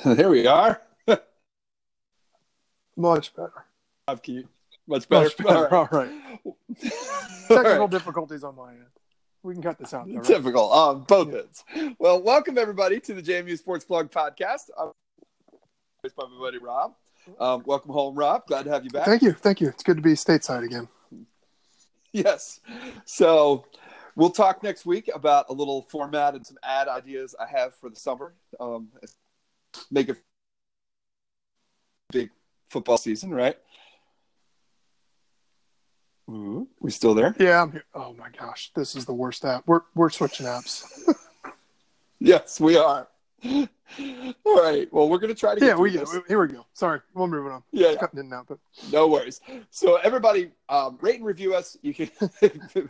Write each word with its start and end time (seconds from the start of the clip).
there 0.04 0.30
we 0.30 0.46
are. 0.46 0.80
Much 2.96 3.34
better. 3.34 3.66
Much 4.08 4.22
better. 5.08 5.24
Much 5.24 5.36
better. 5.36 5.74
All 5.74 5.88
right. 5.92 6.10
Technical 7.48 7.88
difficulties 7.88 8.42
on 8.42 8.56
my 8.56 8.70
end. 8.70 8.86
We 9.42 9.52
can 9.52 9.62
cut 9.62 9.78
this 9.78 9.92
out. 9.92 10.08
Though, 10.08 10.14
right? 10.14 10.24
Typical 10.24 10.70
on 10.70 11.02
both 11.02 11.34
ends. 11.34 11.64
Well, 11.98 12.22
welcome 12.22 12.56
everybody 12.56 12.98
to 13.00 13.14
the 13.14 13.22
JMU 13.22 13.58
Sports 13.58 13.84
Blog 13.84 14.10
podcast. 14.10 14.70
I'm 14.78 14.92
by 16.02 16.08
my 16.16 16.38
buddy 16.38 16.58
Rob. 16.58 16.94
Um, 17.38 17.62
welcome 17.66 17.92
home, 17.92 18.14
Rob. 18.14 18.46
Glad 18.46 18.64
to 18.64 18.70
have 18.70 18.84
you 18.84 18.90
back. 18.90 19.04
Thank 19.04 19.20
you. 19.20 19.32
Thank 19.32 19.60
you. 19.60 19.68
It's 19.68 19.82
good 19.82 19.96
to 19.96 20.02
be 20.02 20.12
stateside 20.12 20.64
again. 20.64 20.88
Yes. 22.12 22.60
So 23.04 23.66
we'll 24.16 24.30
talk 24.30 24.62
next 24.62 24.86
week 24.86 25.10
about 25.14 25.46
a 25.50 25.52
little 25.52 25.82
format 25.82 26.34
and 26.34 26.46
some 26.46 26.56
ad 26.62 26.88
ideas 26.88 27.34
I 27.38 27.46
have 27.46 27.74
for 27.74 27.90
the 27.90 27.96
summer. 27.96 28.34
Um, 28.58 28.88
make 29.90 30.08
a 30.08 30.16
big 32.12 32.30
football 32.68 32.98
season, 32.98 33.32
right? 33.32 33.56
Ooh, 36.30 36.68
we 36.78 36.90
still 36.90 37.14
there? 37.14 37.34
Yeah, 37.38 37.62
I'm 37.62 37.72
here. 37.72 37.84
Oh 37.92 38.14
my 38.14 38.28
gosh, 38.38 38.70
this 38.74 38.94
is 38.94 39.04
the 39.04 39.14
worst 39.14 39.44
app. 39.44 39.64
We're 39.66 39.80
we're 39.94 40.10
switching 40.10 40.46
apps. 40.46 40.84
yes, 42.20 42.60
we 42.60 42.76
are. 42.76 43.08
All 43.42 44.62
right. 44.62 44.92
Well, 44.92 45.08
we're 45.08 45.18
gonna 45.18 45.34
try 45.34 45.56
to. 45.56 45.64
yeah, 45.64 45.74
we 45.74 45.96
this. 45.96 46.16
here 46.28 46.40
we 46.40 46.52
go. 46.52 46.66
Sorry, 46.72 47.00
we're 47.14 47.26
moving 47.26 47.50
on. 47.50 47.62
Yeah, 47.72 47.90
yeah. 47.90 47.96
cutting 47.96 48.20
in 48.20 48.32
out, 48.32 48.46
but 48.48 48.58
no 48.92 49.08
worries. 49.08 49.40
So 49.70 49.96
everybody, 49.96 50.52
um, 50.68 50.98
rate 51.00 51.16
and 51.16 51.24
review 51.26 51.54
us. 51.54 51.76
You 51.82 51.94
can. 51.94 52.10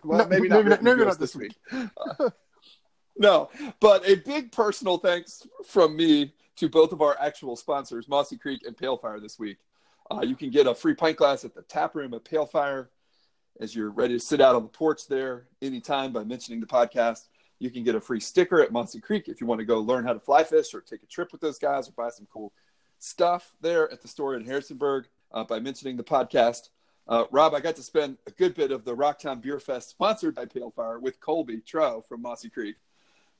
well, 0.04 0.18
no, 0.18 0.26
maybe 0.26 0.48
not. 0.48 0.56
Maybe 0.56 0.68
not, 0.68 0.82
maybe 0.82 1.04
not 1.04 1.18
this 1.18 1.34
week. 1.34 1.54
week. 1.72 1.88
Uh, 2.18 2.30
no, 3.16 3.48
but 3.80 4.06
a 4.06 4.16
big 4.16 4.52
personal 4.52 4.98
thanks 4.98 5.46
from 5.66 5.96
me 5.96 6.34
to 6.60 6.68
both 6.68 6.92
of 6.92 7.00
our 7.00 7.16
actual 7.18 7.56
sponsors, 7.56 8.06
Mossy 8.06 8.36
Creek 8.36 8.66
and 8.66 8.76
Pale 8.76 8.98
Fire, 8.98 9.18
this 9.18 9.38
week. 9.38 9.56
Uh, 10.10 10.20
you 10.20 10.36
can 10.36 10.50
get 10.50 10.66
a 10.66 10.74
free 10.74 10.94
pint 10.94 11.16
glass 11.16 11.42
at 11.42 11.54
the 11.54 11.62
tap 11.62 11.94
room 11.94 12.12
at 12.12 12.22
Pale 12.22 12.46
Fire 12.46 12.90
as 13.60 13.74
you're 13.74 13.90
ready 13.90 14.12
to 14.12 14.20
sit 14.20 14.42
out 14.42 14.54
on 14.54 14.62
the 14.62 14.68
porch 14.68 15.08
there 15.08 15.46
anytime 15.62 16.12
by 16.12 16.22
mentioning 16.22 16.60
the 16.60 16.66
podcast. 16.66 17.28
You 17.60 17.70
can 17.70 17.82
get 17.82 17.94
a 17.94 18.00
free 18.00 18.20
sticker 18.20 18.60
at 18.60 18.72
Mossy 18.72 19.00
Creek 19.00 19.26
if 19.26 19.40
you 19.40 19.46
want 19.46 19.60
to 19.60 19.64
go 19.64 19.80
learn 19.80 20.04
how 20.04 20.12
to 20.12 20.20
fly 20.20 20.44
fish 20.44 20.74
or 20.74 20.82
take 20.82 21.02
a 21.02 21.06
trip 21.06 21.32
with 21.32 21.40
those 21.40 21.58
guys 21.58 21.88
or 21.88 21.92
buy 21.92 22.10
some 22.10 22.26
cool 22.30 22.52
stuff 22.98 23.54
there 23.62 23.90
at 23.90 24.02
the 24.02 24.08
store 24.08 24.34
in 24.34 24.44
Harrisonburg 24.44 25.06
uh, 25.32 25.44
by 25.44 25.60
mentioning 25.60 25.96
the 25.96 26.04
podcast. 26.04 26.68
Uh, 27.08 27.24
Rob, 27.30 27.54
I 27.54 27.60
got 27.60 27.76
to 27.76 27.82
spend 27.82 28.18
a 28.26 28.30
good 28.32 28.54
bit 28.54 28.70
of 28.70 28.84
the 28.84 28.94
Rocktown 28.94 29.40
Beer 29.40 29.58
Fest 29.60 29.88
sponsored 29.88 30.34
by 30.34 30.44
Pale 30.44 30.72
Fire 30.72 30.98
with 30.98 31.20
Colby 31.20 31.62
Tro 31.62 32.02
from 32.02 32.20
Mossy 32.20 32.50
Creek. 32.50 32.76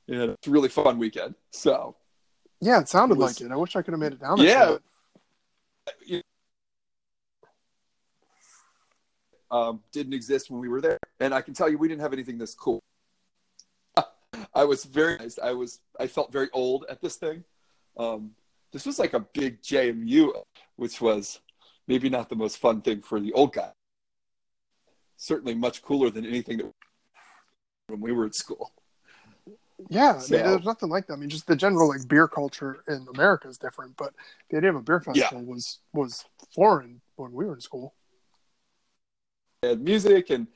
Yeah, 0.07 0.23
it's 0.23 0.47
a 0.47 0.51
really 0.51 0.69
fun 0.69 0.97
weekend. 0.97 1.35
So, 1.51 1.95
yeah, 2.61 2.79
it 2.79 2.87
sounded 2.87 3.17
was, 3.17 3.39
like 3.39 3.49
it. 3.49 3.51
I 3.51 3.57
wish 3.57 3.75
I 3.75 3.81
could 3.81 3.91
have 3.93 3.99
made 3.99 4.13
it 4.13 4.21
down. 4.21 4.37
There 4.37 4.77
yeah, 6.07 6.19
um, 9.51 9.81
didn't 9.91 10.13
exist 10.13 10.49
when 10.49 10.61
we 10.61 10.69
were 10.69 10.81
there. 10.81 10.97
And 11.19 11.33
I 11.33 11.41
can 11.41 11.53
tell 11.53 11.69
you, 11.69 11.77
we 11.77 11.87
didn't 11.87 12.01
have 12.01 12.13
anything 12.13 12.37
this 12.37 12.55
cool. 12.55 12.81
I 14.55 14.63
was 14.63 14.85
very, 14.85 15.17
I 15.43 15.51
was, 15.51 15.81
I 15.99 16.07
felt 16.07 16.31
very 16.31 16.49
old 16.53 16.85
at 16.89 17.01
this 17.01 17.17
thing. 17.17 17.43
Um, 17.97 18.31
this 18.71 18.85
was 18.85 18.97
like 18.97 19.13
a 19.13 19.19
big 19.19 19.61
JMU, 19.61 20.31
which 20.77 21.01
was 21.01 21.41
maybe 21.87 22.09
not 22.09 22.29
the 22.29 22.35
most 22.35 22.57
fun 22.57 22.81
thing 22.81 23.01
for 23.01 23.19
the 23.19 23.33
old 23.33 23.53
guy. 23.53 23.71
Certainly 25.17 25.55
much 25.55 25.81
cooler 25.81 26.09
than 26.09 26.25
anything 26.25 26.57
that 26.57 26.71
when 27.87 27.99
we 27.99 28.13
were 28.13 28.25
at 28.25 28.33
school. 28.33 28.71
Yeah, 29.89 30.17
so, 30.19 30.35
I 30.35 30.41
mean, 30.41 30.51
there's 30.51 30.65
nothing 30.65 30.89
like 30.89 31.07
that. 31.07 31.13
I 31.13 31.15
mean, 31.17 31.29
just 31.29 31.47
the 31.47 31.55
general 31.55 31.89
like 31.89 32.07
beer 32.07 32.27
culture 32.27 32.83
in 32.87 33.07
America 33.13 33.47
is 33.47 33.57
different, 33.57 33.95
but 33.97 34.13
the 34.49 34.57
idea 34.57 34.69
of 34.69 34.75
a 34.75 34.81
beer 34.81 34.99
festival 34.99 35.41
yeah. 35.41 35.47
was 35.47 35.79
was 35.93 36.25
foreign 36.53 37.01
when 37.15 37.31
we 37.31 37.45
were 37.45 37.55
in 37.55 37.61
school 37.61 37.93
had 39.63 39.79
music 39.79 40.31
and 40.31 40.47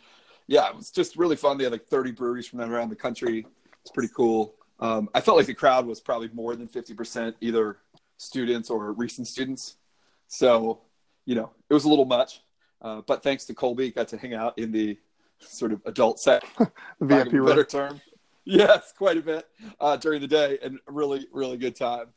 yeah, 0.48 0.68
it 0.68 0.76
was 0.76 0.90
just 0.90 1.16
really 1.16 1.36
fun. 1.36 1.60
They 1.60 1.64
had 1.64 1.74
like 1.74 1.86
30 1.86 2.12
breweries 2.12 2.48
from 2.48 2.60
around 2.62 2.90
the 2.90 2.96
country. 2.96 3.46
It's 3.82 3.92
pretty 3.92 4.12
cool. 4.16 4.56
Um, 4.80 5.10
I 5.14 5.22
felt 5.22 5.38
like 5.38 5.46
the 5.46 5.54
crowd 5.54 5.86
was 5.86 6.00
probably 6.00 6.30
more 6.34 6.56
than 6.56 6.68
50% 6.68 7.36
either 7.40 7.78
students 8.18 8.72
or 8.72 8.94
recent 8.94 9.28
students. 9.28 9.76
So, 10.28 10.82
you 11.26 11.36
know, 11.36 11.52
it 11.70 11.74
was 11.76 11.86
a 11.86 11.90
little 11.90 12.06
much. 12.06 12.42
Uh, 12.82 13.02
but 13.06 13.22
thanks 13.22 13.46
to 13.46 13.54
Colby, 13.54 13.92
got 13.92 14.08
to 14.08 14.18
hang 14.18 14.34
out 14.34 14.58
in 14.58 14.72
the 14.72 14.98
sort 15.40 15.72
of 15.72 15.82
adult 15.86 16.20
set, 16.20 16.44
VIP 17.00 17.46
better 17.46 17.64
term. 17.64 18.02
Yes, 18.46 18.94
quite 18.96 19.18
a 19.18 19.22
bit 19.22 19.48
uh, 19.80 19.98
during 19.98 20.22
the 20.22 20.28
day, 20.28 20.60
and 20.62 20.80
really, 20.88 21.28
really 21.32 21.58
good 21.58 21.76
time 21.76 22.08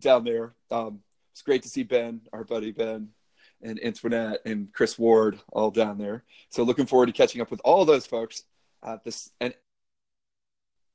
down 0.00 0.24
there. 0.24 0.54
Um, 0.70 1.00
it's 1.32 1.42
great 1.42 1.62
to 1.62 1.68
see 1.68 1.84
Ben, 1.84 2.22
our 2.32 2.42
buddy 2.42 2.72
Ben, 2.72 3.10
and 3.62 3.80
Antoinette 3.82 4.40
and 4.44 4.72
Chris 4.72 4.98
Ward 4.98 5.38
all 5.52 5.70
down 5.70 5.98
there. 5.98 6.24
So 6.50 6.64
looking 6.64 6.86
forward 6.86 7.06
to 7.06 7.12
catching 7.12 7.40
up 7.40 7.50
with 7.50 7.60
all 7.64 7.84
those 7.84 8.06
folks 8.06 8.42
uh, 8.82 8.98
this 9.04 9.30
and 9.40 9.54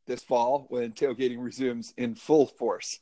this 0.06 0.24
fall 0.24 0.66
when 0.70 0.92
tailgating 0.92 1.42
resumes 1.42 1.94
in 1.98 2.16
full 2.16 2.48
force. 2.48 3.00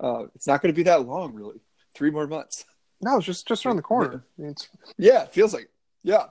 Uh, 0.00 0.24
it's 0.34 0.46
not 0.46 0.62
going 0.62 0.72
to 0.72 0.76
be 0.76 0.82
that 0.84 1.06
long, 1.06 1.34
really. 1.34 1.60
Three 1.94 2.10
more 2.10 2.26
months. 2.26 2.64
No, 3.00 3.18
it's 3.18 3.26
just 3.26 3.46
just 3.46 3.64
around 3.64 3.76
the 3.76 3.82
corner. 3.82 4.24
Yeah, 4.36 4.52
yeah 4.98 5.22
it 5.24 5.32
feels 5.32 5.52
like 5.54 5.68
yeah. 6.02 6.26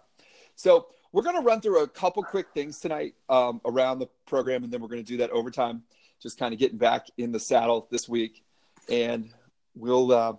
So 0.55 0.87
we're 1.11 1.23
going 1.23 1.35
to 1.35 1.41
run 1.41 1.61
through 1.61 1.83
a 1.83 1.87
couple 1.87 2.23
quick 2.23 2.47
things 2.53 2.79
tonight 2.79 3.15
um, 3.29 3.61
around 3.65 3.99
the 3.99 4.07
program, 4.27 4.63
and 4.63 4.71
then 4.71 4.81
we're 4.81 4.87
going 4.87 5.03
to 5.03 5.07
do 5.07 5.17
that 5.17 5.31
overtime. 5.31 5.83
Just 6.21 6.37
kind 6.37 6.53
of 6.53 6.59
getting 6.59 6.77
back 6.77 7.07
in 7.17 7.31
the 7.31 7.39
saddle 7.39 7.87
this 7.91 8.07
week, 8.07 8.43
and 8.89 9.31
we'll. 9.75 10.11
Uh, 10.11 10.33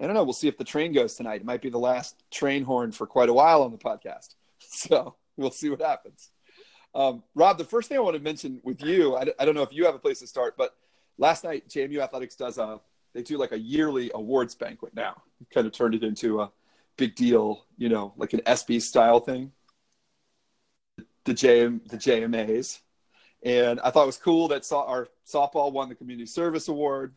I 0.00 0.06
don't 0.06 0.14
know. 0.14 0.24
We'll 0.24 0.32
see 0.32 0.48
if 0.48 0.58
the 0.58 0.64
train 0.64 0.92
goes 0.92 1.14
tonight. 1.14 1.42
It 1.42 1.44
might 1.44 1.62
be 1.62 1.70
the 1.70 1.78
last 1.78 2.22
train 2.30 2.64
horn 2.64 2.90
for 2.90 3.06
quite 3.06 3.28
a 3.28 3.32
while 3.32 3.62
on 3.62 3.70
the 3.70 3.78
podcast. 3.78 4.34
So 4.74 5.16
we'll 5.36 5.50
see 5.50 5.68
what 5.68 5.82
happens. 5.82 6.30
Um, 6.94 7.22
Rob, 7.34 7.58
the 7.58 7.64
first 7.64 7.88
thing 7.88 7.98
I 7.98 8.00
want 8.00 8.16
to 8.16 8.22
mention 8.22 8.60
with 8.62 8.82
you, 8.82 9.16
I, 9.16 9.26
I, 9.38 9.44
don't 9.44 9.54
know 9.54 9.62
if 9.62 9.72
you 9.72 9.84
have 9.86 9.94
a 9.94 9.98
place 9.98 10.20
to 10.20 10.26
start, 10.26 10.56
but 10.56 10.74
last 11.18 11.44
night 11.44 11.68
JMU 11.68 11.98
Athletics 11.98 12.36
does 12.36 12.58
a 12.58 12.80
they 13.14 13.22
do 13.22 13.38
like 13.38 13.52
a 13.52 13.58
yearly 13.58 14.10
awards 14.14 14.54
banquet 14.54 14.94
now. 14.94 15.20
Kind 15.52 15.66
of 15.66 15.72
turned 15.72 15.94
it 15.94 16.02
into 16.02 16.40
a 16.40 16.50
big 16.96 17.14
deal, 17.14 17.66
you 17.76 17.88
know, 17.88 18.14
like 18.16 18.32
an 18.32 18.40
SB 18.40 18.80
style 18.80 19.20
thing. 19.20 19.52
The 21.24 21.34
JM 21.34 21.88
the 21.88 21.96
JMAs, 21.96 22.80
and 23.42 23.80
I 23.80 23.90
thought 23.90 24.04
it 24.04 24.06
was 24.06 24.16
cool 24.16 24.48
that 24.48 24.64
saw 24.64 24.84
our 24.86 25.08
softball 25.26 25.72
won 25.72 25.88
the 25.88 25.94
community 25.94 26.26
service 26.26 26.68
award. 26.68 27.14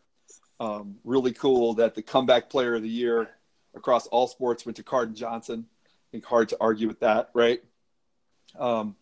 Um, 0.60 0.98
really 1.04 1.34
cool 1.34 1.74
that 1.76 1.96
the 1.96 2.02
comeback 2.02 2.50
player 2.50 2.76
of 2.76 2.82
the 2.82 2.90
year 2.90 3.30
across 3.76 4.08
all 4.08 4.28
sports 4.28 4.66
went 4.66 4.78
to 4.78 4.84
Carden 4.84 5.16
Johnson. 5.16 5.66
I 5.86 5.90
think 6.12 6.26
hard 6.26 6.50
to 6.50 6.58
argue 6.62 6.88
with 6.88 7.02
that, 7.02 7.30
right? 7.34 7.62
Um, 8.58 8.96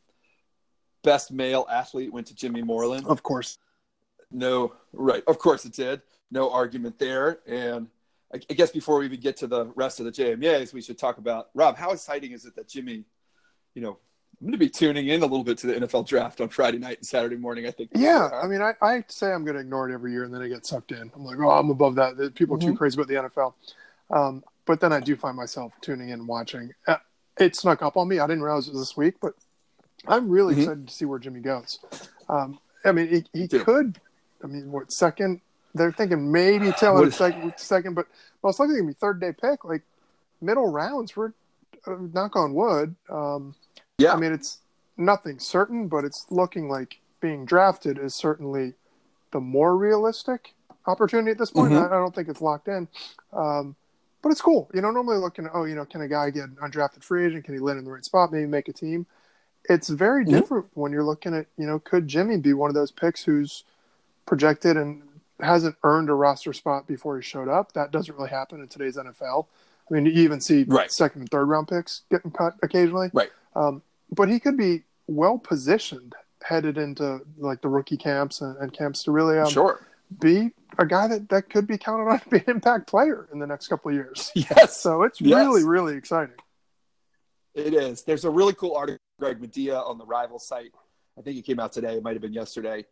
best 1.03 1.31
male 1.31 1.67
athlete 1.71 2.11
went 2.11 2.27
to 2.27 2.35
Jimmy 2.35 2.61
Moreland. 2.61 3.05
Of 3.05 3.23
course. 3.23 3.59
No, 4.31 4.73
right. 4.91 5.23
Of 5.27 5.37
course 5.37 5.65
it 5.65 5.73
did. 5.73 6.01
No 6.31 6.51
argument 6.51 6.97
there. 6.97 7.39
And 7.45 7.87
I, 8.33 8.39
I 8.49 8.53
guess 8.53 8.71
before 8.71 8.97
we 8.97 9.05
even 9.05 9.19
get 9.19 9.37
to 9.37 9.47
the 9.47 9.65
rest 9.75 9.99
of 9.99 10.05
the 10.05 10.11
JMAs, 10.11 10.73
we 10.73 10.81
should 10.81 10.97
talk 10.97 11.19
about 11.19 11.49
Rob. 11.53 11.77
How 11.77 11.91
exciting 11.91 12.31
is 12.31 12.45
it 12.45 12.55
that 12.55 12.67
Jimmy, 12.67 13.05
you 13.75 13.81
know, 13.81 13.99
I'm 14.43 14.47
going 14.47 14.59
to 14.59 14.65
be 14.65 14.69
tuning 14.69 15.07
in 15.07 15.21
a 15.21 15.25
little 15.25 15.45
bit 15.45 15.57
to 15.59 15.67
the 15.67 15.73
NFL 15.75 16.05
draft 16.05 16.41
on 16.41 16.49
Friday 16.49 16.77
night 16.77 16.97
and 16.97 17.07
Saturday 17.07 17.37
morning. 17.37 17.65
I 17.65 17.71
think. 17.71 17.91
Yeah, 17.95 18.29
I 18.33 18.45
mean, 18.45 18.61
I, 18.61 18.73
I 18.81 19.05
say 19.07 19.31
I'm 19.31 19.45
going 19.45 19.55
to 19.55 19.61
ignore 19.61 19.89
it 19.89 19.93
every 19.93 20.11
year, 20.11 20.25
and 20.25 20.33
then 20.33 20.41
I 20.41 20.49
get 20.49 20.65
sucked 20.65 20.91
in. 20.91 21.09
I'm 21.15 21.23
like, 21.23 21.37
oh, 21.39 21.49
I'm 21.49 21.69
above 21.69 21.95
that. 21.95 22.17
People 22.35 22.57
are 22.57 22.59
mm-hmm. 22.59 22.71
too 22.71 22.75
crazy 22.75 22.99
about 22.99 23.07
the 23.07 23.29
NFL. 23.29 23.53
Um, 24.11 24.43
but 24.65 24.81
then 24.81 24.91
I 24.91 24.99
do 24.99 25.15
find 25.15 25.37
myself 25.37 25.71
tuning 25.79 26.09
in, 26.09 26.15
and 26.19 26.27
watching. 26.27 26.73
Uh, 26.85 26.97
it 27.39 27.55
snuck 27.55 27.81
up 27.81 27.95
on 27.95 28.09
me. 28.09 28.19
I 28.19 28.27
didn't 28.27 28.43
realize 28.43 28.67
it 28.67 28.73
was 28.73 28.81
this 28.81 28.97
week, 28.97 29.15
but 29.21 29.33
I'm 30.09 30.27
really 30.27 30.55
mm-hmm. 30.55 30.63
excited 30.63 30.87
to 30.89 30.93
see 30.93 31.05
where 31.05 31.19
Jimmy 31.19 31.39
goes. 31.39 31.79
Um, 32.27 32.59
I 32.83 32.91
mean, 32.91 33.07
he, 33.07 33.39
he 33.39 33.47
could. 33.47 33.97
I 34.43 34.47
mean, 34.47 34.73
what 34.73 34.91
second? 34.91 35.39
They're 35.73 35.93
thinking 35.93 36.33
maybe 36.33 36.71
telling 36.77 37.11
second, 37.11 37.53
second, 37.55 37.93
but 37.93 38.07
most 38.43 38.59
likely 38.59 38.75
gonna 38.75 38.87
be 38.87 38.93
third 38.93 39.21
day 39.21 39.31
pick, 39.31 39.63
like 39.63 39.83
middle 40.41 40.69
rounds 40.69 41.11
for 41.11 41.33
uh, 41.87 41.95
knock 42.13 42.35
on 42.35 42.53
wood. 42.53 42.93
Um, 43.09 43.55
yeah. 43.97 44.13
I 44.13 44.17
mean, 44.17 44.33
it's 44.33 44.59
nothing 44.97 45.39
certain, 45.39 45.87
but 45.87 46.03
it's 46.03 46.25
looking 46.29 46.69
like 46.69 46.99
being 47.19 47.45
drafted 47.45 47.97
is 47.97 48.13
certainly 48.15 48.73
the 49.31 49.39
more 49.39 49.77
realistic 49.77 50.53
opportunity 50.85 51.31
at 51.31 51.37
this 51.37 51.51
point. 51.51 51.71
Mm-hmm. 51.71 51.93
I, 51.93 51.97
I, 51.97 51.99
don't 51.99 52.13
think 52.13 52.27
it's 52.27 52.41
locked 52.41 52.67
in. 52.67 52.87
Um, 53.31 53.75
but 54.21 54.31
it's 54.31 54.41
cool. 54.41 54.69
You 54.73 54.81
know, 54.81 54.91
normally 54.91 55.17
looking, 55.17 55.49
oh, 55.53 55.65
you 55.65 55.75
know, 55.75 55.85
can 55.85 56.01
a 56.01 56.07
guy 56.07 56.29
get 56.29 56.43
an 56.43 56.57
undrafted 56.61 57.03
free 57.03 57.25
agent? 57.25 57.45
Can 57.45 57.53
he 57.53 57.59
land 57.59 57.79
in 57.79 57.85
the 57.85 57.91
right 57.91 58.05
spot? 58.05 58.31
Maybe 58.31 58.45
make 58.45 58.67
a 58.69 58.73
team. 58.73 59.05
It's 59.69 59.89
very 59.89 60.23
mm-hmm. 60.23 60.33
different 60.33 60.65
when 60.73 60.91
you're 60.91 61.03
looking 61.03 61.33
at, 61.33 61.47
you 61.57 61.67
know, 61.67 61.79
could 61.79 62.07
Jimmy 62.07 62.37
be 62.37 62.53
one 62.53 62.69
of 62.69 62.75
those 62.75 62.91
picks 62.91 63.23
who's 63.23 63.63
projected 64.25 64.77
and 64.77 65.03
hasn't 65.39 65.75
earned 65.83 66.09
a 66.09 66.13
roster 66.13 66.53
spot 66.53 66.87
before 66.87 67.17
he 67.17 67.23
showed 67.23 67.49
up? 67.49 67.73
That 67.73 67.91
doesn't 67.91 68.15
really 68.15 68.29
happen 68.29 68.61
in 68.61 68.67
today's 68.67 68.97
NFL. 68.97 69.47
I 69.89 69.93
mean, 69.93 70.05
you 70.05 70.13
even 70.23 70.39
see 70.39 70.63
right. 70.63 70.91
second 70.91 71.21
and 71.21 71.29
third 71.29 71.45
round 71.45 71.67
picks 71.67 72.03
getting 72.09 72.31
cut 72.31 72.55
occasionally. 72.63 73.09
Right. 73.13 73.31
Um, 73.55 73.81
but 74.11 74.29
he 74.29 74.39
could 74.39 74.57
be 74.57 74.83
well 75.07 75.37
positioned 75.37 76.13
headed 76.43 76.77
into 76.77 77.21
like 77.37 77.61
the 77.61 77.69
rookie 77.69 77.97
camps 77.97 78.41
and, 78.41 78.57
and 78.57 78.73
camps 78.73 79.03
to 79.03 79.11
really 79.11 79.37
um, 79.37 79.49
sure. 79.49 79.85
be 80.19 80.51
a 80.77 80.85
guy 80.85 81.07
that, 81.07 81.29
that 81.29 81.49
could 81.49 81.65
be 81.67 81.77
counted 81.77 82.03
on 82.09 82.19
to 82.19 82.29
be 82.29 82.37
an 82.37 82.43
impact 82.47 82.87
player 82.87 83.27
in 83.31 83.39
the 83.39 83.47
next 83.47 83.67
couple 83.67 83.89
of 83.89 83.95
years. 83.95 84.31
Yes. 84.35 84.77
So 84.79 85.03
it's 85.03 85.21
Yes. 85.21 85.37
really, 85.37 85.63
really 85.63 85.95
exciting. 85.95 86.35
It 87.53 87.73
is. 87.73 88.03
There's 88.03 88.25
a 88.25 88.29
really 88.29 88.53
cool 88.53 88.75
article, 88.75 88.99
Greg 89.19 89.39
Madia, 89.39 89.87
on 89.87 89.97
the 89.97 90.05
Rival 90.05 90.39
site. 90.39 90.71
I 91.17 91.21
think 91.21 91.37
it 91.37 91.45
came 91.45 91.59
out 91.59 91.71
today. 91.71 91.95
It 91.97 92.03
might 92.03 92.13
have 92.13 92.21
been 92.21 92.33
yesterday. 92.33 92.85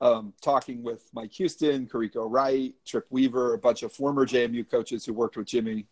Um, 0.00 0.32
talking 0.42 0.82
with 0.82 1.08
Mike 1.12 1.32
Houston, 1.32 1.86
Kariko 1.86 2.26
Wright, 2.28 2.74
Tripp 2.84 3.06
Weaver, 3.10 3.54
a 3.54 3.58
bunch 3.58 3.82
of 3.82 3.92
former 3.92 4.26
JMU 4.26 4.68
coaches 4.70 5.04
who 5.04 5.12
worked 5.12 5.36
with 5.36 5.46
Jimmy 5.46 5.86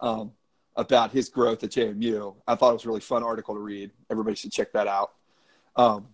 um, 0.00 0.32
about 0.76 1.12
his 1.12 1.28
growth 1.28 1.62
at 1.62 1.70
JMU. 1.70 2.34
I 2.46 2.54
thought 2.54 2.70
it 2.70 2.74
was 2.74 2.84
a 2.84 2.88
really 2.88 3.00
fun 3.00 3.22
article 3.22 3.54
to 3.54 3.60
read. 3.60 3.90
Everybody 4.10 4.36
should 4.36 4.52
check 4.52 4.72
that 4.72 4.86
out. 4.86 5.12
Um, 5.76 6.08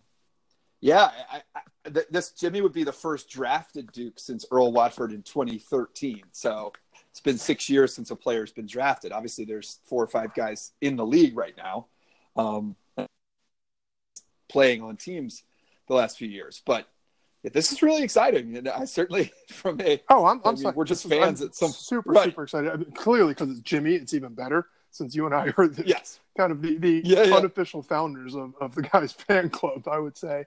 yeah, 0.81 1.11
I, 1.31 1.43
I, 1.55 1.91
th- 1.91 2.07
this 2.11 2.31
Jimmy 2.33 2.61
would 2.61 2.73
be 2.73 2.85
the 2.85 2.93
first 2.93 3.29
drafted 3.29 3.91
Duke 3.93 4.19
since 4.19 4.45
Earl 4.51 4.73
Watford 4.73 5.13
in 5.13 5.23
2013. 5.23 6.23
So 6.33 6.73
it's 7.11 7.21
been 7.21 7.39
six 7.39 7.69
years 7.69 7.95
since 7.95 8.11
a 8.11 8.17
player's 8.17 8.53
been 8.53 8.67
drafted. 8.67 9.13
Obviously, 9.13 9.45
there's 9.45 9.81
four 9.85 10.03
or 10.03 10.07
five 10.07 10.35
guys 10.35 10.73
in 10.81 10.97
the 10.97 11.07
league 11.07 11.37
right 11.37 11.57
now 11.57 11.87
um, 12.37 12.77
playing 14.49 14.83
on 14.83 14.97
teams 14.97 15.43
the 15.89 15.95
last 15.95 16.19
few 16.19 16.29
years. 16.29 16.63
But 16.65 16.89
this 17.45 17.73
is 17.73 17.83
really 17.83 18.03
exciting, 18.03 18.57
and 18.57 18.69
I 18.69 18.85
certainly 18.85 19.33
from 19.49 19.81
a 19.81 20.03
Oh, 20.11 20.27
I'm, 20.27 20.41
I 20.45 20.49
I'm 20.49 20.55
mean, 20.55 20.63
sorry. 20.65 20.75
we're 20.75 20.85
just 20.85 21.05
is- 21.05 21.11
fans 21.11 21.43
at 21.43 21.55
some- 21.55 21.71
super, 21.71 22.11
Right. 22.11 22.25
super 22.27 22.43
excited. 22.45 22.71
I 22.73 22.77
mean, 22.77 22.91
clearly, 22.93 23.33
because 23.35 23.51
it's 23.51 23.61
Jimmy, 23.61 23.95
it's 23.95 24.15
even 24.15 24.35
better 24.35 24.67
since 24.91 25.15
you 25.15 25.27
and 25.27 25.35
I 25.35 25.53
are 25.57 25.69
the, 25.69 25.87
yes, 25.87 26.19
kind 26.37 26.51
of 26.51 26.63
the, 26.63 26.77
the 26.79 27.03
Yeah, 27.05 27.23
yeah. 27.25 27.37
unofficial 27.37 27.83
founders 27.83 28.35
of, 28.35 28.55
of 28.61 28.75
the 28.75 28.83
guys 28.83 29.13
fan 29.29 29.51
club, 29.51 29.87
I 29.89 29.99
would 29.99 30.17
say. 30.17 30.45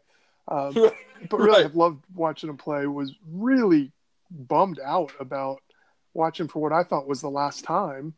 Um, 0.48 0.74
Right. 0.74 0.94
but 1.30 1.38
really, 1.40 1.52
Right. 1.52 1.66
I've 1.66 1.76
loved 1.76 2.04
watching 2.16 2.50
him 2.50 2.58
play. 2.58 2.86
Was 2.88 3.14
really 3.32 3.92
bummed 4.32 4.80
out 4.84 5.12
about 5.20 5.62
watching 6.14 6.48
for 6.48 6.60
what 6.62 6.74
I 6.74 6.84
thought 6.84 7.08
was 7.08 7.22
the 7.22 7.30
last 7.30 7.64
time, 7.64 8.16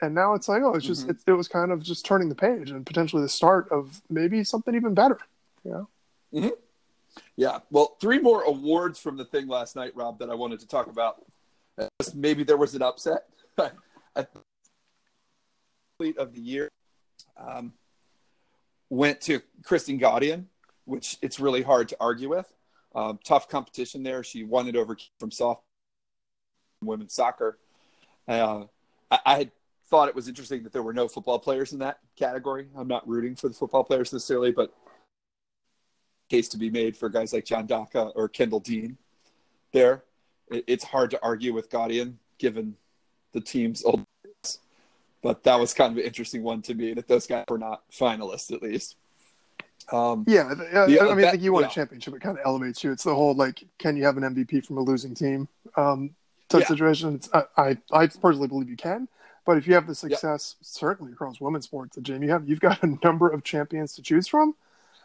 and 0.00 0.14
now 0.14 0.34
it's 0.34 0.48
like, 0.48 0.62
oh, 0.62 0.74
it's 0.74 0.86
just 0.86 1.06
Mhm. 1.06 1.10
it, 1.10 1.16
it 1.28 1.32
was 1.32 1.48
kind 1.48 1.72
of 1.72 1.82
just 1.82 2.04
turning 2.04 2.28
the 2.28 2.34
page 2.34 2.70
and 2.70 2.84
potentially 2.86 3.22
the 3.22 3.28
start 3.28 3.68
of 3.70 4.00
maybe 4.10 4.44
something 4.44 4.74
even 4.74 4.94
better. 4.94 5.18
You 5.64 5.88
know? 6.32 6.52
Yeah. 7.36 7.60
Well, 7.70 7.96
three 8.00 8.18
more 8.18 8.42
awards 8.42 8.98
from 8.98 9.16
the 9.16 9.24
thing 9.24 9.48
last 9.48 9.76
night, 9.76 9.92
Rob, 9.94 10.18
that 10.18 10.30
I 10.30 10.34
wanted 10.34 10.60
to 10.60 10.66
talk 10.66 10.86
about. 10.86 11.24
Maybe 12.14 12.44
there 12.44 12.56
was 12.56 12.74
an 12.74 12.82
upset. 12.82 13.24
Athlete 14.16 14.28
of 16.18 16.34
the 16.34 16.40
year 16.40 16.68
um, 17.36 17.72
went 18.90 19.20
to 19.22 19.40
Kristen 19.64 19.98
Gaudian, 19.98 20.44
which 20.84 21.16
it's 21.22 21.40
really 21.40 21.62
hard 21.62 21.88
to 21.88 21.96
argue 22.00 22.28
with. 22.28 22.52
Um, 22.94 23.18
tough 23.24 23.48
competition 23.48 24.02
there. 24.02 24.22
She 24.22 24.44
won 24.44 24.68
it 24.68 24.76
over 24.76 24.96
from 25.18 25.30
soft 25.30 25.62
women's 26.82 27.14
soccer. 27.14 27.58
Uh, 28.28 28.64
I, 29.10 29.18
I 29.24 29.36
had 29.38 29.50
thought 29.88 30.08
it 30.08 30.14
was 30.14 30.28
interesting 30.28 30.62
that 30.64 30.72
there 30.72 30.82
were 30.82 30.92
no 30.92 31.08
football 31.08 31.38
players 31.38 31.72
in 31.72 31.78
that 31.78 31.98
category. 32.16 32.68
I'm 32.76 32.88
not 32.88 33.08
rooting 33.08 33.34
for 33.34 33.48
the 33.48 33.54
football 33.54 33.84
players 33.84 34.12
necessarily, 34.12 34.52
but 34.52 34.74
case 36.32 36.48
to 36.48 36.56
be 36.56 36.70
made 36.70 36.96
for 36.96 37.10
guys 37.10 37.32
like 37.34 37.44
John 37.44 37.66
Daka 37.66 38.04
or 38.16 38.26
Kendall 38.26 38.60
Dean. 38.60 38.96
There, 39.72 40.02
it's 40.50 40.82
hard 40.82 41.10
to 41.10 41.22
argue 41.22 41.52
with 41.52 41.68
Gaudian 41.70 42.14
given 42.38 42.74
the 43.32 43.40
team's 43.40 43.84
old. 43.84 44.04
But 45.22 45.42
that 45.44 45.60
was 45.60 45.72
kind 45.74 45.92
of 45.92 45.98
an 45.98 46.04
interesting 46.04 46.42
one 46.42 46.62
to 46.62 46.74
me 46.74 46.94
that 46.94 47.06
those 47.06 47.26
guys 47.26 47.44
were 47.48 47.58
not 47.58 47.82
finalists 47.92 48.50
at 48.50 48.62
least. 48.62 48.96
Um, 49.92 50.24
Yeah, 50.26 50.48
th- 50.54 50.70
The- 50.88 51.00
I 51.10 51.14
mean, 51.14 51.26
I 51.26 51.32
think 51.32 51.42
you 51.42 51.52
won 51.52 51.62
yeah. 51.64 51.68
a 51.68 51.72
championship. 51.72 52.14
It 52.14 52.22
kind 52.22 52.38
of 52.38 52.44
elevates 52.46 52.82
you. 52.82 52.90
It's 52.92 53.04
the 53.04 53.14
whole 53.14 53.34
like, 53.34 53.62
can 53.78 53.96
you 53.96 54.04
have 54.04 54.16
an 54.16 54.22
MVP 54.24 54.64
from 54.66 54.78
a 54.78 54.80
losing 54.82 55.14
team 55.14 55.48
um, 55.76 56.14
type 56.48 56.62
Yeah. 56.62 56.68
situation? 56.68 57.20
I, 57.34 57.42
I, 57.56 57.76
I 57.92 58.06
personally 58.06 58.48
believe 58.48 58.68
you 58.70 58.76
can, 58.76 59.06
but 59.44 59.58
if 59.58 59.66
you 59.68 59.74
have 59.74 59.86
the 59.86 59.94
success, 59.94 60.56
certainly 60.62 61.12
across 61.12 61.40
women's 61.40 61.66
sports 61.66 61.94
that 61.96 62.04
JMU 62.04 62.22
you 62.24 62.30
have, 62.30 62.48
you've 62.48 62.60
got 62.60 62.82
a 62.82 62.98
number 63.04 63.28
of 63.28 63.44
champions 63.44 63.94
to 63.96 64.02
choose 64.02 64.26
from. 64.26 64.54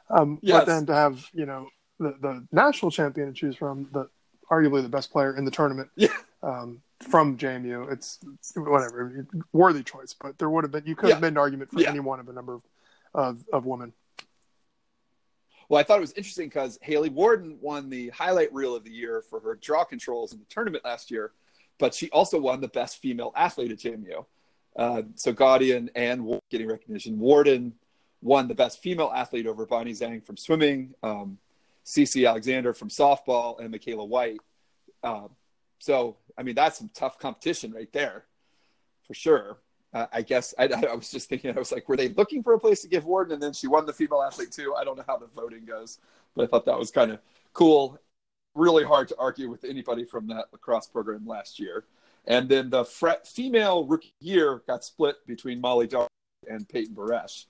Um, 0.09 0.39
Yes. 0.41 0.59
But 0.59 0.65
then 0.65 0.85
to 0.87 0.93
have 0.93 1.25
you 1.33 1.45
know 1.45 1.67
the 1.99 2.15
the 2.21 2.47
national 2.51 2.91
champion 2.91 3.27
to 3.27 3.33
choose 3.33 3.55
from, 3.55 3.89
the 3.91 4.09
arguably 4.51 4.81
the 4.81 4.89
best 4.89 5.11
player 5.11 5.35
in 5.35 5.45
the 5.45 5.51
tournament. 5.51 5.89
Yeah. 5.95 6.09
Um, 6.43 6.81
from 7.09 7.37
JMU, 7.37 7.91
it's, 7.91 8.17
it's 8.35 8.53
whatever 8.55 9.27
worthy 9.53 9.83
choice, 9.83 10.15
but 10.19 10.37
there 10.39 10.49
would 10.49 10.63
have 10.63 10.71
been 10.71 10.83
you 10.85 10.95
could 10.95 11.09
have 11.09 11.19
Yeah. 11.19 11.21
made 11.21 11.33
an 11.33 11.37
argument 11.37 11.69
for 11.71 11.79
Yeah. 11.79 11.89
any 11.89 11.99
one 11.99 12.19
of 12.19 12.27
a 12.29 12.33
number 12.33 12.53
of 12.55 12.61
of, 13.13 13.43
of 13.53 13.65
women. 13.65 13.93
Well, 15.69 15.79
I 15.79 15.83
thought 15.83 15.97
it 15.97 16.01
was 16.01 16.13
interesting 16.13 16.47
because 16.47 16.79
Haley 16.81 17.09
Warden 17.09 17.57
won 17.61 17.89
the 17.89 18.09
highlight 18.09 18.53
reel 18.53 18.75
of 18.75 18.83
the 18.83 18.91
year 18.91 19.21
for 19.21 19.39
her 19.41 19.55
draw 19.55 19.83
controls 19.83 20.31
in 20.33 20.39
the 20.39 20.45
tournament 20.45 20.85
last 20.85 21.11
year, 21.11 21.31
but 21.77 21.93
she 21.93 22.09
also 22.11 22.39
won 22.39 22.61
the 22.61 22.67
best 22.69 22.99
female 23.01 23.33
athlete 23.35 23.71
at 23.71 23.77
JMU. 23.79 24.25
Uh, 24.77 25.01
so 25.15 25.33
Gaudian 25.33 25.89
and 25.95 26.39
getting 26.49 26.67
recognition. 26.67 27.19
Warden 27.19 27.73
won 28.21 28.47
the 28.47 28.55
best 28.55 28.81
female 28.81 29.11
athlete 29.13 29.47
over 29.47 29.65
Bonnie 29.65 29.93
Zhang 29.93 30.23
from 30.23 30.37
swimming, 30.37 30.93
um, 31.03 31.37
Cece 31.85 32.27
Alexander 32.27 32.73
from 32.73 32.89
softball, 32.89 33.59
and 33.59 33.71
Michaela 33.71 34.05
White. 34.05 34.39
Um, 35.03 35.29
so, 35.79 36.17
I 36.37 36.43
mean, 36.43 36.55
that's 36.55 36.77
some 36.77 36.89
tough 36.93 37.19
competition 37.19 37.71
right 37.71 37.91
there, 37.93 38.25
for 39.05 39.13
sure. 39.13 39.57
Uh, 39.93 40.07
I 40.11 40.21
guess 40.21 40.53
I, 40.59 40.65
I 40.65 40.95
was 40.95 41.09
just 41.09 41.29
thinking, 41.29 41.55
I 41.55 41.59
was 41.59 41.71
like, 41.71 41.87
were 41.87 41.95
they 41.95 42.09
looking 42.09 42.43
for 42.43 42.53
a 42.53 42.59
place 42.59 42.81
to 42.81 42.87
give 42.87 43.05
Warden, 43.05 43.33
and 43.33 43.41
then 43.41 43.53
she 43.53 43.67
won 43.67 43.85
the 43.85 43.93
female 43.93 44.21
athlete 44.21 44.51
too? 44.51 44.75
I 44.75 44.83
don't 44.83 44.97
know 44.97 45.05
how 45.07 45.17
the 45.17 45.27
voting 45.27 45.65
goes, 45.65 45.99
but 46.35 46.43
I 46.43 46.47
thought 46.47 46.65
that 46.65 46.77
was 46.77 46.91
kind 46.91 47.11
of 47.11 47.19
cool. 47.53 47.99
Really 48.53 48.83
hard 48.83 49.07
to 49.09 49.15
argue 49.17 49.49
with 49.49 49.63
anybody 49.63 50.03
from 50.03 50.27
that 50.27 50.45
lacrosse 50.51 50.87
program 50.87 51.25
last 51.25 51.59
year. 51.59 51.85
And 52.25 52.49
then 52.49 52.69
the 52.69 52.83
fre- 52.83 53.23
female 53.23 53.85
rookie 53.85 54.13
year 54.19 54.61
got 54.67 54.83
split 54.83 55.25
between 55.25 55.61
Molly 55.61 55.87
Doherty 55.87 56.09
and 56.49 56.67
Peyton 56.67 56.95
Baresh 56.95 57.45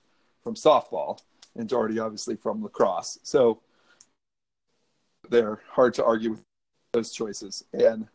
from 0.48 0.54
softball, 0.54 1.20
and 1.56 1.68
Doherty 1.68 1.98
obviously 1.98 2.34
from 2.34 2.62
lacrosse. 2.62 3.18
So 3.22 3.60
they're 5.28 5.60
hard 5.70 5.92
to 5.94 6.04
argue 6.04 6.30
with 6.30 6.42
those 6.94 7.12
choices. 7.12 7.64
And 7.74 8.06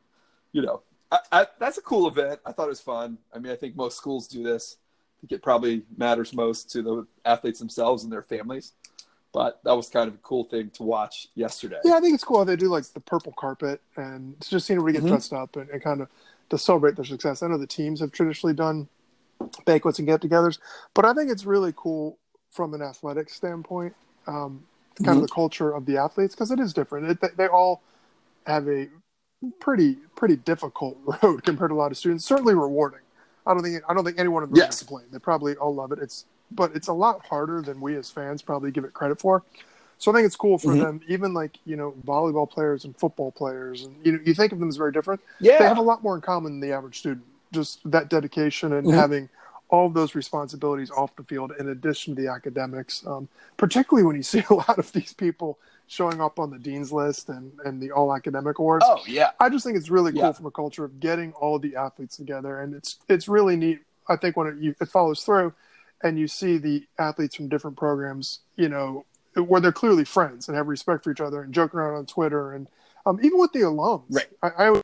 you 0.51 0.63
know, 0.63 0.81
I, 1.11 1.19
I, 1.31 1.47
that's 1.59 1.77
a 1.77 1.81
cool 1.81 2.07
event. 2.07 2.39
I 2.43 2.51
thought 2.51 2.65
it 2.65 2.69
was 2.69 2.81
fun. 2.81 3.19
I 3.33 3.37
mean, 3.37 3.51
I 3.51 3.55
think 3.55 3.75
most 3.75 3.97
schools 3.97 4.27
do 4.27 4.41
this. 4.43 4.77
I 4.79 5.15
think 5.21 5.31
it 5.33 5.43
probably 5.43 5.83
matters 5.95 6.33
most 6.33 6.71
to 6.71 6.81
the 6.81 7.07
athletes 7.23 7.59
themselves 7.59 8.03
and 8.03 8.11
their 8.11 8.23
families. 8.23 8.73
But 9.31 9.59
that 9.63 9.75
was 9.75 9.89
kind 9.89 10.07
of 10.07 10.15
a 10.15 10.19
cool 10.19 10.43
thing 10.43 10.71
to 10.71 10.83
watch 10.83 11.27
yesterday. 11.35 11.79
Yeah, 11.83 11.95
I 11.95 11.99
think 11.99 12.15
it's 12.15 12.23
cool 12.23 12.39
how 12.39 12.43
they 12.45 12.55
do 12.55 12.67
like 12.67 12.85
the 12.85 12.99
purple 12.99 13.33
carpet 13.33 13.79
and 13.95 14.35
just 14.41 14.65
seeing 14.65 14.79
everybody 14.79 14.99
get 14.99 15.05
Mhm. 15.05 15.09
dressed 15.09 15.33
up 15.33 15.55
and, 15.55 15.69
and 15.69 15.83
kind 15.83 16.01
of 16.01 16.07
to 16.49 16.57
celebrate 16.57 16.95
their 16.95 17.05
success. 17.05 17.43
I 17.43 17.47
know 17.47 17.57
the 17.59 17.67
teams 17.67 17.99
have 17.99 18.11
traditionally 18.11 18.55
done 18.55 18.87
banquets 19.65 19.99
and 19.99 20.07
get-togethers, 20.07 20.59
but 20.93 21.03
I 21.05 21.13
think 21.13 21.31
it's 21.31 21.45
really 21.45 21.73
cool 21.75 22.17
from 22.53 22.73
an 22.73 22.81
athletic 22.81 23.29
standpoint, 23.29 23.93
um, 24.27 24.63
kind 25.03 25.17
of 25.17 25.27
the 25.27 25.33
culture 25.33 25.71
of 25.71 25.85
the 25.85 25.97
athletes 25.97 26.35
because 26.35 26.51
it 26.51 26.59
is 26.59 26.71
different. 26.73 27.09
It, 27.09 27.19
they, 27.19 27.29
they 27.35 27.47
all 27.47 27.81
have 28.45 28.67
a 28.69 28.87
pretty 29.59 29.97
pretty 30.15 30.35
difficult 30.37 30.97
road 31.23 31.43
compared 31.43 31.71
to 31.71 31.75
a 31.75 31.77
lot 31.77 31.91
of 31.91 31.97
students. 31.97 32.23
Certainly 32.25 32.53
rewarding. 32.53 32.99
I 33.45 33.53
don't 33.53 33.63
think 33.63 33.83
I 33.89 33.93
don't 33.93 34.05
think 34.05 34.19
anyone 34.19 34.43
of 34.43 34.49
them 34.49 34.57
Yes. 34.57 34.79
complain. 34.79 35.05
They 35.11 35.19
probably 35.19 35.55
all 35.55 35.73
love 35.73 35.91
it. 35.91 35.99
It's 35.99 36.25
but 36.51 36.75
it's 36.75 36.87
a 36.87 36.93
lot 36.93 37.25
harder 37.25 37.61
than 37.61 37.81
we 37.81 37.95
as 37.95 38.11
fans 38.11 38.41
probably 38.43 38.69
give 38.71 38.83
it 38.85 38.93
credit 38.93 39.19
for. 39.19 39.43
So 39.97 40.11
I 40.11 40.13
think 40.13 40.25
it's 40.27 40.35
cool 40.35 40.57
for 40.59 40.75
Mhm. 40.75 40.79
them, 40.79 41.01
even 41.07 41.33
like 41.33 41.57
you 41.65 41.75
know 41.75 41.93
volleyball 42.05 42.49
players 42.49 42.85
and 42.85 42.95
football 42.97 43.31
players, 43.31 43.83
and 43.85 43.95
you 44.05 44.11
know 44.11 44.19
you 44.23 44.33
think 44.35 44.51
of 44.51 44.59
them 44.59 44.69
as 44.69 44.77
very 44.77 44.91
different. 44.91 45.21
Yeah. 45.39 45.57
They 45.57 45.65
have 45.65 45.77
a 45.79 45.81
lot 45.81 46.03
more 46.03 46.13
in 46.15 46.21
common 46.21 46.59
than 46.59 46.69
the 46.69 46.75
average 46.75 46.99
student. 46.99 47.25
Just 47.51 47.79
that 47.89 48.09
dedication 48.09 48.73
and 48.73 48.87
Mhm. 48.87 48.93
having 48.93 49.29
all 49.73 49.87
of 49.87 49.93
those 49.95 50.13
responsibilities 50.13 50.91
off 50.91 51.15
the 51.15 51.23
field 51.23 51.51
in 51.59 51.69
addition 51.69 52.15
to 52.15 52.21
the 52.21 52.29
academics. 52.29 53.03
Um, 53.07 53.27
particularly 53.57 54.05
when 54.05 54.15
you 54.15 54.21
see 54.33 54.43
a 54.49 54.53
lot 54.53 54.77
of 54.77 54.91
these 54.93 55.13
people 55.13 55.57
showing 55.87 56.21
up 56.21 56.37
on 56.39 56.49
the 56.51 56.59
dean's 56.59 56.91
list 56.93 57.29
and 57.29 57.51
and 57.65 57.81
the 57.81 57.91
all 57.91 58.15
academic 58.15 58.59
awards. 58.59 58.85
oh 58.87 59.01
yeah. 59.07 59.31
I 59.39 59.49
just 59.49 59.65
think 59.65 59.75
it's 59.75 59.89
really 59.89 60.11
cool 60.11 60.21
Yeah. 60.21 60.31
from 60.31 60.45
a 60.45 60.51
culture 60.51 60.85
of 60.85 60.99
getting 60.99 61.33
all 61.33 61.55
of 61.57 61.61
the 61.63 61.75
athletes 61.75 62.15
together, 62.17 62.61
and 62.61 62.73
it's 62.75 62.99
it's 63.09 63.27
really 63.27 63.55
neat. 63.55 63.79
I 64.07 64.15
think 64.15 64.37
when 64.37 64.47
it, 64.47 64.55
you, 64.59 64.75
it 64.79 64.89
follows 64.89 65.23
through, 65.23 65.53
and 66.03 66.19
you 66.19 66.27
see 66.27 66.57
the 66.57 66.85
athletes 66.99 67.35
from 67.35 67.47
different 67.49 67.75
programs, 67.77 68.39
you 68.57 68.69
know, 68.69 69.05
where 69.35 69.59
they're 69.61 69.71
clearly 69.71 70.05
friends 70.05 70.47
and 70.47 70.55
have 70.57 70.67
respect 70.67 71.03
for 71.03 71.11
each 71.11 71.21
other 71.21 71.41
and 71.41 71.53
joke 71.53 71.73
around 71.73 71.95
on 71.95 72.05
Twitter, 72.05 72.53
and 72.53 72.67
um, 73.07 73.19
even 73.23 73.39
with 73.39 73.51
the 73.53 73.61
alums. 73.61 74.03
Right. 74.09 74.27
I, 74.43 74.49
I 74.69 74.81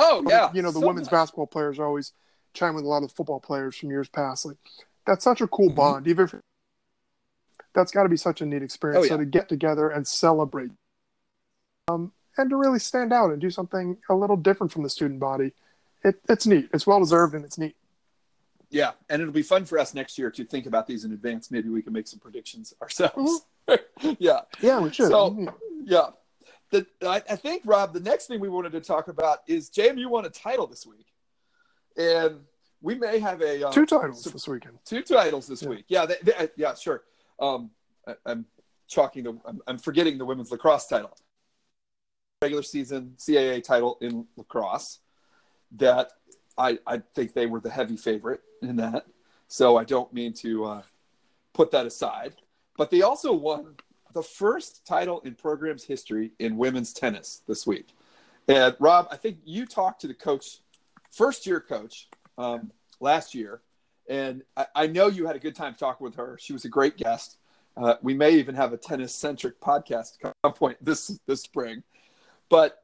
Oh 0.00 0.22
yeah. 0.28 0.50
you 0.54 0.62
know, 0.62 0.70
the 0.70 0.80
So 0.80 0.86
women's 0.86 1.06
much. 1.08 1.12
basketball 1.18 1.46
players 1.48 1.78
are 1.78 1.86
always 1.86 2.12
chiming 2.54 2.76
with 2.76 2.84
a 2.84 2.88
lot 2.88 3.02
of 3.02 3.10
the 3.10 3.14
football 3.14 3.40
players 3.40 3.76
from 3.76 3.90
years 3.90 4.08
past. 4.08 4.44
Like 4.46 4.56
that's 5.06 5.24
such 5.24 5.40
a 5.40 5.46
cool 5.48 5.70
Mhm. 5.70 5.74
bond. 5.76 6.06
Even 6.08 6.24
if 6.24 6.34
that's 7.74 7.92
got 7.92 8.02
to 8.04 8.08
be 8.08 8.16
such 8.16 8.40
a 8.40 8.46
neat 8.46 8.62
experience. 8.62 9.04
Oh, 9.06 9.08
So 9.08 9.16
to 9.18 9.24
get 9.24 9.48
together 9.48 9.88
and 9.88 10.06
celebrate, 10.06 10.70
um, 11.88 12.12
and 12.36 12.50
to 12.50 12.56
really 12.56 12.78
stand 12.78 13.12
out 13.12 13.30
and 13.30 13.40
do 13.40 13.50
something 13.50 13.98
a 14.08 14.14
little 14.14 14.36
different 14.36 14.72
from 14.72 14.82
the 14.82 14.90
student 14.90 15.20
body, 15.20 15.52
it, 16.04 16.20
it's 16.28 16.46
neat. 16.46 16.68
It's 16.72 16.86
well 16.86 17.00
deserved 17.00 17.34
and 17.34 17.44
it's 17.44 17.58
neat. 17.58 17.76
Yeah, 18.70 18.92
and 19.08 19.22
it'll 19.22 19.32
be 19.32 19.42
fun 19.42 19.64
for 19.64 19.78
us 19.78 19.94
next 19.94 20.18
year 20.18 20.30
to 20.32 20.44
think 20.44 20.66
about 20.66 20.86
these 20.86 21.04
in 21.04 21.12
advance. 21.12 21.50
Maybe 21.50 21.68
we 21.70 21.80
can 21.82 21.92
make 21.92 22.06
some 22.06 22.18
predictions 22.20 22.74
ourselves. 22.82 23.42
Mm-hmm. 23.68 24.12
yeah, 24.18 24.40
Yeah, 24.60 24.80
we 24.80 24.92
should. 24.92 25.08
So- 25.08 25.54
yeah. 25.84 26.10
the 26.70 26.86
I, 27.02 27.22
I 27.30 27.36
think 27.36 27.62
Rob, 27.64 27.92
the 27.94 28.00
next 28.00 28.26
thing 28.26 28.40
we 28.40 28.48
wanted 28.48 28.72
to 28.72 28.80
talk 28.80 29.08
about 29.08 29.38
is 29.46 29.70
JMU 29.70 30.06
won 30.10 30.26
a 30.26 30.30
title 30.30 30.66
this 30.66 30.84
week, 30.86 31.06
and 31.98 32.40
we 32.80 32.94
may 32.94 33.18
have 33.18 33.42
a 33.42 33.64
um, 33.66 33.72
Two 33.72 33.84
titles 33.84 34.22
this 34.24 34.46
weekend. 34.48 34.78
two 34.84 35.02
titles 35.02 35.46
this 35.48 35.62
Yeah. 35.62 35.68
week. 35.68 35.84
Yeah, 35.88 36.06
they, 36.06 36.16
they- 36.22 36.48
yeah, 36.56 36.74
sure. 36.74 37.02
Um, 37.40 37.70
I, 38.06 38.14
I'm 38.24 38.46
chalking 38.86 39.24
the, 39.24 39.38
I'm, 39.44 39.60
I'm 39.66 39.78
forgetting 39.78 40.16
the 40.16 40.24
women's 40.24 40.50
lacrosse 40.50 40.86
title, 40.86 41.16
regular 42.40 42.62
season 42.62 43.14
CAA 43.18 43.62
title 43.62 43.98
in 44.00 44.26
lacrosse. 44.36 45.00
That 45.72 46.12
I 46.56 46.78
I 46.86 47.02
think 47.14 47.34
they 47.34 47.46
were 47.46 47.60
the 47.60 47.68
heavy 47.70 47.96
favorite 47.96 48.40
in 48.62 48.76
that. 48.76 49.06
So 49.48 49.76
I 49.76 49.84
don't 49.84 50.10
mean 50.14 50.32
to 50.34 50.64
uh, 50.64 50.82
put 51.52 51.70
that 51.72 51.84
aside, 51.86 52.34
but 52.76 52.90
they 52.90 53.02
also 53.02 53.32
won 53.32 53.74
the 54.14 54.22
first 54.22 54.86
title 54.86 55.20
in 55.20 55.34
program's 55.34 55.84
history 55.84 56.32
in 56.38 56.56
women's 56.56 56.92
tennis 56.94 57.42
this 57.46 57.66
week. 57.66 57.88
And 58.46 58.74
Rob, 58.80 59.08
I 59.10 59.16
think 59.16 59.38
you 59.44 59.66
talked 59.66 60.00
to 60.02 60.06
the 60.06 60.14
coach, 60.14 60.60
first 61.10 61.46
year 61.46 61.60
coach, 61.60 62.08
um, 62.36 62.70
last 63.00 63.34
year, 63.34 63.60
and 64.08 64.42
I, 64.56 64.66
I 64.74 64.86
know 64.86 65.06
you 65.08 65.26
had 65.26 65.36
a 65.36 65.40
good 65.40 65.54
time 65.54 65.74
talking 65.74 66.04
with 66.04 66.16
her. 66.16 66.38
She 66.40 66.52
was 66.52 66.64
a 66.64 66.68
great 66.68 66.96
guest. 66.96 67.36
Uh, 67.76 67.94
we 68.02 68.14
may 68.14 68.32
even 68.32 68.54
have 68.54 68.72
a 68.72 68.76
tennis 68.76 69.14
centric 69.14 69.60
podcast 69.60 70.16
at 70.24 70.32
some 70.44 70.52
point 70.54 70.76
this 70.84 71.18
this 71.26 71.42
spring. 71.42 71.82
But 72.48 72.82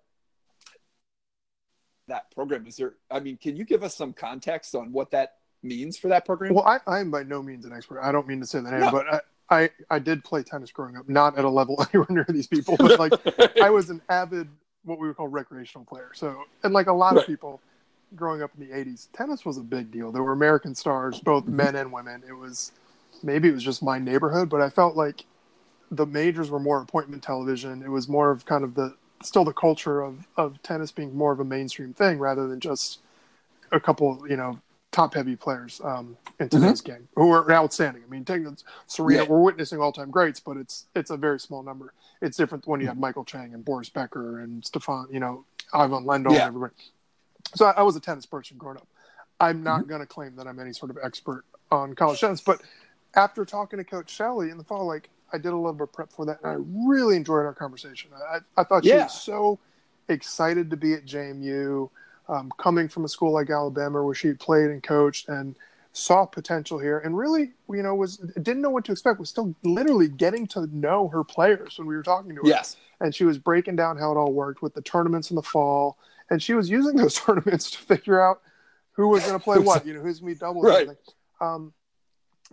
that 2.08 2.30
program 2.32 2.66
is 2.66 2.76
there? 2.76 2.94
I 3.10 3.20
mean, 3.20 3.36
can 3.38 3.56
you 3.56 3.64
give 3.64 3.82
us 3.82 3.94
some 3.96 4.12
context 4.12 4.74
on 4.74 4.92
what 4.92 5.10
that 5.12 5.36
means 5.62 5.96
for 5.96 6.08
that 6.08 6.26
program? 6.26 6.52
Well, 6.54 6.66
I, 6.66 6.78
I'm 6.86 7.10
by 7.10 7.22
no 7.22 7.42
means 7.42 7.64
an 7.64 7.72
expert. 7.72 8.00
I 8.02 8.12
don't 8.12 8.26
mean 8.28 8.40
to 8.40 8.46
say 8.46 8.60
that, 8.60 8.72
I 8.74 8.78
No. 8.78 8.90
but 8.90 9.06
I, 9.10 9.20
I, 9.62 9.70
I 9.90 9.98
did 9.98 10.22
play 10.22 10.42
tennis 10.42 10.70
growing 10.70 10.96
up, 10.96 11.08
not 11.08 11.38
at 11.38 11.44
a 11.44 11.48
level 11.48 11.82
anywhere 11.94 12.06
near 12.10 12.26
these 12.28 12.46
people, 12.46 12.76
but 12.76 12.98
like 12.98 13.12
I 13.62 13.70
was 13.70 13.88
an 13.88 14.02
avid, 14.10 14.48
what 14.84 14.98
we 14.98 15.06
would 15.08 15.16
call 15.16 15.28
recreational 15.28 15.86
player. 15.86 16.10
So, 16.14 16.44
and 16.62 16.74
like 16.74 16.88
a 16.88 16.92
lot 16.92 17.14
Right. 17.14 17.22
of 17.22 17.26
people 17.26 17.62
growing 18.16 18.42
up 18.42 18.50
in 18.58 18.66
the 18.68 18.74
80s, 18.74 19.08
tennis 19.12 19.44
was 19.44 19.56
a 19.58 19.62
big 19.62 19.90
deal. 19.90 20.12
There 20.12 20.22
were 20.22 20.32
American 20.32 20.74
stars, 20.74 21.20
both 21.20 21.44
Mhm. 21.44 21.48
men 21.54 21.76
and 21.76 21.92
women. 21.92 22.22
It 22.28 22.32
was 22.34 22.72
maybe 23.22 23.48
it 23.48 23.52
was 23.54 23.62
just 23.62 23.82
my 23.82 23.98
neighborhood, 23.98 24.48
but 24.48 24.60
I 24.60 24.68
felt 24.70 24.96
like 24.96 25.24
the 25.90 26.06
majors 26.06 26.50
were 26.50 26.58
more 26.60 26.80
appointment 26.80 27.22
television. 27.22 27.82
It 27.82 27.90
was 27.90 28.08
more 28.08 28.30
of 28.30 28.44
kind 28.44 28.64
of 28.64 28.74
the 28.74 28.94
still 29.22 29.44
the 29.44 29.52
culture 29.52 30.02
of, 30.02 30.26
of 30.36 30.62
tennis 30.62 30.90
being 30.92 31.16
more 31.16 31.32
of 31.32 31.40
a 31.40 31.44
mainstream 31.44 31.94
thing 31.94 32.18
rather 32.18 32.46
than 32.46 32.60
just 32.60 33.00
a 33.72 33.80
couple, 33.80 34.26
you 34.28 34.36
know, 34.36 34.58
top 34.92 35.14
heavy 35.14 35.34
players 35.34 35.80
um, 35.82 36.16
in 36.38 36.48
today's 36.48 36.80
game 36.80 37.08
who 37.16 37.30
are 37.32 37.50
outstanding. 37.50 38.02
I 38.06 38.10
mean, 38.10 38.24
take 38.24 38.42
Serena, 38.86 39.22
Yeah. 39.22 39.28
we're 39.28 39.40
witnessing 39.40 39.80
all 39.80 39.92
time 39.92 40.10
greats, 40.10 40.40
but 40.40 40.56
it's 40.56 40.86
it's 40.94 41.10
a 41.10 41.16
very 41.16 41.40
small 41.40 41.62
number. 41.62 41.92
It's 42.20 42.36
different 42.36 42.66
when 42.66 42.80
you 42.80 42.86
have 42.88 42.98
Michael 42.98 43.24
Chang 43.24 43.54
and 43.54 43.64
Boris 43.64 43.88
Becker 43.88 44.40
and 44.40 44.64
Stefan, 44.64 45.06
you 45.10 45.20
know, 45.20 45.44
Ivan 45.72 46.04
Lendl 46.04 46.28
and 46.28 46.36
everybody. 46.48 46.74
So 47.54 47.66
I, 47.66 47.72
I 47.72 47.82
was 47.82 47.96
a 47.96 48.00
tennis 48.00 48.26
person 48.26 48.56
growing 48.56 48.76
up. 48.76 48.88
I'm 49.40 49.62
not 49.62 49.88
going 49.88 50.00
to 50.00 50.06
claim 50.06 50.36
that 50.36 50.46
I'm 50.46 50.60
any 50.60 50.72
sort 50.72 50.90
of 50.90 50.98
expert 51.02 51.44
on 51.70 51.94
college 51.94 52.20
tennis, 52.20 52.40
but 52.40 52.62
after 53.16 53.44
talking 53.44 53.78
to 53.78 53.84
Coach 53.84 54.10
Shelley 54.10 54.50
in 54.50 54.58
the 54.58 54.64
fall, 54.64 54.86
like 54.86 55.08
I 55.32 55.38
did 55.38 55.48
a 55.52 55.56
little 55.56 55.72
bit 55.72 55.84
of 55.84 55.92
prep 55.92 56.12
for 56.12 56.24
that, 56.26 56.38
and 56.42 56.50
I 56.50 56.56
really 56.86 57.16
enjoyed 57.16 57.44
our 57.44 57.54
conversation. 57.54 58.10
I, 58.30 58.38
I 58.56 58.64
thought 58.64 58.84
she 58.84 58.90
Yeah. 58.90 59.04
was 59.04 59.12
so 59.12 59.58
excited 60.08 60.70
to 60.70 60.76
be 60.76 60.94
at 60.94 61.04
JMU, 61.04 61.90
um, 62.28 62.52
coming 62.58 62.88
from 62.88 63.04
a 63.04 63.08
school 63.08 63.32
like 63.32 63.50
Alabama 63.50 64.02
where 64.02 64.14
she 64.14 64.28
had 64.28 64.38
played 64.38 64.70
and 64.70 64.82
coached 64.82 65.28
and 65.28 65.56
saw 65.92 66.24
potential 66.26 66.78
here, 66.78 66.98
and 67.00 67.16
really, 67.16 67.52
you 67.68 67.82
know, 67.82 67.94
was 67.94 68.16
didn't 68.16 68.62
know 68.62 68.70
what 68.70 68.84
to 68.84 68.92
expect. 68.92 69.18
Was 69.20 69.30
still 69.30 69.54
literally 69.62 70.08
getting 70.08 70.46
to 70.48 70.66
know 70.76 71.08
her 71.08 71.22
players 71.24 71.78
when 71.78 71.86
we 71.86 71.94
were 71.96 72.02
talking 72.02 72.30
to 72.34 72.42
her 72.42 72.48
yes. 72.48 72.76
and 73.00 73.14
she 73.14 73.24
was 73.24 73.38
breaking 73.38 73.76
down 73.76 73.96
how 73.96 74.10
it 74.10 74.16
all 74.16 74.32
worked 74.32 74.62
with 74.62 74.74
the 74.74 74.82
tournaments 74.82 75.30
in 75.30 75.36
the 75.36 75.42
fall 75.42 75.96
and 76.30 76.42
she 76.42 76.54
was 76.54 76.68
using 76.70 76.96
those 76.96 77.14
tournaments 77.20 77.70
to 77.72 77.78
figure 77.78 78.20
out 78.20 78.40
who 78.92 79.08
was 79.08 79.22
going 79.24 79.38
to 79.38 79.42
play 79.42 79.58
what 79.58 79.84
you 79.86 79.94
know 79.94 80.00
who's 80.00 80.20
going 80.20 80.34
to 80.34 80.38
be 80.38 80.40
doubles 80.40 80.64
Right. 80.64 80.88
um, 81.40 81.72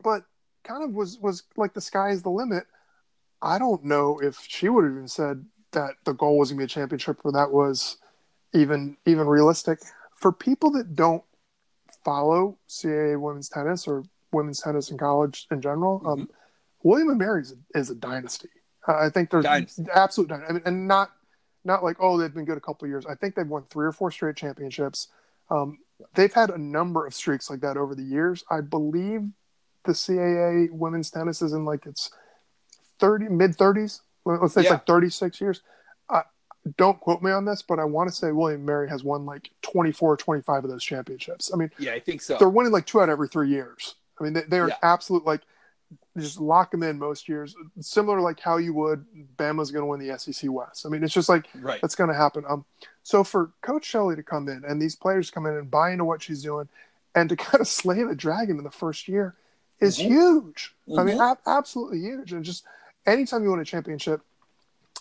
but 0.04 0.24
kind 0.64 0.84
of 0.84 0.92
was 0.94 1.18
was 1.20 1.44
like 1.58 1.74
the 1.74 1.82
sky 1.82 2.10
is 2.10 2.22
the 2.24 2.30
limit. 2.30 2.66
I 3.42 3.58
don't 3.58 3.84
know 3.84 4.20
if 4.20 4.38
she 4.48 4.70
would 4.70 4.84
have 4.84 4.94
even 4.94 5.08
said 5.08 5.46
that 5.72 5.96
the 6.06 6.14
goal 6.14 6.38
was 6.38 6.50
going 6.50 6.58
to 6.58 6.62
be 6.62 6.66
a 6.66 6.68
championship 6.68 7.20
or 7.24 7.32
that 7.32 7.52
was 7.52 7.98
even 8.54 8.98
even 9.06 9.28
realistic. 9.28 9.80
For 10.16 10.32
people 10.32 10.70
that 10.72 10.96
don't 10.96 11.24
follow 12.04 12.58
CAA 12.70 13.20
women's 13.20 13.50
tennis 13.50 13.88
or 13.88 14.04
women's 14.32 14.60
tennis 14.62 14.92
in 14.92 14.98
college 14.98 15.48
in 15.52 15.62
general 15.62 16.02
um, 16.06 16.30
william 16.84 17.10
and 17.10 17.20
mary 17.20 17.42
is 17.42 17.52
a, 17.54 17.78
is 17.80 17.90
a 17.90 17.96
dynasty. 17.96 18.48
Uh, 18.88 18.96
i 18.96 19.10
think 19.10 19.30
they're 19.30 19.42
Dynasty. 19.42 19.84
absolute 19.94 20.30
dynasty. 20.30 20.50
I 20.50 20.54
mean, 20.54 20.62
and 20.66 20.88
not 20.88 21.12
not 21.64 21.84
like 21.84 21.98
oh 22.00 22.18
they've 22.18 22.34
been 22.34 22.46
good 22.46 22.58
a 22.58 22.62
couple 22.62 22.86
of 22.86 22.90
years. 22.90 23.06
I 23.06 23.16
think 23.16 23.36
they've 23.36 23.48
won 23.48 23.64
three 23.64 23.86
or 23.86 23.92
four 23.92 24.12
straight 24.12 24.36
championships. 24.36 25.08
Um, 25.50 25.80
they've 26.16 26.34
had 26.34 26.50
a 26.50 26.58
number 26.58 27.06
of 27.06 27.14
streaks 27.14 27.50
like 27.50 27.62
that 27.62 27.78
over 27.78 27.94
the 27.96 28.04
years. 28.04 28.44
I 28.50 28.62
believe 28.62 29.22
the 29.86 29.94
caa 29.94 30.70
women's 30.72 31.10
tennis 31.12 31.42
is 31.42 31.54
in 31.54 31.66
like 31.66 31.86
its 31.86 32.12
30 33.00 33.30
mid 33.30 33.58
30s 33.58 34.02
let's 34.26 34.54
say 34.54 34.62
it's 34.62 34.70
like 34.70 34.86
36 34.86 35.42
years. 35.42 35.62
Uh, 36.10 36.22
don't 36.78 37.00
quote 37.00 37.24
me 37.24 37.32
on 37.32 37.44
this 37.44 37.64
but 37.64 37.80
i 37.80 37.84
want 37.84 38.08
to 38.08 38.16
say 38.16 38.32
william 38.32 38.64
mary 38.64 38.88
has 38.88 39.04
won 39.04 39.26
like 39.26 39.50
24 39.64 40.14
or 40.14 40.16
25 40.18 40.64
of 40.64 40.70
those 40.70 40.84
championships. 40.84 41.52
I 41.52 41.58
mean 41.58 41.72
Yeah, 41.80 41.94
I 41.94 42.00
think 42.00 42.22
so. 42.22 42.38
they're 42.38 42.50
winning 42.50 42.72
like 42.72 42.86
two 42.86 43.00
out 43.02 43.10
of 43.10 43.14
every 43.14 43.28
three 43.28 43.50
years. 43.50 43.96
I 44.20 44.24
mean, 44.24 44.34
they, 44.34 44.44
they're 44.48 44.68
Yeah. 44.68 44.76
absolute 44.84 45.26
like 45.26 45.42
just 46.18 46.40
lock 46.42 46.72
them 46.72 46.84
in 46.84 47.00
most 47.00 47.28
years. 47.30 47.56
Similar 47.80 48.20
like 48.22 48.40
how 48.40 48.58
you 48.58 48.74
would 48.74 49.06
Bama's 49.38 49.72
going 49.72 49.84
to 49.84 49.86
win 49.86 50.00
the 50.06 50.18
SEC 50.20 50.50
West. 50.52 50.86
I 50.86 50.90
mean, 50.90 51.04
it's 51.04 51.14
just 51.14 51.30
like 51.30 51.48
right. 51.56 51.80
that's 51.82 51.96
going 51.96 52.10
to 52.10 52.16
happen. 52.16 52.44
Um, 52.48 52.66
so 53.04 53.24
for 53.24 53.52
Coach 53.62 53.86
Shelley 53.86 54.16
to 54.16 54.24
come 54.24 54.48
in 54.50 54.64
and 54.66 54.82
these 54.82 54.96
players 54.96 55.32
come 55.32 55.46
in 55.46 55.54
and 55.54 55.70
buy 55.72 55.92
into 55.92 56.06
what 56.06 56.22
she's 56.22 56.44
doing, 56.44 56.68
and 57.16 57.30
to 57.30 57.36
kind 57.38 57.62
of 57.62 57.68
slay 57.68 58.04
the 58.04 58.16
dragon 58.16 58.58
in 58.58 58.64
the 58.64 58.72
first 58.72 59.08
year 59.08 59.36
is 59.80 59.98
Mhm. 59.98 60.08
huge. 60.08 60.76
I 60.98 61.04
mean, 61.04 61.18
Mhm. 61.18 61.32
ab- 61.32 61.40
absolutely 61.48 62.00
huge. 62.00 62.34
And 62.34 62.44
just 62.46 62.64
anytime 63.06 63.44
you 63.44 63.52
win 63.52 63.60
a 63.60 63.66
championship 63.66 64.22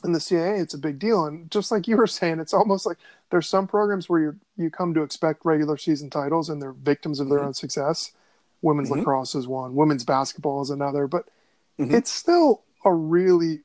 in 0.03 0.13
the 0.13 0.21
CAA, 0.21 0.59
it's 0.61 0.73
a 0.75 0.79
big 0.79 0.99
deal. 0.99 1.27
And 1.27 1.51
just 1.51 1.71
like 1.71 1.87
you 1.87 1.97
were 1.99 2.07
saying, 2.07 2.41
it's 2.41 2.55
almost 2.55 2.87
like 2.87 2.97
there's 3.31 3.47
some 3.49 3.67
programs 3.67 4.09
where 4.09 4.21
you 4.21 4.37
you 4.57 4.71
come 4.71 4.95
to 4.95 5.03
expect 5.03 5.45
regular 5.45 5.77
season 5.77 6.09
titles 6.11 6.49
and 6.49 6.61
they're 6.63 6.73
victims 6.73 7.21
of 7.21 7.29
their 7.29 7.41
Mhm. 7.41 7.47
own 7.47 7.55
success. 7.55 8.13
Women's 8.63 8.91
Mhm. 8.91 8.99
lacrosse 8.99 9.35
is 9.35 9.49
one, 9.49 9.75
women's 9.75 10.05
basketball 10.05 10.61
is 10.63 10.71
another, 10.71 11.07
but 11.07 11.27
Mhm. 11.79 11.93
it's 11.93 12.11
still 12.11 12.63
a 12.85 12.93
really 12.93 13.63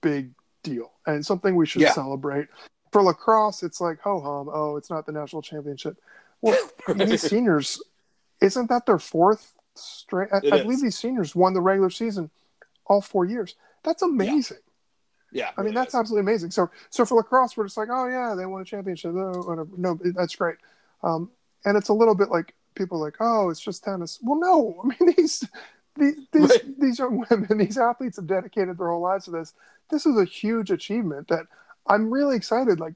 big 0.00 0.32
deal 0.62 0.92
and 1.06 1.24
something 1.24 1.56
we 1.56 1.66
should 1.66 1.82
Yeah. 1.82 1.92
celebrate. 1.92 2.48
For 2.92 3.02
lacrosse, 3.02 3.62
it's 3.62 3.80
like 3.80 3.98
ho 4.00 4.20
hum. 4.20 4.48
Oh, 4.52 4.76
it's 4.76 4.90
not 4.90 5.06
the 5.06 5.12
national 5.12 5.42
championship. 5.42 5.96
Well, 6.42 6.56
these 6.94 7.22
seniors, 7.22 7.82
isn't 8.40 8.68
that 8.68 8.86
their 8.86 8.98
fourth 8.98 9.54
straight? 9.74 10.28
I, 10.32 10.38
It 10.38 10.52
I 10.52 10.56
is. 10.58 10.62
believe 10.62 10.80
these 10.82 10.98
seniors 10.98 11.34
won 11.34 11.52
the 11.54 11.60
regular 11.60 11.90
season 11.90 12.30
all 12.86 13.00
four 13.00 13.24
years. 13.24 13.56
That's 13.82 14.02
amazing. 14.02 14.58
yeah. 15.32 15.50
I 15.56 15.62
mean, 15.62 15.74
that's 15.74 15.88
is. 15.94 15.94
absolutely 15.98 16.20
amazing. 16.30 16.50
So, 16.52 16.70
so 16.90 17.04
for 17.04 17.16
lacrosse, 17.16 17.56
we're 17.56 17.64
just 17.64 17.76
like, 17.76 17.88
oh 17.90 18.06
yeah, 18.06 18.34
they 18.34 18.46
won 18.46 18.62
a 18.62 18.64
championship. 18.64 19.12
Oh. 19.14 19.66
No, 19.76 19.98
that's 20.02 20.34
great. 20.36 20.56
Um, 21.02 21.30
and 21.64 21.76
it's 21.76 21.88
a 21.88 21.92
little 21.92 22.14
bit 22.14 22.30
like 22.30 22.54
people 22.76 23.00
like, 23.00 23.16
oh, 23.20 23.50
it's 23.50 23.60
just 23.60 23.84
tennis. 23.84 24.20
Well, 24.22 24.40
no. 24.40 24.80
I 24.84 24.88
mean, 24.88 25.14
these 25.16 25.44
these 25.96 26.16
these, 26.32 26.50
Right. 26.50 26.80
these 26.80 26.98
young 26.98 27.24
women, 27.30 27.58
these 27.58 27.78
athletes 27.78 28.16
have 28.16 28.26
dedicated 28.28 28.78
their 28.78 28.88
whole 28.88 29.00
lives 29.02 29.24
to 29.26 29.32
this. 29.32 29.54
This 29.90 30.06
is 30.06 30.16
a 30.18 30.24
huge 30.24 30.70
achievement 30.70 31.28
that 31.28 31.46
I'm 31.86 32.10
really 32.12 32.36
excited. 32.36 32.80
Like, 32.80 32.94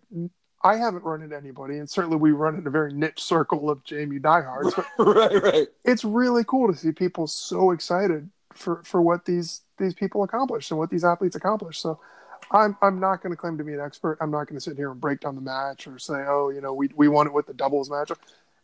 I 0.62 0.76
haven't 0.76 1.04
run 1.04 1.22
into 1.22 1.37
anybody, 1.37 1.78
and 1.78 1.88
certainly 1.88 2.18
we 2.18 2.32
run 2.32 2.56
in 2.56 2.66
a 2.66 2.70
very 2.70 2.92
niche 2.92 3.22
circle 3.22 3.70
of 3.70 3.82
JMU 3.84 4.20
diehards, 4.20 4.75
but 4.75 4.87
right, 4.99 5.42
right. 5.42 5.68
it's 5.84 6.04
really 6.04 6.44
cool 6.44 6.70
to 6.72 6.78
see 6.78 6.92
people 6.92 7.26
so 7.26 7.70
excited 7.70 8.28
for 8.54 8.82
for 8.84 9.00
what 9.00 9.25
these 9.25 9.62
these 9.78 9.94
people 9.94 10.22
accomplished 10.22 10.70
and 10.70 10.78
what 10.78 10.90
these 10.90 11.04
athletes 11.04 11.37
accomplished. 11.37 11.80
So 11.80 11.99
I'm 12.50 12.76
I'm 12.82 13.00
not 13.00 13.22
going 13.22 13.30
to 13.32 13.37
claim 13.37 13.56
to 13.58 13.64
be 13.64 13.72
an 13.75 13.80
expert. 13.80 14.18
I'm 14.20 14.30
not 14.30 14.49
going 14.49 14.56
to 14.56 14.60
sit 14.60 14.76
here 14.76 14.90
and 14.90 15.00
break 15.00 15.20
down 15.20 15.34
the 15.37 15.40
match 15.40 15.87
or 15.87 15.99
say, 15.99 16.25
oh, 16.28 16.50
you 16.50 16.60
know, 16.60 16.75
we 16.75 16.90
we 16.96 17.08
won 17.08 17.26
it 17.26 17.32
with 17.32 17.46
the 17.46 17.54
doubles 17.54 17.88
match. 17.90 18.10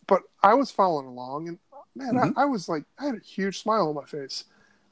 But 0.06 0.22
I 0.42 0.54
was 0.54 0.70
following 0.70 1.06
along, 1.06 1.48
and 1.48 1.58
man, 1.94 2.32
I, 2.36 2.42
I 2.42 2.44
was 2.44 2.68
like, 2.68 2.84
I 2.98 3.06
had 3.06 3.16
a 3.16 3.20
huge 3.20 3.58
smile 3.60 3.88
on 3.88 3.94
my 3.94 4.04
face. 4.04 4.44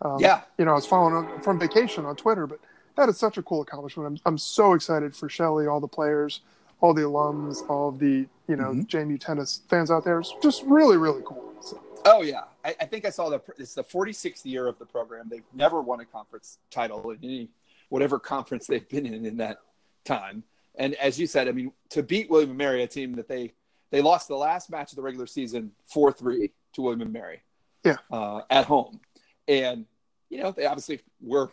Um, 0.03 0.19
Yeah. 0.21 0.43
you 0.59 0.65
know, 0.65 0.73
I 0.73 0.75
was 0.75 0.87
following 0.87 1.15
on, 1.15 1.41
from 1.43 1.59
vacation 1.59 2.05
on 2.05 2.17
Twitter, 2.17 2.47
but 2.47 2.59
that 2.97 3.09
is 3.09 3.17
such 3.17 3.39
a 3.39 3.43
cool 3.43 3.63
accomplishment. 3.63 4.07
I'm 4.09 4.19
I'm 4.27 4.39
so 4.39 4.73
excited 4.75 5.15
for 5.15 5.29
Shelley, 5.29 5.67
all 5.67 5.81
the 5.81 5.89
players, 5.89 6.41
all 6.81 6.95
the 6.95 7.03
alums, 7.03 7.69
all 7.69 7.89
of 7.89 7.99
the 7.99 8.27
you 8.49 8.57
know 8.57 8.73
Mhm. 8.73 8.87
JMU 8.89 9.19
tennis 9.21 9.63
fans 9.69 9.91
out 9.91 10.05
there. 10.05 10.19
It's 10.21 10.35
just 10.43 10.63
really 10.65 10.97
really 10.97 11.23
cool. 11.25 11.53
So, 11.61 11.81
Oh 12.05 12.23
yeah, 12.23 12.43
I, 12.65 12.75
I 12.81 12.85
think 12.87 13.05
I 13.07 13.11
saw 13.11 13.31
the. 13.31 13.41
It's 13.59 13.75
the 13.75 13.83
46th 13.85 14.45
year 14.45 14.67
of 14.67 14.79
the 14.79 14.85
program. 14.87 15.29
They've 15.31 15.43
never 15.55 15.81
won 15.81 16.01
a 16.01 16.05
conference 16.05 16.59
title 16.71 17.11
in 17.11 17.19
any 17.23 17.49
whatever 17.89 18.19
conference 18.19 18.67
they've 18.67 18.89
been 18.89 19.07
in 19.07 19.25
in 19.25 19.37
that 19.39 19.59
time. 20.05 20.43
And 20.77 20.95
as 20.97 21.19
you 21.19 21.27
said, 21.29 21.49
I 21.49 21.53
mean, 21.53 21.73
to 21.91 22.03
beat 22.03 22.29
William 22.29 22.51
and 22.51 22.59
Mary, 22.59 22.83
a 22.83 22.87
team 22.89 23.15
that 23.15 23.29
they 23.29 23.53
they 23.95 24.03
lost 24.03 24.27
the 24.27 24.35
last 24.35 24.71
match 24.71 24.91
of 24.91 24.97
the 24.97 25.03
regular 25.03 25.25
season 25.25 25.71
four 25.87 26.11
three 26.11 26.51
to 26.73 26.83
William 26.83 27.01
and 27.03 27.13
Mary. 27.13 27.43
Yeah. 27.85 27.99
Uh, 28.11 28.41
at 28.51 28.65
home, 28.65 29.01
and 29.47 29.87
you 30.31 30.43
know 30.43 30.51
they 30.51 30.67
obviously 30.67 31.01
were 31.21 31.53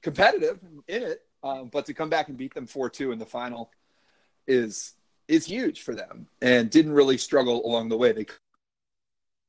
competitive 0.00 0.58
in 0.88 1.02
it, 1.02 1.26
Um, 1.44 1.68
but 1.68 1.84
to 1.86 1.92
come 1.92 2.08
back 2.08 2.28
and 2.28 2.38
beat 2.38 2.54
them 2.54 2.66
four 2.66 2.88
two 2.88 3.12
in 3.12 3.18
the 3.18 3.26
final 3.26 3.70
is 4.46 4.94
is 5.28 5.44
huge 5.44 5.82
for 5.82 5.94
them, 5.94 6.28
and 6.40 6.70
didn't 6.70 6.94
really 6.94 7.18
struggle 7.18 7.66
along 7.66 7.90
the 7.90 7.98
way. 7.98 8.12
They 8.12 8.26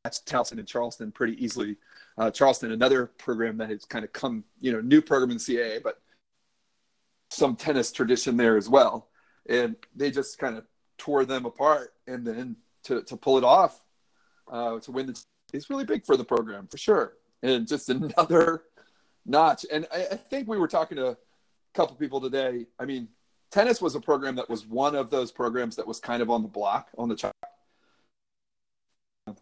matched 0.04 0.26
Towson 0.26 0.60
and 0.60 0.68
Charleston 0.68 1.14
pretty 1.14 1.42
easily. 1.42 1.78
Uh, 2.18 2.30
Charleston, 2.30 2.74
another 2.74 3.06
program 3.06 3.58
that 3.60 3.70
has 3.70 3.86
kind 3.86 4.04
of 4.04 4.12
come, 4.12 4.44
you 4.60 4.74
know, 4.74 4.82
new 4.82 5.02
program 5.02 5.32
in 5.32 5.38
CAA, 5.38 5.82
but 5.82 6.02
some 7.30 7.56
tennis 7.56 7.94
tradition 7.94 8.36
there 8.36 8.58
as 8.58 8.68
well. 8.68 9.08
And 9.48 9.78
they 9.96 10.12
just 10.12 10.38
kind 10.38 10.58
of 10.58 10.66
tore 11.04 11.26
them 11.26 11.46
apart, 11.46 11.94
and 12.08 12.26
then 12.26 12.56
to 12.84 13.02
to 13.04 13.18
pull 13.18 13.38
it 13.38 13.44
off, 13.44 13.82
uh, 14.52 14.80
to 14.80 14.92
win 14.92 15.08
the 15.08 15.22
is 15.52 15.70
really 15.70 15.86
big 15.86 16.06
for 16.06 16.16
the 16.18 16.24
program 16.24 16.68
for 16.68 16.78
sure. 16.78 17.14
And 17.42 17.68
just 17.68 17.90
another 17.90 18.64
notch. 19.26 19.66
And 19.72 19.86
I, 19.94 20.08
I 20.12 20.16
think 20.16 20.48
we 20.48 20.58
were 20.58 20.68
talking 20.68 20.98
to 20.98 21.08
a 21.10 21.18
couple 21.74 21.96
people 21.96 22.22
today. 22.22 22.66
I 22.80 22.86
mean, 22.86 23.10
tennis 23.52 23.82
was 23.82 23.96
a 23.96 24.00
program 24.00 24.36
that 24.38 24.50
was 24.50 24.66
one 24.66 24.96
of 24.96 25.10
those 25.10 25.32
programs 25.32 25.76
that 25.76 25.88
was 25.88 26.00
kind 26.00 26.22
of 26.22 26.30
on 26.30 26.42
the 26.42 26.48
block 26.48 26.90
on 26.98 27.10
the. 27.10 27.32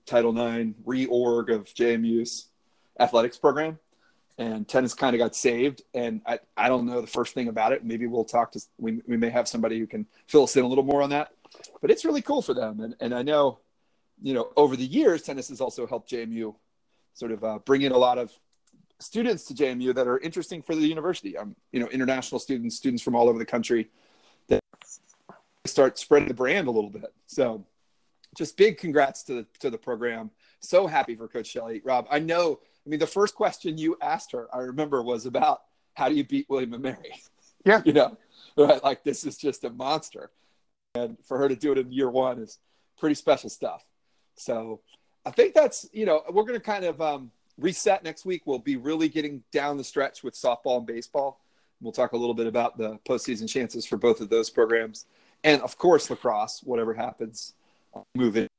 Title 0.06 0.38
IX 0.38 0.74
reorg 0.86 1.54
of 1.54 1.66
JMU's 1.66 2.50
athletics 3.00 3.38
program, 3.38 3.80
and 4.38 4.68
tennis 4.68 4.94
kind 4.94 5.16
of 5.16 5.20
got 5.20 5.36
saved. 5.36 5.82
And 5.96 6.22
I, 6.26 6.38
I 6.56 6.68
don't 6.68 6.86
know 6.86 7.02
the 7.02 7.08
first 7.08 7.34
thing 7.34 7.48
about 7.48 7.72
it. 7.72 7.84
Maybe 7.84 8.06
we'll 8.06 8.24
talk 8.24 8.52
to 8.52 8.62
we, 8.78 9.02
we 9.08 9.18
may 9.18 9.30
have 9.30 9.48
somebody 9.48 9.80
who 9.80 9.88
can 9.88 10.06
fill 10.28 10.44
us 10.44 10.56
in 10.56 10.64
a 10.64 10.68
little 10.68 10.84
more 10.84 11.02
on 11.02 11.10
that. 11.10 11.32
But 11.82 11.92
it's 11.92 12.06
really 12.06 12.22
cool 12.22 12.42
for 12.42 12.54
them, 12.54 12.80
and 12.80 12.96
and 13.00 13.14
I 13.14 13.24
know, 13.24 13.60
you 14.22 14.34
know, 14.34 14.52
over 14.56 14.76
the 14.76 14.86
years, 14.86 15.24
tennis 15.24 15.50
has 15.50 15.62
also 15.62 15.86
helped 15.86 16.10
JMU 16.12 16.56
sort 17.14 17.32
of 17.32 17.44
uh, 17.44 17.60
bring 17.60 17.82
in 17.82 17.92
a 17.92 17.98
lot 17.98 18.18
of 18.18 18.32
students 19.00 19.44
to 19.46 19.54
JMU 19.54 19.94
that 19.96 20.08
are 20.08 20.20
interesting 20.20 20.62
for 20.62 20.76
the 20.76 20.88
university. 20.88 21.38
Um, 21.38 21.56
you 21.72 21.80
know, 21.80 21.88
international 21.88 22.40
students, 22.40 22.76
students 22.76 23.04
from 23.04 23.16
all 23.16 23.28
over 23.28 23.40
the 23.40 23.46
country 23.46 23.90
that 24.48 24.62
start 25.66 25.98
spreading 25.98 26.28
the 26.28 26.34
brand 26.34 26.68
a 26.68 26.72
little 26.72 26.90
bit. 26.90 27.14
So, 27.26 27.66
just 28.38 28.56
big 28.58 28.78
congrats 28.78 29.24
to 29.24 29.34
the 29.34 29.48
to 29.60 29.70
the 29.70 29.78
program. 29.78 30.32
So 30.62 30.86
happy 30.88 31.16
for 31.16 31.28
Coach 31.28 31.48
Shelley. 31.48 31.82
Rob, 31.84 32.08
I 32.10 32.20
know. 32.20 32.60
I 32.86 32.90
mean, 32.90 33.00
the 33.00 33.08
first 33.08 33.36
question 33.36 33.78
you 33.78 33.98
asked 34.02 34.32
her, 34.32 34.48
I 34.54 34.60
remember, 34.60 35.02
was 35.02 35.26
about 35.26 35.62
how 35.94 36.08
do 36.08 36.16
you 36.16 36.24
beat 36.24 36.48
William 36.50 36.74
and 36.74 36.84
Mary? 36.84 37.22
Yeah, 37.66 37.82
you 37.86 37.94
know, 37.94 38.18
right? 38.58 38.84
Like 38.84 39.04
this 39.04 39.26
is 39.26 39.38
just 39.38 39.64
a 39.64 39.70
monster, 39.70 40.32
and 40.96 41.18
for 41.24 41.38
her 41.38 41.48
to 41.48 41.56
do 41.56 41.72
it 41.72 41.78
in 41.78 41.92
year 41.92 42.10
one 42.10 42.40
is 42.40 42.60
pretty 42.98 43.16
special 43.16 43.50
stuff. 43.50 43.84
So, 44.36 44.82
I 45.26 45.32
think 45.32 45.54
that's 45.54 45.88
you 45.94 46.06
know 46.06 46.24
we're 46.30 46.44
going 46.44 46.60
to 46.60 46.66
kind 46.66 46.86
of 46.86 47.02
um, 47.02 47.32
reset 47.58 48.04
next 48.04 48.26
week. 48.26 48.44
We'll 48.46 48.60
be 48.60 48.78
really 48.78 49.08
getting 49.08 49.44
down 49.52 49.78
the 49.78 49.84
stretch 49.84 50.24
with 50.24 50.34
softball 50.34 50.78
and 50.78 50.86
baseball. 50.86 51.40
We'll 51.82 51.92
talk 51.92 52.14
a 52.14 52.18
little 52.18 52.34
bit 52.34 52.48
about 52.48 52.78
the 52.78 53.00
postseason 53.08 53.50
chances 53.50 53.86
for 53.86 53.98
both 53.98 54.22
of 54.22 54.30
those 54.30 54.50
programs, 54.50 55.06
and 55.44 55.62
of 55.62 55.78
course 55.78 56.10
lacrosse. 56.10 56.62
Whatever 56.64 56.94
happens, 56.94 57.54
move 58.16 58.38
it 58.38 58.50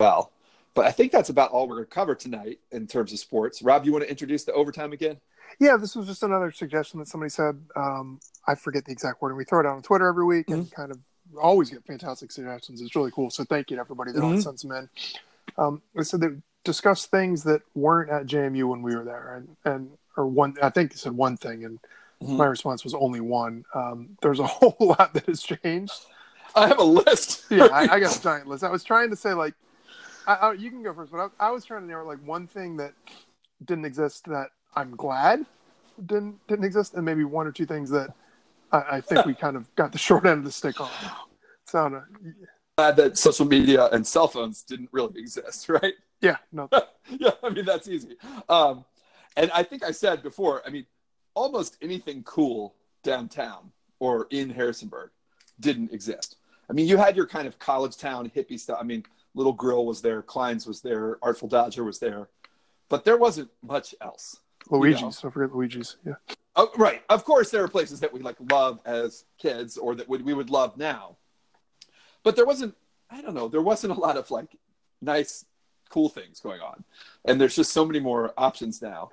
well. 0.00 0.32
But 0.74 0.86
I 0.86 0.92
think 0.92 1.12
that's 1.12 1.28
about 1.28 1.50
all 1.50 1.66
we're 1.68 1.76
going 1.76 1.86
to 1.86 1.94
cover 1.94 2.14
tonight 2.14 2.60
in 2.70 2.86
terms 2.86 3.12
of 3.12 3.18
sports. 3.18 3.62
Rob, 3.62 3.84
you 3.84 3.92
want 3.92 4.04
to 4.04 4.10
introduce 4.10 4.44
the 4.44 4.52
overtime 4.52 4.92
again? 4.92 5.18
Yeah, 5.58 5.76
this 5.76 5.96
was 5.96 6.06
just 6.06 6.22
another 6.22 6.52
suggestion 6.52 7.00
that 7.00 7.08
somebody 7.08 7.30
said. 7.30 7.60
Um, 7.74 8.20
I 8.46 8.54
forget 8.54 8.84
the 8.84 8.92
exact 8.92 9.20
wording. 9.20 9.36
We 9.36 9.44
throw 9.44 9.60
it 9.60 9.66
out 9.66 9.76
on 9.76 9.82
Twitter 9.82 10.06
every 10.06 10.24
week 10.24 10.46
mm-hmm. 10.46 10.60
and 10.60 10.72
kind 10.72 10.92
of 10.92 10.98
always 11.40 11.70
get 11.70 11.84
fantastic 11.84 12.30
suggestions. 12.30 12.80
It's 12.80 12.94
really 12.94 13.10
cool. 13.10 13.30
So 13.30 13.44
thank 13.44 13.70
you 13.70 13.76
to 13.76 13.80
everybody 13.80 14.12
that 14.12 14.20
mm-hmm. 14.20 14.40
sends 14.40 14.62
them 14.62 14.72
in. 14.72 14.88
Um, 15.56 15.82
they 15.94 16.04
said 16.04 16.20
they 16.20 16.28
discussed 16.64 17.10
things 17.10 17.42
that 17.44 17.62
weren't 17.74 18.10
at 18.10 18.26
JMU 18.26 18.68
when 18.68 18.82
we 18.82 18.94
were 18.94 19.04
there, 19.04 19.34
and 19.36 19.56
and 19.64 19.90
or 20.16 20.26
one. 20.26 20.56
I 20.62 20.70
think 20.70 20.92
they 20.92 20.96
said 20.96 21.12
one 21.12 21.36
thing, 21.36 21.64
and 21.64 21.78
mm-hmm. 22.22 22.36
my 22.36 22.46
response 22.46 22.84
was 22.84 22.94
only 22.94 23.20
one. 23.20 23.64
Um, 23.74 24.16
there's 24.22 24.40
a 24.40 24.46
whole 24.46 24.76
lot 24.78 25.14
that 25.14 25.26
has 25.26 25.42
changed. 25.42 26.06
I 26.54 26.68
have 26.68 26.78
a 26.78 26.84
list. 26.84 27.44
yeah, 27.50 27.66
I, 27.66 27.82
I, 27.94 28.00
got 28.00 28.16
a 28.16 28.22
giant 28.22 28.46
list. 28.46 28.64
I 28.64 28.70
was 28.70 28.84
trying 28.84 29.10
to 29.10 29.16
say 29.16 29.34
like, 29.34 29.54
I, 30.28 30.34
I, 30.34 30.52
you 30.52 30.70
can 30.70 30.82
go 30.82 30.92
first, 30.92 31.10
but 31.10 31.32
I, 31.40 31.48
I 31.48 31.50
was 31.50 31.64
trying 31.64 31.80
to 31.80 31.86
narrow 31.86 32.06
like 32.06 32.24
one 32.24 32.46
thing 32.46 32.76
that 32.76 32.92
didn't 33.64 33.86
exist 33.86 34.26
that 34.26 34.50
I'm 34.76 34.94
glad 34.94 35.44
didn't 36.06 36.46
didn't 36.46 36.64
exist, 36.64 36.94
and 36.94 37.04
maybe 37.04 37.24
one 37.24 37.46
or 37.46 37.52
two 37.52 37.66
things 37.66 37.90
that 37.90 38.14
I, 38.70 38.82
I 38.92 39.00
think 39.00 39.24
we 39.24 39.34
kind 39.34 39.56
of 39.56 39.74
got 39.74 39.90
the 39.90 39.98
short 39.98 40.26
end 40.26 40.38
of 40.38 40.44
the 40.44 40.52
stick 40.52 40.80
on. 40.80 40.90
So, 41.64 41.86
uh, 41.86 42.00
glad 42.76 42.96
that 42.96 43.18
social 43.18 43.46
media 43.46 43.86
and 43.86 44.06
cell 44.06 44.28
phones 44.28 44.62
didn't 44.62 44.90
really 44.92 45.18
exist, 45.18 45.68
right? 45.68 45.94
Yeah, 46.20 46.36
no. 46.52 46.68
yeah, 47.08 47.30
I 47.42 47.48
mean 47.48 47.64
that's 47.64 47.88
easy. 47.88 48.16
Um, 48.48 48.84
and 49.36 49.50
I 49.52 49.62
think 49.62 49.82
I 49.82 49.90
said 49.90 50.22
before, 50.22 50.62
I 50.66 50.70
mean, 50.70 50.84
almost 51.34 51.78
anything 51.80 52.22
cool 52.24 52.74
downtown 53.02 53.72
or 53.98 54.26
in 54.30 54.50
Harrisonburg 54.50 55.10
didn't 55.58 55.92
exist. 55.92 56.36
I 56.68 56.74
mean, 56.74 56.86
you 56.86 56.98
had 56.98 57.16
your 57.16 57.26
kind 57.26 57.48
of 57.48 57.58
college 57.58 57.96
town 57.96 58.30
hippie 58.34 58.60
stuff. 58.60 58.78
I 58.78 58.84
mean, 58.84 59.04
Little 59.38 59.52
Grill 59.52 59.86
was 59.86 60.02
there, 60.02 60.20
Kline's 60.20 60.66
was 60.66 60.80
there, 60.80 61.16
Artful 61.22 61.48
Dodger 61.48 61.84
was 61.84 62.00
there, 62.00 62.28
but 62.88 63.04
there 63.04 63.16
wasn't 63.16 63.48
much 63.62 63.94
else. 64.00 64.40
Luigi's, 64.68 65.00
you 65.00 65.06
know? 65.06 65.12
don't 65.22 65.30
forget 65.30 65.54
Luigi's. 65.54 65.96
Yeah. 66.04 66.14
Oh, 66.56 66.70
right. 66.76 67.04
Of 67.08 67.24
course, 67.24 67.50
there 67.50 67.62
are 67.62 67.68
places 67.68 68.00
that 68.00 68.12
we 68.12 68.18
like 68.18 68.34
love 68.50 68.80
as 68.84 69.26
kids, 69.38 69.78
or 69.78 69.94
that 69.94 70.08
we 70.08 70.34
would 70.34 70.50
love 70.50 70.76
now. 70.76 71.16
But 72.24 72.34
there 72.34 72.44
wasn't. 72.44 72.74
I 73.10 73.22
don't 73.22 73.34
know. 73.34 73.46
There 73.46 73.62
wasn't 73.62 73.96
a 73.96 74.00
lot 74.00 74.16
of 74.16 74.28
like 74.32 74.56
nice, 75.00 75.44
cool 75.88 76.08
things 76.08 76.40
going 76.40 76.60
on, 76.60 76.82
and 77.24 77.40
there's 77.40 77.54
just 77.54 77.72
so 77.72 77.86
many 77.86 78.00
more 78.00 78.34
options 78.36 78.82
now 78.82 79.10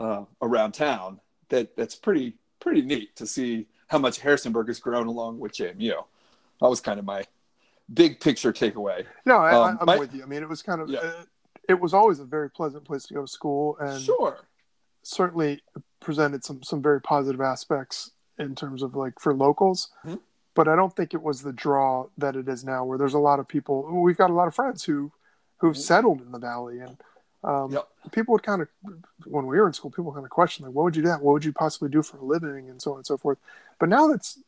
uh, 0.00 0.24
around 0.42 0.72
town 0.72 1.20
that 1.50 1.76
that's 1.76 1.94
pretty 1.94 2.34
pretty 2.58 2.82
neat 2.82 3.14
to 3.14 3.28
see 3.28 3.68
how 3.86 3.98
much 3.98 4.18
Harrisonburg 4.18 4.66
has 4.66 4.80
grown 4.80 5.06
along 5.06 5.38
with 5.38 5.52
JMU. 5.52 6.04
That 6.60 6.68
was 6.68 6.80
kind 6.80 6.98
of 6.98 7.04
my 7.04 7.22
big 7.92 8.20
picture 8.20 8.52
takeaway. 8.52 9.04
No, 9.24 9.38
I, 9.38 9.70
am 9.70 9.88
um, 9.88 9.98
with 9.98 10.14
you. 10.14 10.22
I 10.22 10.26
mean, 10.26 10.42
it 10.42 10.48
was 10.48 10.62
kind 10.62 10.80
of 10.80 10.88
yeah. 10.88 11.00
uh, 11.00 11.24
it 11.68 11.80
was 11.80 11.94
always 11.94 12.20
a 12.20 12.24
very 12.24 12.50
pleasant 12.50 12.84
place 12.84 13.04
to 13.04 13.14
go 13.14 13.22
to 13.22 13.28
school, 13.28 13.76
and 13.80 14.00
sure, 14.00 14.46
certainly 15.02 15.62
presented 16.00 16.44
some 16.44 16.62
some 16.62 16.82
very 16.82 17.00
positive 17.00 17.40
aspects 17.40 18.10
in 18.38 18.54
terms 18.54 18.82
of 18.82 18.94
like 18.94 19.18
for 19.20 19.34
locals. 19.34 19.90
Mm-hmm. 20.04 20.16
But 20.54 20.66
I 20.66 20.74
don't 20.74 20.94
think 20.94 21.14
it 21.14 21.22
was 21.22 21.42
the 21.42 21.52
draw 21.52 22.06
that 22.18 22.34
it 22.34 22.48
is 22.48 22.64
now, 22.64 22.84
where 22.84 22.98
there's 22.98 23.14
a 23.14 23.18
lot 23.18 23.38
of 23.38 23.46
people. 23.46 24.02
We've 24.02 24.16
got 24.16 24.30
a 24.30 24.34
lot 24.34 24.48
of 24.48 24.54
friends 24.54 24.84
who 24.84 25.12
who've 25.58 25.74
mm-hmm. 25.74 25.80
settled 25.80 26.20
in 26.20 26.32
the 26.32 26.38
valley, 26.38 26.80
and 26.80 26.96
um, 27.44 27.72
yep. 27.72 27.88
people 28.10 28.32
would 28.32 28.42
kind 28.42 28.62
of 28.62 28.68
when 29.24 29.46
we 29.46 29.58
were 29.58 29.66
in 29.66 29.72
school, 29.72 29.90
people 29.90 30.12
kind 30.12 30.24
of 30.24 30.30
question 30.30 30.64
like, 30.64 30.74
"What 30.74 30.84
would 30.84 30.96
you 30.96 31.02
do? 31.02 31.10
What 31.10 31.32
would 31.32 31.44
you 31.44 31.52
possibly 31.52 31.88
do 31.88 32.02
for 32.02 32.16
a 32.16 32.24
living?" 32.24 32.68
and 32.68 32.82
so 32.82 32.92
on 32.92 32.98
and 32.98 33.06
so 33.06 33.16
forth. 33.16 33.38
But 33.78 33.88
now 33.88 34.08
that's 34.08 34.38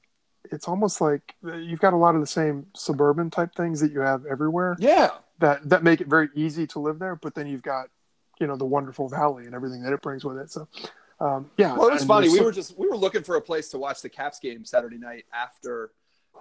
it's 0.45 0.69
almost 0.69 1.01
like 1.01 1.35
you've 1.43 1.81
got 1.81 1.93
a 1.93 1.97
lot 1.97 2.15
of 2.15 2.21
the 2.21 2.27
same 2.27 2.67
suburban 2.75 3.31
type 3.31 3.55
things 3.55 3.81
that 3.81 3.93
you 3.93 4.01
have 4.01 4.27
everywhere. 4.27 4.77
Yeah. 4.79 5.11
That 5.39 5.69
that 5.69 5.83
make 5.83 6.01
it 6.01 6.07
very 6.07 6.29
easy 6.35 6.67
to 6.69 6.81
live 6.81 6.99
there, 6.99 7.17
but 7.17 7.35
then 7.35 7.47
you've 7.47 7.63
got, 7.63 7.89
you 8.39 8.47
know, 8.47 8.57
the 8.57 8.67
wonderful 8.67 9.09
valley 9.09 9.47
and 9.47 9.55
everything 9.55 9.83
that 9.83 9.93
it 9.93 10.03
brings 10.03 10.25
with 10.25 10.37
it. 10.37 10.51
So 10.51 10.69
um, 11.21 11.51
yeah. 11.57 11.77
Well, 11.77 11.89
it 11.89 11.95
was 11.95 12.05
funny. 12.05 12.29
We 12.29 12.41
were 12.41 12.53
just 12.53 12.77
we 12.79 12.89
were 12.89 12.97
looking 12.97 13.23
for 13.23 13.37
a 13.37 13.41
place 13.41 13.69
to 13.71 13.79
watch 13.79 14.01
the 14.01 14.09
Caps 14.09 14.39
game 14.39 14.65
Saturday 14.65 14.99
night 14.99 15.27
after 15.33 15.93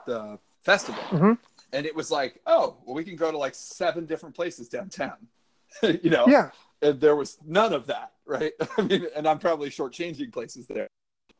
the 0.07 0.39
festival, 0.63 1.01
mm-hmm. 1.09 1.33
and 1.73 1.85
it 1.85 1.95
was 1.95 2.09
like, 2.09 2.39
oh, 2.45 2.77
well, 2.85 2.95
we 2.95 3.03
can 3.03 3.15
go 3.15 3.29
to 3.29 3.37
like 3.37 3.55
seven 3.55 4.05
different 4.05 4.35
places 4.35 4.69
downtown. 4.69 5.17
you 5.83 6.09
know. 6.09 6.27
Yeah. 6.27 6.51
And 6.81 7.01
there 7.01 7.17
was 7.17 7.37
none 7.45 7.73
of 7.73 7.87
that, 7.87 8.13
right? 8.25 8.53
I 8.77 8.81
mean, 8.81 9.05
and 9.13 9.27
I'm 9.27 9.37
probably 9.37 9.69
shortchanging 9.69 10.31
places 10.31 10.65
there, 10.65 10.87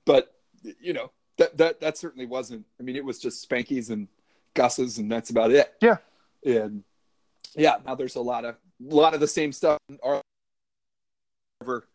but 0.05 0.35
you 0.81 0.91
know, 0.91 1.11
that 1.39 1.57
that 1.57 1.81
that 1.81 1.97
certainly 1.97 2.27
wasn't. 2.27 2.65
I 2.79 2.83
mean, 2.83 2.95
it 2.95 3.03
was 3.03 3.17
just 3.17 3.47
Spankies 3.47 3.89
and 3.89 4.07
Gus's, 4.53 4.99
and 4.99 5.11
that's 5.11 5.31
about 5.31 5.51
it. 5.51 5.73
Yeah, 5.81 5.97
and 6.45 6.83
yeah, 7.55 7.77
now 7.85 7.95
there's 7.95 8.15
a 8.15 8.21
lot 8.21 8.45
of 8.45 8.55
a 8.55 8.95
lot 8.95 9.13
of 9.13 9.19
the 9.19 9.27
same 9.27 9.51
stuff 9.51 9.79
wherever 11.59 11.87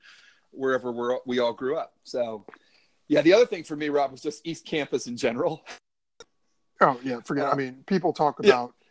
wherever 0.50 0.92
we're, 0.92 1.18
we 1.26 1.38
all 1.38 1.52
grew 1.52 1.76
up. 1.76 1.94
So, 2.04 2.44
yeah, 3.08 3.22
the 3.22 3.32
other 3.32 3.46
thing 3.46 3.64
for 3.64 3.76
me, 3.76 3.88
Rob, 3.88 4.12
was 4.12 4.20
just 4.20 4.46
East 4.46 4.64
Campus 4.66 5.06
in 5.06 5.16
general. 5.16 5.64
Oh 6.80 6.98
yeah, 7.04 7.20
forget. 7.20 7.46
Uh, 7.46 7.52
I 7.52 7.54
mean, 7.54 7.84
people 7.86 8.12
talk 8.12 8.40
about 8.40 8.74
yeah. 8.76 8.86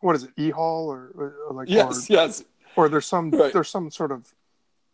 what 0.00 0.16
is 0.16 0.24
it, 0.24 0.30
E 0.36 0.50
Hall 0.50 0.88
or, 0.92 1.12
or, 1.48 1.52
like 1.52 1.68
yes, 1.70 2.10
or, 2.10 2.12
yes, 2.12 2.44
or 2.74 2.88
there's 2.88 3.06
some 3.06 3.30
right. 3.30 3.52
there's 3.52 3.70
some 3.70 3.88
sort 3.88 4.10
of 4.10 4.34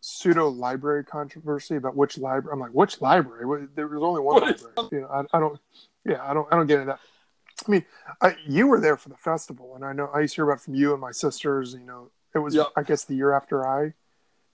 pseudo 0.07 0.47
library 0.47 1.03
controversy 1.03 1.75
about 1.75 1.95
which 1.95 2.17
library. 2.17 2.53
I'm 2.53 2.59
like, 2.59 2.71
which 2.71 3.01
library? 3.01 3.67
There 3.75 3.87
was 3.87 4.01
only 4.01 4.21
one 4.21 4.41
library. 4.41 4.73
You 4.91 5.01
know, 5.01 5.07
I, 5.07 5.37
I, 5.37 5.39
don't. 5.39 5.59
Yeah, 6.05 6.23
I 6.23 6.33
don't. 6.33 6.47
I 6.51 6.55
don't 6.55 6.67
get 6.67 6.79
into 6.79 6.87
that. 6.87 6.99
I 7.67 7.71
mean, 7.71 7.85
I, 8.21 8.35
you 8.47 8.67
were 8.67 8.79
there 8.79 8.97
for 8.97 9.09
the 9.09 9.17
festival, 9.17 9.75
and 9.75 9.83
I 9.83 9.93
know 9.93 10.09
I 10.13 10.21
used 10.21 10.35
to 10.35 10.41
hear 10.41 10.49
about 10.49 10.61
from 10.61 10.75
you 10.75 10.93
and 10.93 11.01
my 11.01 11.11
sisters. 11.11 11.73
You 11.73 11.85
know, 11.85 12.11
it 12.33 12.39
was 12.39 12.55
yep. 12.55 12.67
I 12.75 12.83
guess 12.83 13.03
the 13.03 13.15
year 13.15 13.33
after 13.33 13.67
I 13.67 13.93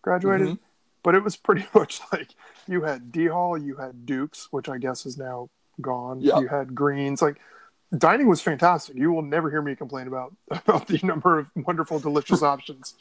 graduated, 0.02 0.48
mm-hmm. 0.48 0.64
but 1.04 1.16
it 1.16 1.24
was 1.24 1.36
pretty 1.36 1.66
much 1.74 2.02
like 2.12 2.30
you 2.68 2.82
had 2.82 3.12
D 3.12 3.28
Hall, 3.28 3.58
you 3.58 3.76
had 3.76 4.06
Dukes, 4.06 4.48
which 4.52 4.70
I 4.70 4.78
guess 4.78 5.06
is 5.06 5.18
now 5.18 5.50
gone. 5.82 6.22
Yep. 6.22 6.42
You 6.42 6.48
had 6.48 6.74
Greens, 6.74 7.22
like 7.22 7.40
dining 7.96 8.28
was 8.28 8.42
fantastic. 8.42 8.96
You 8.96 9.12
will 9.12 9.22
never 9.22 9.50
hear 9.52 9.62
me 9.62 9.76
complain 9.76 10.08
about 10.08 10.34
about 10.52 10.88
the 10.88 11.00
number 11.04 11.38
of 11.40 11.52
wonderful, 11.56 12.00
delicious 12.00 12.42
options. 12.42 12.96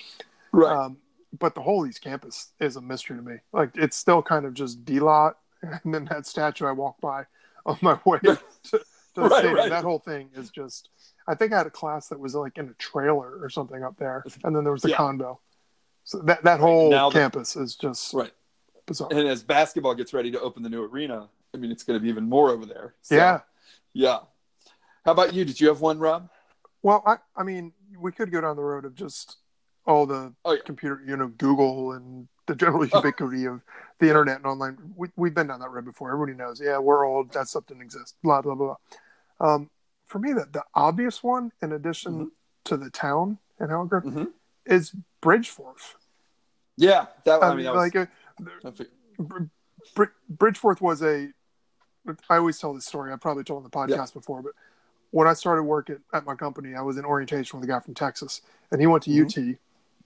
Right. 0.52 0.76
Um, 0.76 0.98
but 1.38 1.54
the 1.54 1.62
whole 1.62 1.86
East 1.86 2.02
Campus 2.02 2.52
is 2.60 2.76
a 2.76 2.80
mystery 2.80 3.16
to 3.16 3.22
me. 3.22 3.36
Like 3.52 3.70
it's 3.74 3.96
still 3.96 4.22
kind 4.22 4.44
of 4.46 4.54
just 4.54 4.84
D 4.84 5.00
lot 5.00 5.38
and 5.62 5.94
then 5.94 6.04
that 6.06 6.26
statue 6.26 6.66
I 6.66 6.72
walked 6.72 7.00
by 7.00 7.24
on 7.66 7.78
my 7.80 7.98
way 8.04 8.18
to, 8.24 8.36
to 8.70 8.80
the 9.14 9.22
Right, 9.22 9.30
stadium. 9.32 9.54
right. 9.56 9.70
That 9.70 9.84
whole 9.84 9.98
thing 10.00 10.30
is 10.34 10.50
just. 10.50 10.88
I 11.28 11.36
think 11.36 11.52
I 11.52 11.58
had 11.58 11.66
a 11.68 11.70
class 11.70 12.08
that 12.08 12.18
was 12.18 12.34
like 12.34 12.58
in 12.58 12.68
a 12.68 12.72
trailer 12.74 13.38
or 13.40 13.48
something 13.48 13.84
up 13.84 13.96
there, 13.96 14.24
and 14.42 14.56
then 14.56 14.64
there 14.64 14.72
was 14.72 14.82
the 14.82 14.88
Yeah. 14.90 14.96
condo. 14.96 15.38
So 16.04 16.18
that 16.22 16.42
that 16.44 16.58
whole 16.58 16.90
Now 16.90 17.10
the- 17.10 17.18
campus 17.20 17.54
is 17.54 17.76
just 17.76 18.12
Right. 18.12 18.32
bizarre. 18.86 19.08
And 19.12 19.28
as 19.28 19.42
basketball 19.44 19.94
gets 19.94 20.12
ready 20.12 20.32
to 20.32 20.40
open 20.40 20.64
the 20.64 20.68
new 20.68 20.82
arena, 20.82 21.28
I 21.54 21.58
mean, 21.58 21.70
it's 21.70 21.84
going 21.84 21.96
to 21.98 22.02
be 22.02 22.08
even 22.08 22.28
more 22.28 22.50
over 22.50 22.66
there. 22.66 22.94
So, 23.02 23.14
yeah. 23.14 23.40
Yeah. 23.92 24.18
How 25.04 25.12
about 25.12 25.32
you? 25.34 25.44
Did 25.44 25.60
you 25.60 25.68
have 25.68 25.80
one, 25.80 25.98
Rob? 26.00 26.28
Well, 26.82 27.04
I 27.06 27.18
I 27.36 27.44
mean, 27.44 27.72
we 27.96 28.10
could 28.10 28.32
go 28.32 28.40
down 28.40 28.56
the 28.56 28.62
road 28.64 28.84
of 28.84 28.96
just 28.96 29.36
all 29.86 30.06
the 30.06 30.32
Oh, 30.44 30.52
yeah. 30.52 30.60
computer, 30.64 31.02
you 31.06 31.16
know, 31.16 31.28
Google 31.28 31.92
and 31.92 32.28
the 32.46 32.54
general 32.54 32.86
Oh. 32.92 32.98
ubiquity 32.98 33.46
of 33.46 33.60
the 33.98 34.08
internet 34.08 34.36
and 34.36 34.46
online. 34.46 34.78
We, 34.96 35.08
we've 35.16 35.34
been 35.34 35.46
down 35.48 35.60
that 35.60 35.70
road 35.70 35.84
before. 35.84 36.12
Everybody 36.12 36.36
knows. 36.36 36.60
Yeah, 36.60 36.78
we're 36.78 37.04
old. 37.04 37.32
That 37.32 37.48
stuff 37.48 37.66
didn't 37.66 37.82
exist. 37.82 38.16
Blah 38.22 38.42
blah 38.42 38.54
blah. 38.54 38.76
Um, 39.40 39.70
for 40.06 40.18
me, 40.18 40.32
the 40.32 40.46
the 40.50 40.64
obvious 40.74 41.22
one, 41.22 41.52
in 41.62 41.72
addition 41.72 42.26
Mhm. 42.26 42.30
to 42.64 42.76
the 42.76 42.90
town 42.90 43.38
and 43.58 43.70
Algra, 43.70 44.02
Mhm. 44.02 44.32
is 44.66 44.94
Bridgeforth. 45.22 45.94
Yeah. 46.76 47.06
That, 47.24 47.42
I, 47.42 47.46
I, 47.46 47.48
mean, 47.50 47.56
mean, 47.58 47.66
that 47.66 47.74
was, 47.74 47.94
like 47.94 47.96
uh, 47.96 48.06
I 48.64 48.70
Br- 49.18 49.42
Br- 49.94 50.04
Bridgeforth 50.34 50.80
was 50.80 51.02
a. 51.02 51.28
I 52.28 52.36
always 52.36 52.58
tell 52.58 52.74
this 52.74 52.84
story. 52.86 53.12
I 53.12 53.16
probably 53.16 53.44
told 53.44 53.58
on 53.58 53.62
the 53.64 53.70
podcast 53.70 54.08
Yeah. 54.10 54.14
before, 54.20 54.42
but 54.42 54.52
when 55.12 55.28
I 55.28 55.34
started 55.34 55.62
work 55.62 55.88
at, 55.90 55.98
at 56.12 56.24
my 56.24 56.34
company, 56.34 56.74
I 56.74 56.80
was 56.82 56.96
in 56.98 57.04
orientation 57.04 57.60
with 57.60 57.68
a 57.68 57.72
guy 57.72 57.78
from 57.78 57.94
Texas, 57.94 58.42
and 58.72 58.80
he 58.80 58.86
went 58.88 59.04
to 59.04 59.10
Mhm. 59.10 59.24
UT, 59.54 59.58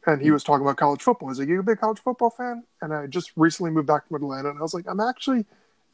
and 0.06 0.22
he 0.22 0.30
was 0.30 0.44
talking 0.44 0.64
about 0.64 0.76
college 0.76 1.02
football. 1.02 1.28
He's 1.28 1.38
like, 1.38 1.48
"You 1.48 1.60
a 1.60 1.62
big 1.62 1.80
college 1.80 2.00
football 2.00 2.30
fan?" 2.30 2.64
And 2.82 2.94
I 2.94 3.06
just 3.06 3.32
recently 3.36 3.70
moved 3.70 3.86
back 3.86 4.06
from 4.08 4.16
Atlanta, 4.22 4.50
and 4.50 4.58
I 4.58 4.62
was 4.62 4.74
like, 4.74 4.86
"I'm 4.88 5.00
actually 5.00 5.46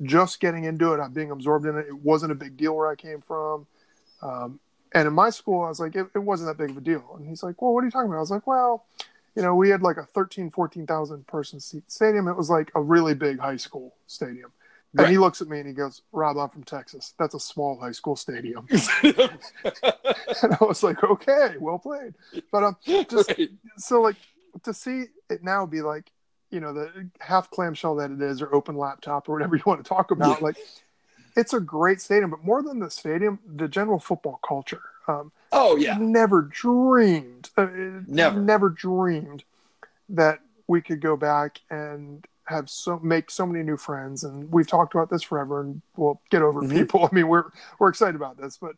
just 0.02 0.40
getting 0.40 0.64
into 0.64 0.92
it. 0.92 1.00
I'm 1.00 1.12
being 1.12 1.30
absorbed 1.30 1.66
in 1.66 1.76
it. 1.76 1.86
It 1.88 1.98
wasn't 1.98 2.32
a 2.32 2.36
big 2.36 2.56
deal 2.56 2.76
where 2.76 2.88
I 2.88 2.94
came 2.94 3.20
from." 3.20 3.66
Um, 4.22 4.60
and 4.94 5.08
in 5.08 5.14
my 5.14 5.30
school, 5.30 5.62
I 5.64 5.68
was 5.68 5.80
like, 5.80 5.96
it, 5.96 6.06
it 6.14 6.18
wasn't 6.18 6.50
that 6.50 6.62
big 6.62 6.70
of 6.70 6.76
a 6.76 6.80
deal. 6.80 7.14
And 7.16 7.26
he's 7.26 7.42
like, 7.42 7.60
well, 7.60 7.72
what 7.72 7.82
are 7.82 7.86
you 7.86 7.90
talking 7.90 8.08
about? 8.08 8.18
I 8.18 8.20
was 8.20 8.30
like, 8.30 8.46
well, 8.46 8.84
you 9.34 9.42
know, 9.42 9.54
we 9.54 9.70
had 9.70 9.82
like 9.82 9.96
a 9.96 10.04
13, 10.04 10.50
14,000 10.50 11.26
person 11.26 11.60
seat 11.60 11.90
stadium. 11.90 12.28
It 12.28 12.36
was 12.36 12.50
like 12.50 12.70
a 12.74 12.82
really 12.82 13.14
big 13.14 13.38
high 13.38 13.56
school 13.56 13.94
stadium. 14.06 14.52
And 14.92 15.00
Right. 15.00 15.10
he 15.10 15.16
looks 15.18 15.40
at 15.40 15.48
me 15.48 15.58
and 15.58 15.66
he 15.66 15.72
goes, 15.72 16.02
Rob, 16.12 16.36
I'm 16.36 16.50
from 16.50 16.64
Texas. 16.64 17.14
That's 17.18 17.34
a 17.34 17.40
small 17.40 17.78
high 17.80 17.92
school 17.92 18.14
stadium. 18.14 18.66
and 19.02 20.54
I 20.60 20.64
was 20.64 20.82
like, 20.82 21.02
okay, 21.02 21.54
well 21.58 21.78
played. 21.78 22.14
But 22.50 22.64
um, 22.64 22.76
Just- 22.86 23.30
Right. 23.38 23.50
so 23.78 24.00
like 24.02 24.16
to 24.64 24.74
see 24.74 25.04
it 25.30 25.42
now 25.42 25.64
be 25.66 25.80
like, 25.82 26.10
you 26.50 26.60
know, 26.60 26.74
the 26.74 27.08
half 27.20 27.50
clamshell 27.50 27.94
that 27.96 28.10
it 28.10 28.20
is 28.20 28.42
or 28.42 28.54
open 28.54 28.76
laptop 28.76 29.28
or 29.28 29.32
whatever 29.32 29.56
you 29.56 29.62
want 29.64 29.82
to 29.82 29.88
talk 29.88 30.10
about, 30.10 30.40
Yeah. 30.40 30.44
like 30.44 30.56
it's 31.36 31.54
a 31.54 31.60
great 31.60 32.00
stadium, 32.02 32.30
but 32.30 32.44
more 32.44 32.62
than 32.62 32.78
the 32.78 32.90
stadium, 32.90 33.38
the 33.46 33.68
general 33.68 33.98
football 33.98 34.38
culture. 34.46 34.82
Um, 35.08 35.32
Oh, 35.52 35.76
yeah. 35.76 35.96
never 35.98 36.42
dreamed, 36.42 37.48
uh, 37.56 37.66
Never. 38.06 38.38
never 38.40 38.68
dreamed 38.68 39.44
that 40.10 40.40
we 40.68 40.80
could 40.82 41.00
go 41.00 41.16
back 41.16 41.60
and 41.70 42.26
have 42.52 42.70
so 42.70 42.98
make 43.02 43.30
so 43.30 43.46
many 43.46 43.64
new 43.64 43.76
friends. 43.76 44.24
And 44.24 44.50
we've 44.52 44.66
talked 44.66 44.94
about 44.94 45.10
this 45.10 45.22
forever, 45.22 45.60
and 45.60 45.82
we'll 45.96 46.20
get 46.30 46.42
over 46.42 46.62
Mhm. 46.62 46.70
people. 46.70 47.08
I 47.10 47.14
mean, 47.14 47.28
we're 47.28 47.44
we're 47.78 47.88
excited 47.88 48.14
about 48.14 48.36
this, 48.36 48.56
but 48.58 48.76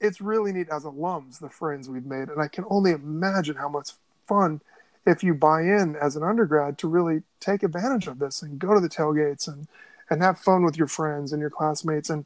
it's 0.00 0.20
really 0.20 0.52
neat 0.52 0.68
as 0.68 0.84
alums 0.84 1.38
the 1.38 1.48
friends 1.48 1.88
we've 1.88 2.06
made, 2.06 2.28
and 2.28 2.40
I 2.40 2.48
can 2.48 2.64
only 2.68 2.92
imagine 2.92 3.56
how 3.56 3.68
much 3.68 3.92
fun 4.26 4.60
if 5.06 5.22
you 5.22 5.34
buy 5.34 5.62
in 5.62 5.96
as 5.96 6.16
an 6.16 6.22
undergrad 6.22 6.78
to 6.78 6.88
really 6.88 7.22
take 7.40 7.62
advantage 7.62 8.06
of 8.08 8.18
this 8.18 8.42
and 8.42 8.58
go 8.58 8.74
to 8.74 8.80
the 8.80 8.88
tailgates 8.88 9.46
and 9.48 9.68
and 10.10 10.22
have 10.22 10.38
fun 10.38 10.64
with 10.64 10.76
your 10.76 10.86
friends 10.86 11.32
and 11.32 11.40
your 11.40 11.50
classmates 11.50 12.10
and 12.10 12.24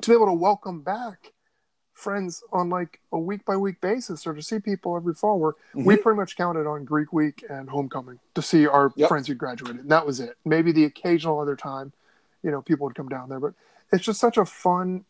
to 0.00 0.10
be 0.10 0.14
able 0.14 0.26
to 0.26 0.32
welcome 0.32 0.80
back 0.80 1.32
friends 2.00 2.42
on 2.52 2.70
like 2.70 2.98
a 3.12 3.18
week 3.18 3.44
by 3.44 3.56
week 3.56 3.80
basis 3.80 4.26
or 4.26 4.32
to 4.34 4.42
see 4.42 4.58
people 4.58 4.96
every 4.96 5.14
fall 5.14 5.38
where 5.38 5.52
we 5.74 5.96
Mhm. 5.96 6.02
pretty 6.02 6.16
much 6.16 6.36
counted 6.36 6.66
on 6.66 6.84
greek 6.84 7.12
week 7.12 7.44
and 7.48 7.68
homecoming 7.68 8.18
to 8.34 8.42
see 8.42 8.66
our 8.66 8.90
Yep. 8.96 9.08
friends 9.08 9.28
who 9.28 9.34
graduated 9.34 9.82
and 9.82 9.90
that 9.90 10.06
was 10.06 10.18
it 10.18 10.36
maybe 10.44 10.72
the 10.72 10.84
occasional 10.84 11.38
other 11.38 11.56
time 11.56 11.92
you 12.42 12.50
know 12.50 12.62
people 12.62 12.86
would 12.86 12.96
come 12.96 13.08
down 13.08 13.28
there 13.28 13.38
but 13.40 13.52
it's 13.92 14.04
just 14.04 14.18
such 14.20 14.38
a 14.38 14.44
fun 14.46 15.04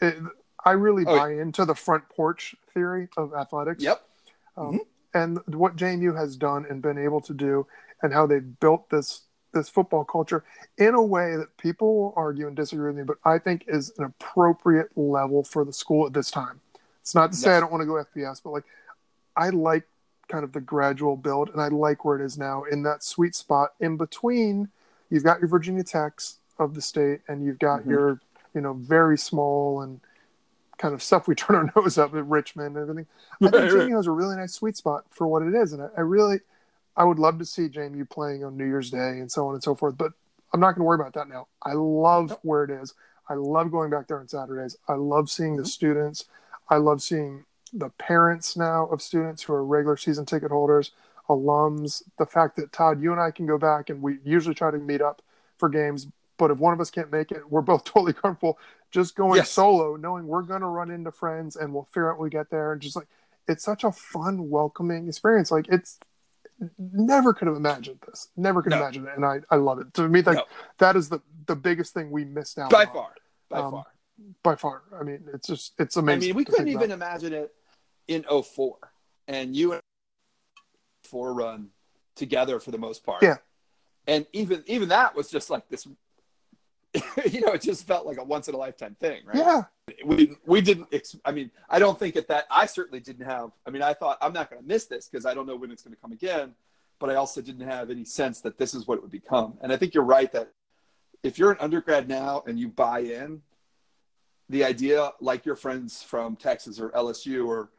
it, 0.00 0.16
i 0.64 0.70
really 0.72 1.04
Oh, 1.06 1.14
buy 1.18 1.32
into 1.34 1.64
the 1.66 1.74
front 1.74 2.08
porch 2.08 2.54
theory 2.72 3.08
of 3.18 3.34
athletics 3.34 3.82
Yep. 3.84 4.02
um, 4.56 4.80
and 5.12 5.38
what 5.46 5.76
JMU 5.76 6.14
has 6.16 6.36
done 6.36 6.64
and 6.70 6.80
been 6.80 6.96
able 6.96 7.20
to 7.22 7.34
do, 7.34 7.66
and 8.02 8.12
how 8.12 8.26
they've 8.26 8.60
built 8.60 8.88
this 8.90 9.22
this 9.52 9.68
football 9.68 10.04
culture 10.04 10.44
in 10.78 10.94
a 10.94 11.02
way 11.02 11.36
that 11.36 11.56
people 11.56 11.94
will 11.96 12.14
argue 12.16 12.46
and 12.46 12.56
disagree 12.56 12.86
with 12.88 12.96
me, 12.96 13.02
but 13.02 13.18
I 13.24 13.38
think 13.38 13.64
is 13.66 13.92
an 13.98 14.04
appropriate 14.04 14.96
level 14.96 15.42
for 15.42 15.64
the 15.64 15.72
school 15.72 16.06
at 16.06 16.12
this 16.12 16.30
time. 16.30 16.60
It's 17.00 17.14
not 17.14 17.32
to 17.32 17.36
say 17.38 17.50
Yes. 17.50 17.56
I 17.56 17.60
don't 17.60 17.72
want 17.72 17.82
to 17.82 17.86
go 17.86 17.94
FBS, 17.94 18.40
but 18.42 18.50
like 18.50 18.64
I 19.36 19.50
like 19.50 19.84
kind 20.28 20.44
of 20.44 20.52
the 20.52 20.60
gradual 20.60 21.16
build, 21.16 21.50
and 21.50 21.60
I 21.60 21.68
like 21.68 22.04
where 22.04 22.20
it 22.20 22.24
is 22.24 22.38
now 22.38 22.64
in 22.64 22.82
that 22.84 23.02
sweet 23.02 23.34
spot 23.34 23.72
in 23.80 23.96
between. 23.96 24.68
You've 25.08 25.24
got 25.24 25.40
your 25.40 25.48
Virginia 25.48 25.82
Techs 25.82 26.36
of 26.58 26.74
the 26.74 26.82
state, 26.82 27.20
and 27.26 27.44
you've 27.44 27.58
got 27.58 27.82
Mhm. 27.82 27.90
your 27.90 28.20
you 28.54 28.60
know 28.60 28.74
very 28.74 29.16
small 29.18 29.80
and 29.80 30.00
kind 30.78 30.94
of 30.94 31.02
stuff 31.02 31.26
we 31.28 31.34
turn 31.36 31.56
our 31.56 31.72
nose 31.76 31.98
up 31.98 32.14
at 32.14 32.26
Richmond 32.26 32.76
and 32.76 32.82
everything. 32.88 33.06
I 33.42 33.50
think 33.50 33.54
Right, 33.54 33.72
right. 33.72 33.90
Has 33.90 34.06
a 34.06 34.12
really 34.12 34.36
nice 34.36 34.52
sweet 34.52 34.76
spot 34.76 35.04
for 35.10 35.26
what 35.26 35.42
it 35.42 35.54
is, 35.54 35.72
and 35.72 35.82
I, 35.82 35.88
I 35.96 36.00
really, 36.02 36.40
I 36.96 37.04
would 37.04 37.18
love 37.18 37.38
to 37.38 37.44
see 37.44 37.68
JMU 37.68 38.08
playing 38.10 38.44
on 38.44 38.56
New 38.56 38.66
Year's 38.66 38.90
Day 38.90 39.18
and 39.20 39.30
so 39.30 39.46
on 39.48 39.54
and 39.54 39.62
so 39.62 39.74
forth. 39.74 39.96
But 39.96 40.12
I'm 40.52 40.60
not 40.60 40.72
going 40.72 40.80
to 40.80 40.84
worry 40.84 41.00
about 41.00 41.14
that 41.14 41.28
now. 41.28 41.46
I 41.62 41.72
love 41.74 42.36
where 42.42 42.64
it 42.64 42.70
is. 42.70 42.94
I 43.28 43.34
love 43.34 43.70
going 43.70 43.90
back 43.90 44.08
there 44.08 44.18
on 44.18 44.28
Saturdays. 44.28 44.76
I 44.88 44.94
love 44.94 45.30
seeing 45.30 45.56
the 45.56 45.64
students. 45.64 46.24
I 46.68 46.76
love 46.76 47.00
seeing 47.02 47.44
the 47.72 47.90
parents 47.90 48.56
now 48.56 48.86
of 48.86 49.00
students 49.00 49.42
who 49.42 49.52
are 49.52 49.64
regular 49.64 49.96
season 49.96 50.26
ticket 50.26 50.50
holders, 50.50 50.90
alums. 51.28 52.02
The 52.18 52.26
fact 52.26 52.56
that 52.56 52.72
Todd, 52.72 53.00
you 53.00 53.12
and 53.12 53.20
I 53.20 53.30
can 53.30 53.46
go 53.46 53.56
back, 53.58 53.88
and 53.90 54.02
we 54.02 54.18
usually 54.24 54.54
try 54.54 54.72
to 54.72 54.78
meet 54.78 55.00
up 55.00 55.22
for 55.58 55.68
games. 55.68 56.08
But 56.38 56.50
if 56.50 56.58
one 56.58 56.72
of 56.72 56.80
us 56.80 56.90
can't 56.90 57.12
make 57.12 57.30
it, 57.30 57.48
we're 57.48 57.60
both 57.60 57.84
totally 57.84 58.12
comfortable 58.12 58.58
just 58.90 59.14
going 59.14 59.36
Yes. 59.36 59.50
solo, 59.50 59.94
knowing 59.94 60.26
we're 60.26 60.42
going 60.42 60.62
to 60.62 60.66
run 60.66 60.90
into 60.90 61.12
friends 61.12 61.54
and 61.54 61.72
we'll 61.72 61.84
figure 61.84 62.10
out 62.10 62.18
when 62.18 62.24
we 62.24 62.30
get 62.30 62.50
there. 62.50 62.72
And 62.72 62.82
just 62.82 62.96
like, 62.96 63.06
it's 63.46 63.62
such 63.64 63.84
a 63.84 63.92
fun, 63.92 64.50
welcoming 64.50 65.06
experience. 65.06 65.52
Like, 65.52 65.68
it's 65.68 65.98
never 66.78 67.32
could 67.34 67.48
have 67.48 67.56
imagined 67.56 68.00
this. 68.06 68.28
Never 68.36 68.62
could 68.62 68.70
No. 68.70 68.78
imagine 68.78 69.06
it. 69.06 69.12
And 69.16 69.24
I, 69.24 69.40
I 69.50 69.56
love 69.56 69.78
it. 69.78 69.92
To 69.94 70.08
me, 70.08 70.22
like, 70.22 70.36
No. 70.36 70.44
that 70.78 70.96
is 70.96 71.08
the, 71.08 71.20
the 71.46 71.56
biggest 71.56 71.94
thing 71.94 72.10
we 72.10 72.24
missed 72.24 72.58
out 72.58 72.70
By 72.70 72.84
on. 72.84 72.92
far. 72.92 73.14
By 73.48 73.58
Um, 73.58 73.70
far. 73.72 73.84
By 74.42 74.56
far. 74.56 74.82
I 74.98 75.02
mean, 75.02 75.24
it's 75.32 75.48
just, 75.48 75.72
it's 75.78 75.96
amazing. 75.96 76.22
I 76.22 76.26
mean, 76.28 76.36
we 76.36 76.44
couldn't 76.44 76.68
about. 76.68 76.82
even 76.82 76.90
imagine 76.90 77.32
it 77.32 77.54
in 78.08 78.24
04. 78.24 78.76
And 79.28 79.54
you 79.56 79.72
and 79.72 79.80
four 81.04 81.32
run 81.32 81.70
together 82.16 82.60
for 82.60 82.70
the 82.70 82.78
most 82.78 83.04
part. 83.04 83.22
Yeah. 83.22 83.36
And 84.06 84.26
even 84.32 84.64
even 84.66 84.88
that 84.88 85.14
was 85.14 85.30
just 85.30 85.50
like 85.50 85.68
this 85.68 85.86
you 87.30 87.40
know, 87.40 87.52
it 87.52 87.62
just 87.62 87.86
felt 87.86 88.04
like 88.04 88.18
a 88.18 88.24
once 88.24 88.48
in 88.48 88.54
a 88.54 88.58
lifetime 88.58 88.96
thing, 88.98 89.22
right? 89.24 89.36
Yeah. 89.36 89.62
We 90.04 90.36
we 90.44 90.60
didn't 90.60 90.88
I 91.24 91.32
mean, 91.32 91.50
I 91.68 91.78
don't 91.78 91.98
think 91.98 92.16
at 92.16 92.28
that 92.28 92.46
I 92.50 92.66
certainly 92.66 93.00
didn't 93.00 93.26
have 93.26 93.50
I 93.66 93.70
mean, 93.70 93.82
I 93.82 93.94
thought 93.94 94.18
I'm 94.20 94.32
not 94.32 94.50
going 94.50 94.62
to 94.62 94.66
miss 94.66 94.86
this 94.86 95.08
because 95.08 95.24
I 95.24 95.34
don't 95.34 95.46
know 95.46 95.56
when 95.56 95.70
it's 95.70 95.82
going 95.82 95.94
to 95.94 96.00
come 96.00 96.12
again, 96.12 96.54
but 96.98 97.10
I 97.10 97.14
also 97.14 97.40
didn't 97.40 97.66
have 97.68 97.90
any 97.90 98.04
sense 98.04 98.40
that 98.40 98.58
this 98.58 98.74
is 98.74 98.86
what 98.88 98.96
it 98.96 99.02
would 99.02 99.10
become. 99.10 99.54
And 99.62 99.72
I 99.72 99.76
think 99.76 99.94
you're 99.94 100.04
right 100.04 100.30
that 100.32 100.52
if 101.22 101.38
you're 101.38 101.52
an 101.52 101.58
undergrad 101.60 102.08
now 102.08 102.42
and 102.46 102.58
you 102.58 102.68
buy 102.68 103.00
in, 103.00 103.42
the 104.48 104.64
idea, 104.64 105.12
like 105.20 105.46
your 105.46 105.54
friends 105.54 106.02
from 106.02 106.34
Texas 106.34 106.80
or 106.80 106.90
LSU 106.90 107.46
or 107.46 107.70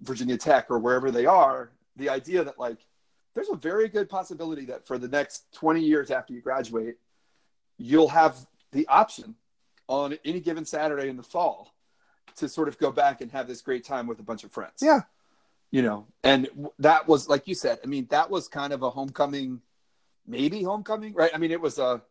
Virginia 0.00 0.36
Tech 0.36 0.66
or 0.70 0.78
wherever 0.78 1.10
they 1.10 1.24
are, 1.24 1.70
the 1.96 2.08
idea 2.08 2.42
that 2.42 2.58
like 2.58 2.78
there's 3.34 3.48
a 3.48 3.56
very 3.56 3.88
good 3.88 4.08
possibility 4.08 4.64
that 4.66 4.86
for 4.86 4.98
the 4.98 5.08
next 5.08 5.52
20 5.52 5.80
years 5.80 6.10
after 6.10 6.32
you 6.32 6.40
graduate, 6.40 6.96
you'll 7.78 8.08
have 8.08 8.46
the 8.72 8.86
option 8.88 9.34
on 9.88 10.18
any 10.24 10.40
given 10.40 10.64
Saturday 10.64 11.08
in 11.08 11.16
the 11.16 11.22
fall 11.22 11.72
to 12.36 12.48
sort 12.48 12.68
of 12.68 12.78
go 12.78 12.90
back 12.90 13.20
and 13.20 13.30
have 13.30 13.46
this 13.48 13.62
great 13.62 13.84
time 13.84 14.06
with 14.06 14.18
a 14.18 14.22
bunch 14.22 14.44
of 14.44 14.52
friends. 14.52 14.80
Yeah. 14.82 15.00
You 15.70 15.82
know, 15.82 16.06
and 16.22 16.48
that 16.78 17.08
was 17.08 17.28
like 17.28 17.46
you 17.48 17.54
said, 17.54 17.78
I 17.82 17.86
mean, 17.86 18.06
that 18.10 18.30
was 18.30 18.48
kind 18.48 18.72
of 18.72 18.82
a 18.82 18.90
homecoming, 18.90 19.60
maybe 20.26 20.62
homecoming, 20.62 21.14
right? 21.14 21.30
I 21.34 21.38
mean, 21.38 21.50
it 21.50 21.60
was 21.60 21.78
a 21.78 22.02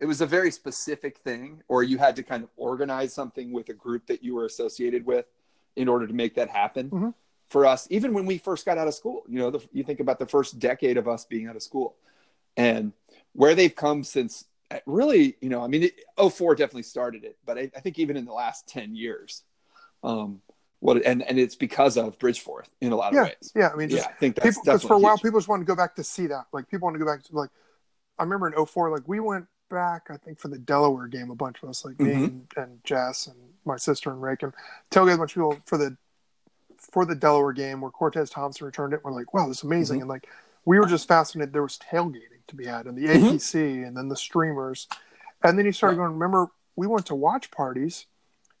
it 0.00 0.06
was 0.06 0.20
a 0.20 0.26
very 0.26 0.50
specific 0.52 1.18
thing 1.18 1.62
or 1.66 1.82
you 1.82 1.98
had 1.98 2.14
to 2.16 2.22
kind 2.22 2.44
of 2.44 2.50
organize 2.56 3.12
something 3.12 3.50
with 3.52 3.68
a 3.68 3.72
group 3.74 4.06
that 4.06 4.22
you 4.22 4.34
were 4.34 4.44
associated 4.44 5.04
with 5.04 5.26
in 5.74 5.88
order 5.88 6.06
to 6.06 6.12
make 6.14 6.34
that 6.36 6.48
happen 6.48 6.88
Mhm. 6.90 7.14
for 7.48 7.66
us 7.66 7.88
even 7.90 8.14
when 8.14 8.24
we 8.24 8.38
first 8.38 8.64
got 8.64 8.78
out 8.78 8.86
of 8.86 8.94
school 8.94 9.24
you 9.28 9.40
know 9.40 9.50
the, 9.50 9.60
you 9.72 9.82
think 9.82 9.98
about 9.98 10.20
the 10.20 10.26
first 10.26 10.60
decade 10.60 10.98
of 10.98 11.08
us 11.08 11.24
being 11.24 11.48
out 11.48 11.56
of 11.56 11.62
school 11.64 11.96
and 12.56 12.92
where 13.32 13.56
they've 13.56 13.74
come 13.74 14.04
since 14.04 14.44
really 14.86 15.36
you 15.40 15.48
know 15.48 15.62
i 15.62 15.66
mean 15.66 15.84
it, 15.84 15.94
04 16.32 16.54
definitely 16.54 16.82
started 16.82 17.24
it 17.24 17.36
but 17.46 17.56
I, 17.58 17.70
I 17.76 17.80
think 17.80 17.98
even 17.98 18.16
in 18.16 18.24
the 18.24 18.32
last 18.32 18.68
10 18.68 18.94
years 18.94 19.42
um 20.02 20.40
what 20.80 21.04
and 21.04 21.22
and 21.22 21.38
it's 21.38 21.56
because 21.56 21.96
of 21.96 22.18
bridgeforth 22.18 22.68
in 22.80 22.92
a 22.92 22.96
lot 22.96 23.08
of 23.08 23.14
Yeah. 23.14 23.22
ways 23.24 23.52
Yeah. 23.56 23.70
I 23.72 23.76
mean, 23.76 23.88
just 23.88 24.04
yeah 24.06 24.10
i 24.10 24.18
think 24.18 24.36
that's 24.36 24.48
people 24.58 24.62
because 24.64 24.82
for 24.82 24.94
a 24.94 24.98
while 24.98 25.16
huge. 25.16 25.22
people 25.22 25.40
just 25.40 25.48
want 25.48 25.60
to 25.62 25.66
go 25.66 25.74
back 25.74 25.94
to 25.96 26.04
see 26.04 26.26
that 26.28 26.44
like 26.52 26.68
people 26.68 26.86
want 26.86 26.94
to 26.96 26.98
go 27.04 27.06
back 27.10 27.22
to 27.24 27.34
like 27.36 27.50
i 28.18 28.22
remember 28.22 28.46
in 28.48 28.66
04 28.66 28.90
like 28.90 29.06
we 29.08 29.20
went 29.20 29.46
back, 29.70 30.06
I 30.10 30.16
think, 30.16 30.38
for 30.38 30.48
the 30.48 30.56
Delaware 30.56 31.08
game. 31.08 31.30
A 31.30 31.34
bunch 31.34 31.62
of 31.62 31.68
us, 31.68 31.84
like 31.84 32.00
me 32.00 32.12
Mhm. 32.12 32.24
and, 32.24 32.46
and 32.56 32.84
Jess 32.84 33.26
and 33.26 33.36
my 33.66 33.76
sister 33.76 34.10
and 34.10 34.22
Rick, 34.22 34.42
and 34.42 34.54
tailgate 34.90 35.16
a 35.16 35.18
bunch 35.18 35.32
of 35.32 35.34
people 35.34 35.58
for 35.66 35.76
the 35.76 35.94
for 36.78 37.04
the 37.04 37.14
Delaware 37.14 37.52
game 37.52 37.82
where 37.82 37.90
Cortez 37.90 38.30
Thompson 38.30 38.64
returned 38.64 38.94
it. 38.94 39.00
We're 39.04 39.12
like, 39.12 39.34
wow, 39.34 39.46
this 39.46 39.58
is 39.58 39.64
amazing, 39.64 39.98
Mhm. 39.98 40.02
and 40.02 40.08
like 40.08 40.26
we 40.64 40.78
were 40.78 40.86
just 40.86 41.08
fascinated. 41.08 41.52
There 41.52 41.62
was 41.62 41.78
tailgating 41.78 42.44
to 42.48 42.56
be 42.56 42.66
had, 42.66 42.86
and 42.86 42.96
the. 42.96 43.06
Mm-hmm. 43.06 43.26
APC, 43.36 43.86
and 43.86 43.96
then 43.96 44.08
the 44.08 44.16
streamers, 44.16 44.86
and 45.44 45.58
then 45.58 45.66
you 45.66 45.72
started 45.72 45.96
going. 45.96 46.12
Remember, 46.12 46.48
we 46.76 46.86
went 46.86 47.06
to 47.06 47.14
watch 47.14 47.50
parties, 47.50 48.06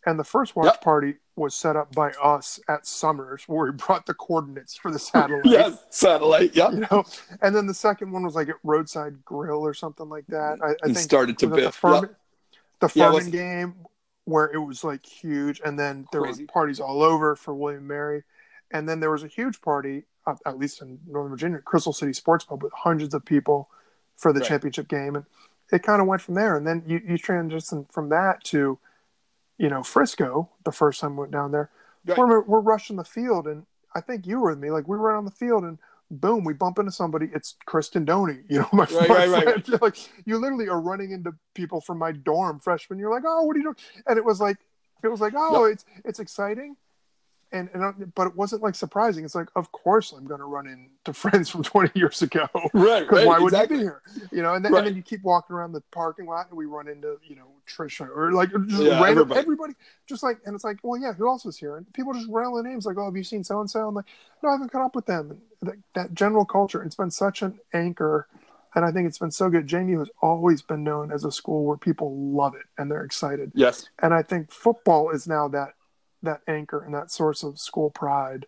and 0.06 0.18
the 0.18 0.24
first 0.24 0.56
watch 0.56 0.66
Yep. 0.66 0.80
party 0.82 1.14
was 1.36 1.54
set 1.54 1.76
up 1.76 1.94
by 1.94 2.10
us 2.22 2.58
at 2.68 2.84
Summers, 2.86 3.44
where 3.46 3.66
we 3.66 3.72
brought 3.72 4.06
the 4.06 4.14
coordinates 4.14 4.76
for 4.76 4.90
the 4.90 4.98
satellite. 4.98 5.42
Yes, 5.44 5.84
satellite. 5.90 6.56
Yeah. 6.56 6.70
You 6.70 6.86
know, 6.90 7.04
and 7.42 7.54
then 7.54 7.66
the 7.66 7.74
second 7.74 8.10
one 8.10 8.24
was 8.24 8.34
like 8.34 8.48
at 8.48 8.56
Roadside 8.64 9.24
Grill 9.24 9.60
or 9.64 9.72
something 9.74 10.08
like 10.08 10.26
that. 10.28 10.58
I, 10.62 10.70
I 10.82 10.86
think 10.86 10.98
started 10.98 11.38
to 11.38 11.46
it 11.46 11.50
the 11.50 11.56
build. 11.56 11.74
Furman, 11.74 12.02
Yep. 12.02 12.16
the 12.80 12.92
Yeah, 12.98 13.12
Furman 13.12 13.30
game 13.30 13.74
where 14.24 14.46
it 14.52 14.58
was 14.58 14.82
like 14.84 15.06
huge, 15.06 15.60
and 15.64 15.78
then 15.78 16.06
there 16.12 16.22
Crazy. 16.22 16.42
were 16.42 16.48
parties 16.48 16.80
all 16.80 17.02
over 17.02 17.34
for 17.36 17.54
William 17.54 17.78
and 17.78 17.88
Mary, 17.88 18.24
and 18.72 18.86
then 18.88 18.98
there 19.00 19.10
was 19.10 19.22
a 19.22 19.28
huge 19.28 19.60
party, 19.62 20.04
at 20.46 20.58
least 20.58 20.82
in 20.82 20.98
Northern 21.06 21.30
Virginia, 21.30 21.58
Crystal 21.58 21.92
City 21.92 22.12
Sports 22.12 22.44
Pub 22.44 22.62
with 22.62 22.72
hundreds 22.72 23.14
of 23.14 23.24
people 23.24 23.68
for 24.16 24.32
the 24.32 24.40
Right. 24.40 24.48
championship 24.48 24.88
game, 24.88 25.16
and 25.16 25.24
it 25.72 25.82
kind 25.82 26.00
of 26.00 26.06
went 26.08 26.22
from 26.22 26.34
there. 26.34 26.56
And 26.56 26.66
then 26.66 26.82
you 26.86 27.00
you 27.06 27.18
transition 27.18 27.86
from 27.90 28.08
that 28.10 28.42
to, 28.44 28.78
you 29.58 29.68
know, 29.68 29.82
Frisco. 29.82 30.50
The 30.64 30.72
first 30.72 31.00
time 31.00 31.16
we 31.16 31.20
went 31.20 31.32
down 31.32 31.52
there, 31.52 31.70
Right. 32.06 32.18
we're 32.18 32.40
we're 32.42 32.60
rushing 32.60 32.96
the 32.96 33.04
field, 33.04 33.46
and 33.46 33.64
I 33.94 34.00
think 34.00 34.26
you 34.26 34.40
were 34.40 34.50
with 34.50 34.58
me. 34.58 34.70
Like 34.70 34.88
we 34.88 34.96
were 34.96 35.12
on 35.14 35.24
the 35.24 35.30
field, 35.30 35.64
and 35.64 35.78
boom, 36.10 36.42
we 36.42 36.54
bump 36.54 36.78
into 36.78 36.90
somebody. 36.92 37.30
It's 37.34 37.56
Kristen 37.66 38.04
Doney. 38.06 38.42
You 38.48 38.60
know, 38.60 38.68
my, 38.72 38.84
Right, 38.84 39.08
my 39.08 39.14
right, 39.16 39.28
right, 39.28 39.42
friend. 39.44 39.64
You're 39.68 39.78
like 39.78 39.96
you 40.26 40.38
literally 40.38 40.68
are 40.68 40.80
running 40.80 41.12
into 41.12 41.34
people 41.54 41.80
from 41.80 41.98
my 41.98 42.12
dorm, 42.12 42.60
freshman. 42.60 42.98
You're 42.98 43.12
like, 43.12 43.24
oh, 43.26 43.42
what 43.42 43.54
are 43.56 43.58
you 43.58 43.64
doing? 43.64 43.76
And 44.06 44.16
it 44.18 44.24
was 44.24 44.40
like, 44.40 44.56
it 45.04 45.08
was 45.08 45.20
like, 45.20 45.34
oh, 45.36 45.64
it's 45.64 45.84
it's 46.04 46.18
exciting, 46.18 46.76
and 47.52 47.68
and 47.72 48.14
but 48.14 48.26
it 48.26 48.36
wasn't 48.36 48.62
like 48.62 48.74
surprising. 48.74 49.24
It's 49.24 49.34
like, 49.34 49.48
of 49.56 49.72
course, 49.72 50.12
I'm 50.12 50.26
going 50.26 50.40
to 50.40 50.46
run 50.46 50.66
into 50.66 51.12
friends 51.18 51.48
from 51.48 51.62
20 51.62 51.92
years 51.98 52.20
ago. 52.22 52.46
Right. 52.74 53.00
Because 53.00 53.18
right, 53.18 53.26
why 53.26 53.38
would 53.38 53.52
exactly. 53.52 53.78
you 53.78 53.82
be 53.82 53.86
here? 53.86 54.02
You 54.32 54.42
know, 54.42 54.54
and 54.54 54.64
then, 54.64 54.72
Right. 54.72 54.78
and 54.80 54.86
then 54.88 54.96
you 54.96 55.02
keep 55.02 55.22
walking 55.22 55.56
around 55.56 55.72
the 55.72 55.80
parking 55.90 56.26
lot, 56.26 56.48
and 56.48 56.56
we 56.58 56.66
run 56.66 56.88
into 56.88 57.16
you 57.26 57.36
know 57.36 57.46
Trisha 57.68 58.08
or 58.14 58.32
like 58.32 58.50
just 58.68 58.82
Yeah, 58.82 59.02
random 59.02 59.08
everybody. 59.32 59.40
everybody. 59.40 59.74
just 60.06 60.22
like, 60.22 60.38
and 60.46 60.54
it's 60.54 60.64
like, 60.64 60.78
well, 60.82 61.00
yeah, 61.00 61.12
who 61.12 61.28
else 61.28 61.46
is 61.46 61.56
here? 61.56 61.76
And 61.76 61.90
people 61.92 62.12
just 62.12 62.28
railing 62.30 62.64
names 62.64 62.86
like, 62.86 62.96
oh, 62.98 63.06
have 63.06 63.16
you 63.16 63.24
seen 63.24 63.44
so 63.44 63.60
and 63.60 63.70
so? 63.70 63.88
I'm 63.88 63.94
like, 63.94 64.06
no, 64.42 64.50
I 64.50 64.52
haven't 64.52 64.70
caught 64.72 64.84
up 64.84 64.94
with 64.94 65.06
them. 65.06 65.30
And 65.30 65.70
that, 65.70 65.76
that 65.94 66.14
general 66.14 66.44
culture, 66.44 66.82
it's 66.82 66.94
been 66.94 67.10
such 67.10 67.42
an 67.42 67.58
anchor, 67.72 68.28
and 68.74 68.84
I 68.84 68.92
think 68.92 69.08
it's 69.08 69.18
been 69.18 69.30
so 69.30 69.48
good. 69.50 69.66
JMU 69.66 69.98
has 70.00 70.10
always 70.22 70.62
been 70.62 70.84
known 70.84 71.10
as 71.10 71.24
a 71.24 71.32
school 71.32 71.64
where 71.64 71.76
people 71.78 72.14
love 72.16 72.54
it 72.54 72.66
and 72.76 72.90
they're 72.90 73.04
excited, 73.04 73.52
Yes. 73.54 73.88
and 74.02 74.12
I 74.14 74.22
think 74.22 74.52
football 74.52 75.10
is 75.10 75.26
now 75.26 75.48
that 75.48 75.74
that 76.22 76.40
anchor 76.48 76.80
and 76.82 76.94
that 76.94 77.10
source 77.10 77.42
of 77.42 77.58
school 77.58 77.90
pride, 77.90 78.46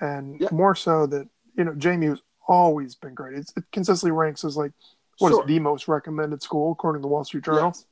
and 0.00 0.40
Yeah. 0.40 0.48
more 0.50 0.74
so 0.74 1.06
that 1.06 1.28
you 1.54 1.64
know 1.64 1.72
JMU 1.72 2.10
has 2.10 2.22
always 2.48 2.94
been 2.94 3.14
great. 3.14 3.38
It's, 3.38 3.52
it 3.56 3.64
consistently 3.72 4.12
ranks 4.12 4.44
as 4.44 4.56
like 4.56 4.72
what 5.18 5.28
is 5.30 5.36
Sure. 5.36 5.44
it, 5.44 5.46
the 5.46 5.60
most 5.60 5.86
recommended 5.88 6.42
school 6.42 6.72
according 6.72 7.00
to 7.00 7.02
the 7.02 7.08
Wall 7.08 7.24
Street 7.24 7.44
Journal. 7.44 7.72
Yes. 7.74 7.86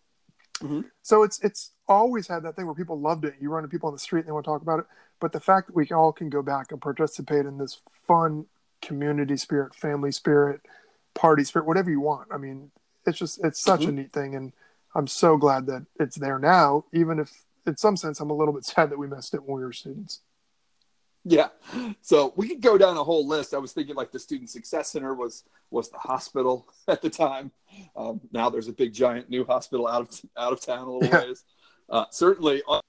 Mhm. 0.60 0.84
So 1.02 1.22
it's 1.22 1.38
it's 1.40 1.70
always 1.88 2.26
had 2.28 2.42
that 2.44 2.56
thing 2.56 2.66
where 2.66 2.74
people 2.74 2.98
loved 3.00 3.24
it. 3.24 3.34
You 3.40 3.50
run 3.50 3.64
into 3.64 3.70
people 3.70 3.88
on 3.88 3.94
the 3.94 3.98
street 3.98 4.20
and 4.20 4.28
they 4.28 4.32
want 4.32 4.44
to 4.44 4.50
talk 4.50 4.62
about 4.62 4.80
it. 4.80 4.86
But 5.20 5.32
the 5.32 5.40
fact 5.40 5.68
that 5.68 5.76
we 5.76 5.88
all 5.90 6.12
can 6.12 6.28
go 6.30 6.42
back 6.42 6.72
and 6.72 6.80
participate 6.80 7.46
in 7.46 7.58
this 7.58 7.80
fun 8.06 8.46
community 8.80 9.36
spirit, 9.36 9.74
family 9.74 10.10
spirit, 10.10 10.60
party 11.14 11.44
spirit, 11.44 11.66
whatever 11.66 11.90
you 11.90 12.00
want. 12.00 12.28
I 12.32 12.38
mean, 12.38 12.70
it's 13.06 13.18
just 13.18 13.42
it's 13.44 13.60
such 13.60 13.84
a 13.84 13.88
Mhm. 13.88 13.94
neat 13.94 14.12
thing, 14.12 14.34
and 14.34 14.52
I'm 14.94 15.06
so 15.06 15.36
glad 15.36 15.66
that 15.66 15.86
it's 16.00 16.16
there 16.16 16.38
now. 16.38 16.84
Even 16.92 17.18
if, 17.18 17.44
in 17.66 17.76
some 17.76 17.96
sense, 17.96 18.20
I'm 18.20 18.30
a 18.30 18.34
little 18.34 18.54
bit 18.54 18.64
sad 18.72 18.90
that 18.90 18.98
we 18.98 19.06
missed 19.06 19.34
it 19.34 19.42
when 19.42 19.56
we 19.58 19.64
were 19.64 19.72
students. 19.72 20.20
Yeah. 21.24 21.48
So 22.00 22.32
we 22.36 22.48
could 22.48 22.60
go 22.60 22.76
down 22.76 22.96
a 22.96 23.04
whole 23.04 23.28
list. 23.28 23.54
I 23.54 23.58
was 23.58 23.72
thinking 23.72 23.94
like 23.94 24.10
the 24.10 24.18
Student 24.18 24.50
Success 24.50 24.88
Center 24.90 25.14
was 25.14 25.44
was 25.70 25.88
the 25.88 25.98
hospital 25.98 26.66
at 26.88 27.00
the 27.00 27.10
time. 27.10 27.52
Um, 27.94 28.20
now 28.32 28.50
there's 28.50 28.66
a 28.66 28.72
big 28.72 28.92
giant 28.92 29.30
new 29.30 29.44
hospital 29.44 29.86
out 29.86 30.00
of 30.02 30.20
out 30.36 30.52
of 30.52 30.60
town 30.60 30.88
a 30.88 30.92
little 30.92 31.08
Yeah. 31.08 31.24
ways. 31.26 31.44
Uh, 31.88 32.06
certainly, 32.10 32.62
I 32.68 32.80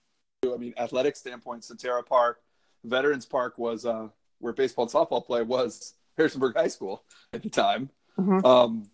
mean, 0.58 0.74
athletic 0.78 1.16
standpoint, 1.16 1.62
Sentara 1.62 2.04
Park, 2.06 2.42
Veterans 2.84 3.26
Park 3.28 3.58
was 3.60 3.86
uh, 3.86 4.08
where 4.40 4.54
baseball 4.54 4.86
and 4.86 4.92
softball 4.94 5.24
play 5.26 5.44
was 5.44 5.94
Harrisonburg 6.18 6.56
High 6.56 6.68
School 6.70 7.04
at 7.34 7.44
the 7.44 7.50
time. 7.50 7.90
Mhm. 8.18 8.44
Um, 8.46 8.90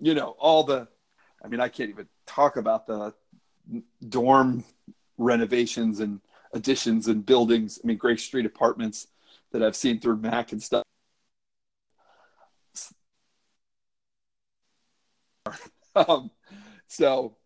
you 0.00 0.14
know, 0.14 0.30
all 0.38 0.64
the, 0.64 0.88
I 1.44 1.48
mean, 1.48 1.60
I 1.60 1.68
can't 1.68 1.90
even 1.90 2.08
talk 2.26 2.56
about 2.56 2.86
the 2.86 3.12
dorm 4.08 4.64
renovations 5.20 6.00
and 6.00 6.20
additions 6.52 7.08
and 7.08 7.24
buildings. 7.24 7.78
I 7.82 7.86
mean, 7.86 7.96
Grace 7.96 8.22
Street 8.24 8.46
apartments 8.46 9.06
that 9.52 9.62
I've 9.62 9.76
seen 9.76 10.00
through 10.00 10.16
Mac 10.16 10.52
and 10.52 10.62
stuff. 10.62 10.82
Um, 15.96 16.30
so, 16.86 17.36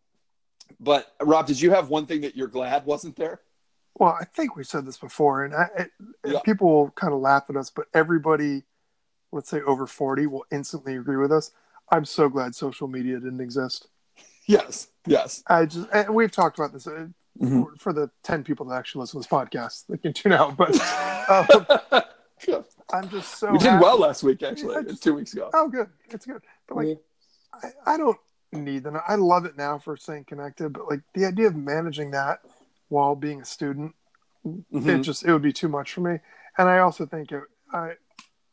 but 0.78 1.14
Rob, 1.22 1.46
did 1.46 1.58
you 1.58 1.70
have 1.70 1.88
one 1.88 2.04
thing 2.04 2.20
that 2.20 2.36
you're 2.36 2.46
glad 2.46 2.84
wasn't 2.84 3.16
there? 3.16 3.40
Well, 3.94 4.16
I 4.20 4.24
think 4.26 4.54
we 4.54 4.64
said 4.64 4.84
this 4.84 4.98
before, 4.98 5.44
and 5.44 5.54
I, 5.54 5.68
it, 5.78 5.90
Yeah. 6.26 6.40
people 6.44 6.68
will 6.68 6.90
kind 6.90 7.14
of 7.14 7.20
laugh 7.20 7.44
at 7.48 7.56
us, 7.56 7.70
but 7.70 7.86
everybody, 7.94 8.64
let's 9.32 9.48
say 9.48 9.62
over 9.62 9.86
40, 9.86 10.26
will 10.26 10.44
instantly 10.52 10.96
agree 10.96 11.16
with 11.16 11.32
us. 11.32 11.52
I'm 11.90 12.04
so 12.04 12.28
glad 12.28 12.54
social 12.54 12.86
media 12.86 13.14
didn't 13.18 13.40
exist. 13.40 13.88
Yes, 14.46 14.88
yes. 15.06 15.42
I 15.46 15.64
just, 15.64 15.88
and 15.90 16.14
we've 16.14 16.30
talked 16.30 16.58
about 16.58 16.74
this 16.74 16.86
uh, 16.86 17.06
Mm-hmm. 17.40 17.62
for, 17.62 17.76
for 17.76 17.92
the 17.92 18.10
10 18.22 18.44
people 18.44 18.66
that 18.66 18.76
actually 18.76 19.00
listen 19.00 19.20
to 19.20 19.28
this 19.28 19.32
podcast, 19.32 19.86
they 19.88 19.96
can 19.98 20.12
tune 20.12 20.32
out. 20.32 20.56
But 20.56 20.70
um, 21.28 22.02
I'm 22.92 23.08
just 23.08 23.38
so 23.38 23.50
we 23.52 23.58
did 23.58 23.66
happy. 23.68 23.82
well 23.82 23.98
last 23.98 24.22
week, 24.22 24.42
actually. 24.42 24.74
Yeah, 24.74 24.80
It 24.80 24.86
was 24.86 25.00
two 25.00 25.14
weeks 25.14 25.32
ago. 25.32 25.50
Oh, 25.54 25.68
good. 25.68 25.88
It's 26.10 26.26
good. 26.26 26.42
But 26.68 26.76
like, 26.76 26.98
I, 27.86 27.94
I 27.94 27.96
don't 27.96 28.16
need 28.52 28.84
that. 28.84 29.02
I 29.08 29.16
love 29.16 29.46
it 29.46 29.56
now 29.56 29.78
for 29.78 29.96
staying 29.96 30.24
connected, 30.24 30.72
but 30.72 30.88
like 30.88 31.00
the 31.14 31.24
idea 31.26 31.46
of 31.48 31.56
managing 31.56 32.12
that 32.12 32.40
while 32.88 33.16
being 33.16 33.40
a 33.40 33.44
student, 33.44 33.94
it 34.44 34.64
Mhm. 34.72 35.02
just 35.02 35.24
it 35.24 35.32
would 35.32 35.42
be 35.42 35.52
too 35.52 35.68
much 35.68 35.92
for 35.92 36.02
me. 36.02 36.18
And 36.58 36.68
I 36.68 36.78
also 36.78 37.06
think 37.06 37.32
it 37.32 37.42
I 37.72 37.94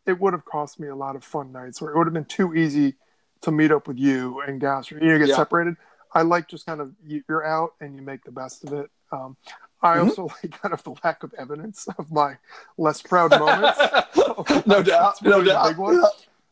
it 0.08 0.20
would 0.20 0.34
have 0.34 0.46
cost 0.46 0.80
me 0.80 0.88
a 0.88 0.96
lot 0.96 1.15
of 1.15 1.24
fun 1.24 1.52
nights 1.52 1.82
where 1.82 1.91
it 1.91 1.98
would 1.98 2.08
have 2.08 2.13
been 2.13 2.26
too 2.26 2.56
easy 2.56 2.96
to 3.41 3.52
meet 3.52 3.72
up 3.72 3.88
with 3.88 3.98
you 4.00 4.41
and 4.41 4.60
Gasser. 4.60 4.98
You 5.00 5.10
know, 5.12 5.20
get 5.20 5.28
Yeah. 5.30 5.36
separated. 5.36 5.76
I 6.13 6.21
like 6.24 6.47
just 6.47 6.65
kind 6.65 6.82
of 6.82 6.93
you- 7.06 7.24
you're 7.30 7.45
out 7.45 7.74
and 7.80 7.95
you 7.95 8.02
make 8.02 8.24
the 8.24 8.32
best 8.32 8.63
of 8.63 8.74
it. 8.74 8.89
Um, 9.12 9.38
I 9.82 9.97
Mhm. 9.97 10.10
also 10.10 10.24
like 10.43 10.62
kind 10.62 10.74
of 10.74 10.84
the 10.84 10.93
lack 11.04 11.24
of 11.24 11.34
evidence 11.38 11.88
of 11.97 12.12
my 12.12 12.38
less 12.78 13.02
proud 13.02 13.32
moments. 13.32 13.80
no 14.67 14.84
doubt. 14.84 15.21
No 15.21 15.43
doubt. 15.43 15.76
Yeah. 15.78 16.04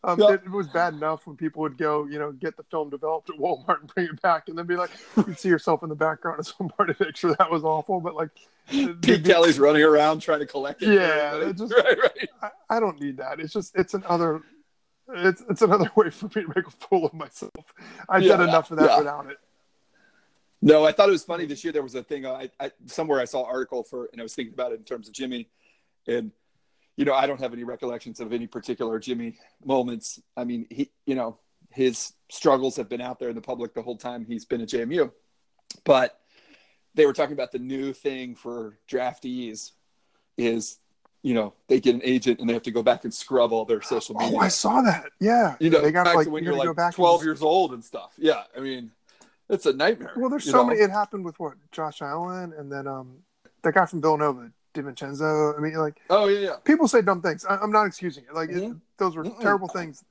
Um, 0.01 0.17
Yeah. 0.17 0.29
it, 0.35 0.41
it 0.45 0.49
was 0.51 0.67
bad 0.69 0.93
enough 0.93 1.27
when 1.27 1.35
people 1.35 1.61
would 1.61 1.77
go, 1.77 2.05
you 2.05 2.19
know, 2.19 2.31
get 2.31 2.55
the 2.55 2.63
film 2.63 2.89
developed 2.89 3.29
at 3.29 3.35
Walmart 3.35 3.81
and 3.81 3.93
bring 3.93 4.05
it 4.07 4.21
back, 4.21 4.47
and 4.47 4.57
then 4.57 4.65
be 4.65 4.77
like, 4.77 4.91
you'd 5.17 5.37
see 5.37 5.49
yourself 5.49 5.83
in 5.83 5.89
the 5.89 5.95
background 5.95 6.39
of 6.39 6.47
some 6.47 6.69
part 6.69 6.89
of 6.89 6.97
the 6.97 7.05
picture. 7.05 7.35
That 7.35 7.51
was 7.51 7.65
awful, 7.65 7.99
but 7.99 8.15
like, 8.15 8.29
Pete 8.69 9.01
the- 9.01 9.19
Kelly's 9.19 9.59
running 9.59 9.83
around 9.83 10.21
trying 10.21 10.39
to 10.39 10.45
collect 10.45 10.81
it. 10.83 10.93
Yeah, 10.93 11.35
it 11.49 11.57
just- 11.57 11.73
right, 11.77 11.97
right. 12.01 12.29
I, 12.41 12.49
I 12.77 12.79
don't 12.79 12.99
need 13.01 13.17
that. 13.17 13.41
It's 13.41 13.51
just, 13.51 13.75
it's 13.75 13.93
another, 13.93 14.41
it's 15.09 15.43
it's 15.49 15.61
another 15.63 15.91
way 15.97 16.09
for 16.11 16.27
me 16.27 16.43
to 16.43 16.47
make 16.55 16.65
a 16.65 16.71
fool 16.71 17.05
of 17.05 17.13
myself. 17.13 17.51
I 18.07 18.19
Yeah, 18.19 18.37
did 18.37 18.47
enough 18.47 18.71
of 18.71 18.77
that 18.77 18.89
yeah. 18.91 18.97
without 18.99 19.25
it. 19.29 19.37
No, 20.61 20.85
I 20.85 20.91
thought 20.91 21.07
it 21.07 21.13
was 21.13 21.23
funny 21.23 21.45
this 21.45 21.63
year. 21.63 21.71
There 21.71 21.83
was 21.83 21.95
a 21.95 22.03
thing 22.03 22.25
I, 22.25 22.49
I 22.59 22.71
somewhere 22.85 23.19
I 23.19 23.25
saw 23.25 23.45
an 23.45 23.49
article 23.49 23.83
for, 23.83 24.09
and 24.11 24.21
I 24.21 24.23
was 24.23 24.35
thinking 24.35 24.53
about 24.53 24.73
it 24.73 24.79
in 24.79 24.83
terms 24.83 25.07
of 25.07 25.13
Jimmy, 25.13 25.47
and 26.07 26.31
you 26.97 27.05
know 27.05 27.13
I 27.13 27.27
don't 27.27 27.39
have 27.39 27.53
any 27.53 27.63
recollections 27.63 28.19
of 28.19 28.33
any 28.33 28.47
particular 28.47 28.99
Jimmy 28.99 29.37
moments. 29.63 30.21
I 30.35 30.43
mean, 30.43 30.67
he, 30.69 30.91
you 31.05 31.15
know, 31.15 31.37
his 31.71 32.13
struggles 32.29 32.75
have 32.75 32.89
been 32.89 33.01
out 33.01 33.19
there 33.19 33.29
in 33.29 33.35
the 33.35 33.41
public 33.41 33.73
the 33.73 33.81
whole 33.81 33.97
time 33.97 34.25
he's 34.25 34.45
been 34.45 34.61
at 34.61 34.69
JMU, 34.69 35.11
but 35.85 36.19
they 36.95 37.05
were 37.05 37.13
talking 37.13 37.33
about 37.33 37.51
the 37.51 37.59
new 37.59 37.93
thing 37.93 38.35
for 38.35 38.77
draftees 38.89 39.71
is, 40.37 40.79
you 41.21 41.33
know, 41.33 41.53
they 41.67 41.79
get 41.79 41.95
an 41.95 42.01
agent 42.03 42.39
and 42.39 42.49
they 42.49 42.53
have 42.53 42.63
to 42.63 42.71
go 42.71 42.83
back 42.83 43.03
and 43.03 43.13
scrub 43.13 43.53
all 43.53 43.65
their 43.65 43.81
social 43.81 44.15
oh, 44.19 44.23
media. 44.23 44.37
Oh, 44.37 44.41
I 44.41 44.47
saw 44.49 44.81
that. 44.81 45.05
Yeah, 45.21 45.55
you 45.59 45.69
know, 45.69 45.81
they 45.81 45.91
got 45.91 46.05
back 46.05 46.15
like 46.15 46.25
to 46.25 46.31
when 46.31 46.43
you 46.43 46.49
you're 46.49 46.59
like 46.59 46.67
go 46.67 46.73
back 46.73 46.95
12 46.95 47.21
and- 47.21 47.25
years 47.25 47.41
old 47.41 47.73
and 47.73 47.83
stuff. 47.83 48.13
Yeah, 48.17 48.43
I 48.57 48.59
mean, 48.59 48.91
it's 49.49 49.65
a 49.65 49.73
nightmare. 49.73 50.13
Well, 50.15 50.29
there's 50.29 50.45
so 50.45 50.57
know? 50.57 50.65
many. 50.65 50.79
It 50.81 50.91
happened 50.91 51.25
with 51.25 51.39
what 51.39 51.53
Josh 51.71 52.01
Allen, 52.01 52.53
and 52.57 52.71
then 52.71 52.87
um, 52.87 53.17
that 53.63 53.73
guy 53.73 53.85
from 53.85 54.01
Villanova, 54.01 54.51
DiVincenzo. 54.73 55.57
I 55.57 55.61
mean, 55.61 55.73
like. 55.75 55.99
Oh 56.09 56.27
yeah, 56.27 56.39
yeah. 56.39 56.55
people 56.63 56.87
say 56.87 57.01
dumb 57.01 57.21
things. 57.21 57.45
I, 57.45 57.57
I'm 57.57 57.71
not 57.71 57.85
excusing 57.85 58.23
it. 58.25 58.33
Like 58.33 58.49
it, 58.49 58.57
Mhm. 58.63 58.81
those 58.97 59.15
were 59.15 59.23
Mm-mm. 59.23 59.39
terrible 59.41 59.67
things 59.67 60.03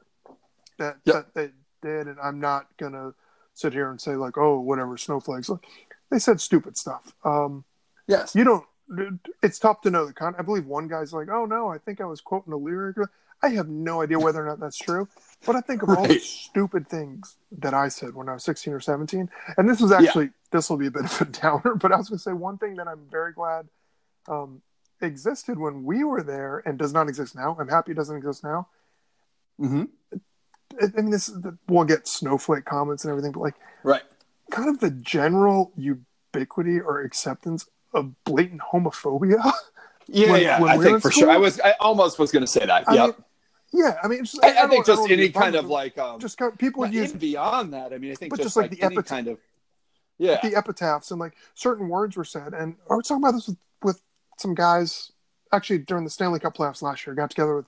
that 0.79 0.97
Yep. 1.05 1.15
that 1.15 1.35
they 1.35 1.51
did, 1.89 2.09
and 2.09 2.19
I'm 2.21 2.41
not 2.41 2.67
gonna 2.77 3.15
sit 3.55 3.73
here 3.73 3.91
and 3.91 4.01
say 4.01 4.17
like, 4.17 4.37
oh, 4.39 4.61
whatever, 4.61 4.97
snowflakes. 4.97 5.49
Look, 5.49 5.65
they 6.11 6.19
said 6.19 6.41
stupid 6.41 6.77
stuff. 6.77 7.15
Um, 7.25 7.65
Yes. 8.07 8.35
you 8.35 8.45
don't. 8.45 8.65
It's 9.43 9.59
tough 9.59 9.83
to 9.83 9.91
know 9.91 10.07
the 10.07 10.15
con. 10.15 10.35
I 10.39 10.43
believe 10.43 10.65
one 10.67 10.89
guy's 10.89 11.13
like, 11.13 11.29
oh 11.29 11.45
no, 11.45 11.69
I 11.69 11.77
think 11.79 12.01
I 12.01 12.07
was 12.07 12.21
quoting 12.23 12.53
a 12.55 12.57
lyric. 12.57 12.97
I 13.43 13.51
have 13.51 13.69
no 13.69 14.03
idea 14.03 14.19
whether 14.19 14.43
or 14.43 14.47
not 14.47 14.59
that's 14.61 14.77
true, 14.79 15.09
but 15.47 15.55
I 15.55 15.61
think 15.61 15.83
of 15.83 15.91
all 15.91 16.07
the 16.07 16.19
stupid 16.19 16.89
things 16.89 17.37
that 17.53 17.73
I 17.75 17.89
said 17.89 18.15
when 18.15 18.29
I 18.29 18.35
was 18.35 18.45
16 18.45 18.73
or 18.73 18.81
17. 18.81 19.31
And 19.57 19.69
this 19.69 19.81
was 19.81 19.93
actually, 19.93 20.31
this 20.51 20.69
will 20.69 20.77
be 20.77 20.89
a 20.89 20.91
bit 20.91 21.05
of 21.05 21.21
a 21.21 21.25
downer, 21.41 21.75
but 21.77 21.93
I 21.93 21.97
was 21.97 22.09
going 22.09 22.19
to 22.19 22.23
say 22.23 22.33
one 22.33 22.59
thing 22.59 22.77
that 22.77 22.89
I'm 22.89 23.03
very 23.11 23.33
glad 23.33 23.69
um, 24.27 24.61
existed 25.01 25.59
when 25.59 25.85
we 25.85 26.03
were 26.03 26.23
there 26.23 26.63
and 26.67 26.79
does 26.79 26.93
not 26.93 27.09
exist 27.09 27.37
now. 27.37 27.57
I'm 27.61 27.69
happy 27.69 27.93
it 27.93 27.95
doesn't 27.97 28.17
exist 28.17 28.43
now. 28.43 28.67
Mm-hmm. 29.61 29.85
I 30.81 31.01
mean, 31.01 31.11
this 31.11 31.27
the, 31.27 31.57
we'll 31.69 31.85
get 31.85 32.07
snowflake 32.07 32.65
comments 32.65 33.05
and 33.05 33.11
everything, 33.11 33.33
but 33.33 33.41
like 33.41 33.55
Right. 33.83 34.03
kind 34.51 34.69
of 34.69 34.81
the 34.81 34.91
general 34.91 35.73
ubiquity 35.77 36.81
or 36.81 37.01
acceptance 37.03 37.69
of 37.95 38.13
blatant 38.25 38.61
homophobia. 38.73 39.41
Yeah, 40.11 40.31
When- 40.33 40.41
yeah. 40.43 40.59
when 40.59 40.71
I 40.71 40.83
think 40.83 41.03
for 41.03 41.11
school- 41.11 41.25
sure. 41.25 41.31
I 41.31 41.37
was. 41.37 41.61
I 41.61 41.75
almost 41.81 42.19
was 42.19 42.33
going 42.33 42.41
to 42.43 42.47
say 42.47 42.65
that. 42.65 42.89
I 42.89 42.95
yep. 42.95 43.07
mean, 43.09 43.25
yeah, 43.73 43.99
I 44.03 44.09
mean, 44.09 44.21
it's 44.21 44.33
just, 44.33 44.45
I, 44.45 44.49
I, 44.51 44.53
don't- 44.55 44.71
think 44.71 44.87
just 44.87 45.11
any 45.11 45.29
kind 45.31 45.55
of 45.55 45.67
like 45.67 45.99
um, 45.99 46.19
just 46.21 46.39
kind 46.39 46.53
of, 46.53 46.59
people 46.59 46.87
use 46.87 47.13
beyond 47.13 47.73
that. 47.75 47.93
I 47.93 47.99
mean, 47.99 48.13
I 48.13 48.15
think 48.15 48.31
But 48.31 48.37
just, 48.39 48.47
just 48.47 48.57
like 48.57 48.71
like, 48.71 48.81
the 48.81 48.85
any 48.87 49.03
kind 49.03 49.29
of 49.29 49.39
yeah, 50.19 50.41
the 50.43 50.57
epitaphs 50.57 51.11
and 51.11 51.21
like 51.21 51.35
certain 51.55 51.89
words 51.89 52.17
were 52.17 52.25
said. 52.25 52.53
And 52.55 52.77
I 52.91 52.95
was 52.95 53.07
talking 53.07 53.23
about 53.23 53.33
this 53.35 53.47
with, 53.49 53.59
with 53.83 54.03
some 54.39 54.55
guys 54.55 55.13
actually 55.53 55.79
during 55.79 56.05
the 56.05 56.11
Stanley 56.11 56.41
Cup 56.41 56.57
playoffs 56.57 56.83
last 56.83 57.07
year. 57.07 57.15
Got 57.15 57.31
together 57.31 57.57
with 57.57 57.67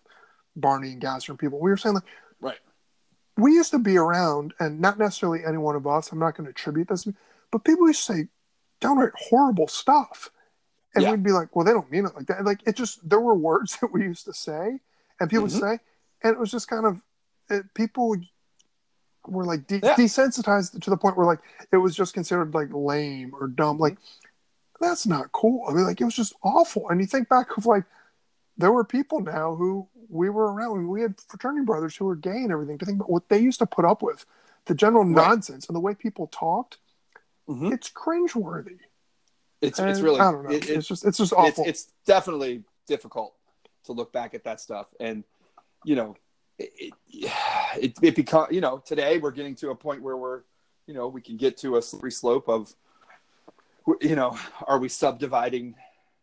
Barney 0.57 0.93
and 0.93 1.01
Gasser 1.01 1.33
and 1.33 1.39
people. 1.39 1.61
We 1.61 1.71
were 1.71 1.77
saying 1.77 1.95
like, 1.97 2.05
right. 2.41 2.59
we 3.37 3.53
used 3.53 3.71
to 3.71 3.79
be 3.79 3.97
around, 3.97 4.53
and 4.59 4.81
not 4.81 4.99
necessarily 4.99 5.41
any 5.47 5.59
one 5.59 5.77
of 5.77 5.87
us. 5.87 6.11
I'm 6.11 6.19
not 6.19 6.37
going 6.37 6.47
to 6.47 6.51
attribute 6.51 6.89
this, 6.89 7.07
but 7.53 7.63
people 7.65 7.87
used 7.87 8.05
to 8.07 8.13
say 8.15 8.29
downright 8.81 9.13
horrible 9.17 9.69
stuff, 9.69 10.31
and 10.95 11.05
Yeah. 11.05 11.11
we'd 11.13 11.23
be 11.23 11.31
like, 11.33 11.55
"Well, 11.55 11.65
they 11.65 11.73
don't 11.73 11.91
mean 11.91 12.07
it 12.07 12.17
like 12.17 12.27
that." 12.27 12.45
Like 12.45 12.61
it 12.67 12.75
just 12.75 13.07
there 13.09 13.21
were 13.21 13.35
words 13.35 13.77
that 13.81 13.93
we 13.93 14.03
used 14.03 14.25
to 14.25 14.35
say, 14.35 14.81
and 15.21 15.31
people 15.31 15.47
Mhm. 15.47 15.53
would 15.53 15.61
say, 15.61 15.79
and 16.23 16.33
it 16.35 16.39
was 16.39 16.51
just 16.51 16.69
kind 16.69 16.87
of 16.87 17.03
it, 17.49 17.73
people 17.75 18.17
were 19.27 19.45
like 19.45 19.67
de- 19.67 19.81
Yeah. 19.83 19.95
desensitized 19.97 20.81
to 20.83 20.91
the 20.91 20.97
point 20.97 21.17
where 21.17 21.27
like 21.27 21.41
it 21.73 21.77
was 21.79 21.95
just 21.97 22.15
considered 22.15 22.55
like 22.55 22.69
lame 22.73 23.33
or 23.39 23.49
dumb. 23.49 23.75
Mm-hmm. 23.77 23.83
Like 23.83 23.99
that's 24.81 25.07
not 25.07 25.33
cool. 25.33 25.65
I 25.69 25.73
mean, 25.75 25.85
like 25.85 26.01
it 26.01 26.05
was 26.05 26.15
just 26.17 26.35
awful. 26.43 26.89
And 26.89 27.01
you 27.01 27.07
think 27.07 27.29
back 27.29 27.57
of 27.57 27.67
like 27.67 27.85
there 28.57 28.73
were 28.73 28.85
people 28.85 29.21
now 29.21 29.55
who 29.55 29.87
we 30.09 30.29
were 30.31 30.53
around. 30.53 30.89
We 30.89 31.03
had 31.03 31.21
fraternity 31.29 31.65
brothers 31.65 31.97
who 31.97 32.05
were 32.07 32.17
gay 32.17 32.31
and 32.43 32.51
everything. 32.53 32.79
To 32.79 32.87
think 32.87 32.97
about 32.97 33.11
what 33.11 33.29
they 33.29 33.39
used 33.39 33.59
to 33.61 33.67
put 33.67 33.85
up 33.85 34.03
with, 34.03 34.25
the 34.67 34.75
general 34.75 35.05
Right. 35.05 35.15
nonsense 35.29 35.67
and 35.67 35.77
the 35.77 35.81
way 35.81 35.95
people 35.95 36.27
talked, 36.29 36.79
Mhm. 37.49 37.73
it's 37.73 37.91
cringeworthy. 37.91 38.79
It's 39.61 39.79
And 39.79 39.91
it's 39.91 40.01
really 40.01 40.21
I 40.21 40.33
don't 40.33 40.45
know. 40.45 40.51
it- 40.51 40.69
it- 40.69 40.79
it's 40.79 40.89
just 40.89 41.05
it's 41.05 41.19
just 41.19 41.33
it's, 41.33 41.39
awful. 41.39 41.65
it's 41.67 41.93
definitely 42.07 42.65
difficult 42.87 43.35
to 43.85 43.93
look 43.93 44.13
back 44.13 44.35
at 44.35 44.45
that 44.45 44.61
stuff 44.61 44.87
and 44.99 45.25
you 45.85 45.97
know 45.97 46.17
it 46.59 46.71
it, 47.09 47.33
it, 47.77 47.95
it 48.03 48.17
become 48.17 48.47
you 48.51 48.61
know 48.61 48.83
today 48.85 49.19
we're 49.19 49.31
getting 49.31 49.55
to 49.57 49.71
a 49.71 49.75
point 49.75 50.03
where 50.03 50.17
we're 50.17 50.43
you 50.87 50.95
know 50.95 51.09
we 51.09 51.21
can 51.21 51.37
get 51.37 51.57
to 51.59 51.77
a 51.77 51.83
slippery 51.83 52.13
slope 52.13 52.49
of 52.49 52.75
you 54.01 54.17
know 54.17 54.37
are 54.67 54.79
we 54.79 54.89
subdividing 54.89 55.75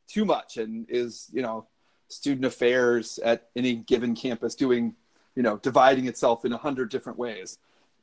too 0.08 0.26
much? 0.26 0.58
And 0.58 0.86
is 0.90 1.30
you 1.32 1.42
know 1.42 1.68
student 2.08 2.46
affairs 2.46 3.20
at 3.20 3.50
any 3.56 3.76
given 3.76 4.16
campus 4.16 4.56
doing 4.56 4.96
you 5.36 5.44
know 5.44 5.58
dividing 5.58 6.08
itself 6.08 6.46
in 6.46 6.54
a 6.54 6.58
hundred 6.58 6.90
different 6.90 7.20
ways 7.20 7.58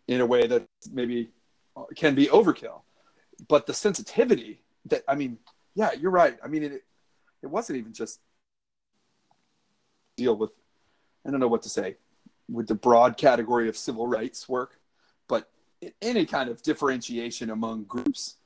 in 0.06 0.20
a 0.20 0.26
way 0.26 0.46
that 0.46 0.66
maybe 0.92 1.30
can 1.96 2.14
be 2.14 2.26
overkill. 2.26 2.82
But 3.48 3.66
the 3.66 3.74
sensitivity 3.74 4.60
that 4.86 5.02
i 5.08 5.14
mean 5.14 5.38
yeah 5.74 5.92
you're 5.92 6.10
right. 6.10 6.38
I 6.44 6.48
mean 6.48 6.62
it 6.62 6.84
it 7.42 7.46
wasn't 7.46 7.78
even 7.78 7.92
just 7.92 8.20
deal 10.16 10.36
with 10.36 10.50
i 11.26 11.30
don't 11.30 11.40
know 11.40 11.48
what 11.48 11.62
to 11.62 11.68
say 11.68 11.96
with 12.50 12.66
the 12.66 12.74
broad 12.74 13.16
category 13.16 13.68
of 13.68 13.76
civil 13.76 14.06
rights 14.06 14.48
work 14.48 14.78
but 15.28 15.50
any 16.02 16.26
kind 16.26 16.48
of 16.48 16.62
differentiation 16.62 17.50
among 17.50 17.84
groups 17.84 18.36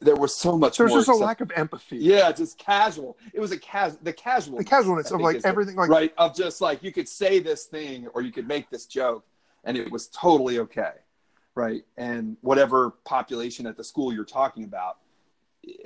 there 0.00 0.16
was 0.16 0.34
so 0.34 0.58
much 0.58 0.78
There's 0.78 0.92
just 0.92 1.08
a 1.08 1.14
lack 1.14 1.40
of 1.40 1.52
empathy. 1.54 1.96
yeah 1.98 2.32
just 2.32 2.58
casual 2.58 3.16
it 3.32 3.40
was 3.40 3.52
a 3.52 3.58
cas 3.58 3.96
the 4.02 4.12
casual 4.12 4.58
The 4.58 4.64
casualness 4.64 5.10
of 5.10 5.20
like 5.20 5.40
everything 5.44 5.76
like 5.76 5.88
right 5.88 6.12
of 6.18 6.34
just 6.34 6.60
like 6.60 6.82
you 6.82 6.92
could 6.92 7.08
say 7.08 7.38
this 7.38 7.64
thing 7.66 8.08
or 8.14 8.22
you 8.22 8.32
could 8.32 8.48
make 8.48 8.70
this 8.70 8.86
joke 8.86 9.24
and 9.64 9.76
it 9.76 9.90
was 9.90 10.08
totally 10.08 10.58
okay 10.60 10.92
right 11.54 11.84
and 11.96 12.36
whatever 12.40 12.90
population 13.04 13.66
at 13.66 13.76
the 13.76 13.84
school 13.84 14.12
you're 14.12 14.24
talking 14.24 14.64
about 14.64 14.98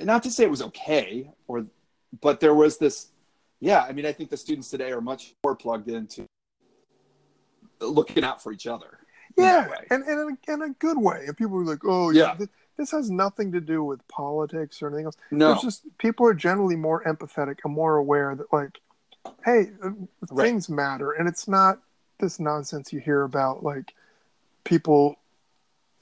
not 0.01 0.23
to 0.23 0.31
say 0.31 0.45
it 0.45 0.51
was 0.51 0.63
okay 0.63 1.31
or 1.47 1.67
but 2.23 2.41
there 2.41 2.55
was 2.55 2.79
this 2.79 3.09
yeah 3.61 3.83
i 3.89 3.93
mean 3.93 4.07
i 4.07 4.13
think 4.13 4.31
the 4.31 4.37
students 4.37 4.69
today 4.71 4.91
are 4.93 5.01
much 5.01 5.35
more 5.45 5.55
plugged 5.57 5.89
into 5.89 6.25
looking 7.81 8.25
out 8.25 8.43
for 8.43 8.53
each 8.53 8.67
other 8.67 8.99
yeah, 9.37 9.69
and, 9.91 10.03
and 10.03 10.21
in, 10.31 10.39
a, 10.49 10.53
in 10.53 10.63
a 10.63 10.75
good 10.81 10.99
way. 10.99 11.25
And 11.29 11.37
people 11.37 11.55
were 11.59 11.65
like, 11.65 11.85
"Oh, 11.85 12.11
Yeah. 12.11 12.35
th- 12.35 12.49
this 12.77 12.91
has 12.91 13.09
nothing 13.09 13.53
to 13.53 13.61
do 13.61 13.85
with 13.85 14.01
politics 14.09 14.83
or 14.83 14.89
anything 14.89 15.05
else." 15.05 15.17
no 15.31 15.53
It's 15.53 15.63
just 15.63 15.85
people 15.99 16.27
are 16.27 16.35
generally 16.35 16.75
more 16.75 17.05
empathetic 17.05 17.59
and 17.63 17.73
more 17.73 17.99
aware 17.99 18.35
that, 18.35 18.53
like, 18.53 18.81
hey, 19.45 19.71
uh, 19.81 19.91
Right. 20.33 20.47
things 20.47 20.69
matter, 20.69 21.13
and 21.13 21.29
it's 21.29 21.47
not 21.47 21.79
this 22.19 22.41
nonsense 22.41 22.93
you 22.93 22.99
hear 22.99 23.23
about 23.23 23.63
like 23.63 23.95
people. 24.65 25.21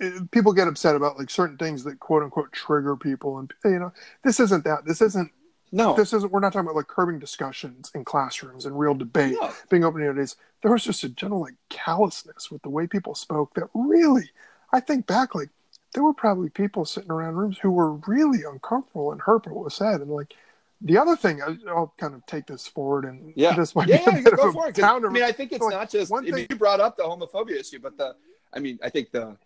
uh, 0.00 0.20
People 0.30 0.54
get 0.54 0.66
upset 0.68 0.96
about 0.96 1.18
like 1.18 1.28
certain 1.28 1.58
things 1.58 1.84
that 1.84 2.00
quote 2.00 2.22
unquote 2.22 2.52
trigger 2.52 2.96
people, 2.96 3.38
and 3.38 3.52
you 3.66 3.78
know 3.78 3.92
this 4.22 4.40
isn't 4.40 4.64
that. 4.64 4.86
This 4.86 5.02
isn't. 5.02 5.30
No 5.72 5.94
This 5.94 6.12
isn't. 6.12 6.30
We're 6.32 6.40
not 6.40 6.52
talking 6.52 6.66
about 6.66 6.76
like 6.76 6.88
curbing 6.88 7.18
discussions 7.18 7.90
in 7.94 8.04
classrooms 8.04 8.66
and 8.66 8.78
real 8.78 8.94
debate 8.94 9.36
no 9.40 9.52
being 9.70 9.84
open 9.84 10.02
nowadays, 10.02 10.36
there 10.62 10.72
was 10.72 10.84
just 10.84 11.04
a 11.04 11.08
general 11.08 11.40
like 11.40 11.54
callousness 11.68 12.50
with 12.50 12.62
the 12.62 12.70
way 12.70 12.86
people 12.86 13.14
spoke 13.14 13.54
that 13.54 13.68
really, 13.74 14.30
I 14.72 14.80
think 14.80 15.06
back, 15.06 15.34
like 15.34 15.50
there 15.94 16.02
were 16.02 16.14
probably 16.14 16.50
people 16.50 16.84
sitting 16.84 17.10
around 17.10 17.36
rooms 17.36 17.58
who 17.58 17.70
were 17.70 17.92
really 17.92 18.42
uncomfortable 18.44 19.12
and 19.12 19.20
hurt 19.20 19.44
by 19.44 19.50
what 19.50 19.64
was 19.64 19.74
said. 19.74 20.00
And 20.00 20.10
like 20.10 20.34
the 20.80 20.98
other 20.98 21.16
thing, 21.16 21.42
I, 21.42 21.56
I'll 21.68 21.94
kind 21.98 22.14
of 22.14 22.24
take 22.26 22.46
this 22.46 22.66
forward, 22.66 23.04
and 23.04 23.32
Yeah. 23.34 23.54
this 23.54 23.74
might 23.74 23.88
yeah, 23.88 23.98
be 24.10 24.16
yeah, 24.16 24.22
go 24.22 24.52
for 24.52 24.68
it. 24.68 24.82
I 24.82 24.98
mean, 24.98 25.22
I 25.22 25.32
think 25.32 25.52
it's 25.52 25.62
like, 25.62 25.72
not 25.72 25.90
just. 25.90 26.10
one 26.10 26.30
thing- 26.30 26.46
you 26.50 26.56
brought 26.56 26.80
up 26.80 26.96
the 26.96 27.02
homophobia 27.02 27.58
issue, 27.60 27.78
but 27.78 27.96
the. 27.96 28.14
I 28.52 28.58
mean, 28.58 28.78
I 28.82 28.90
think 28.90 29.10
the 29.10 29.36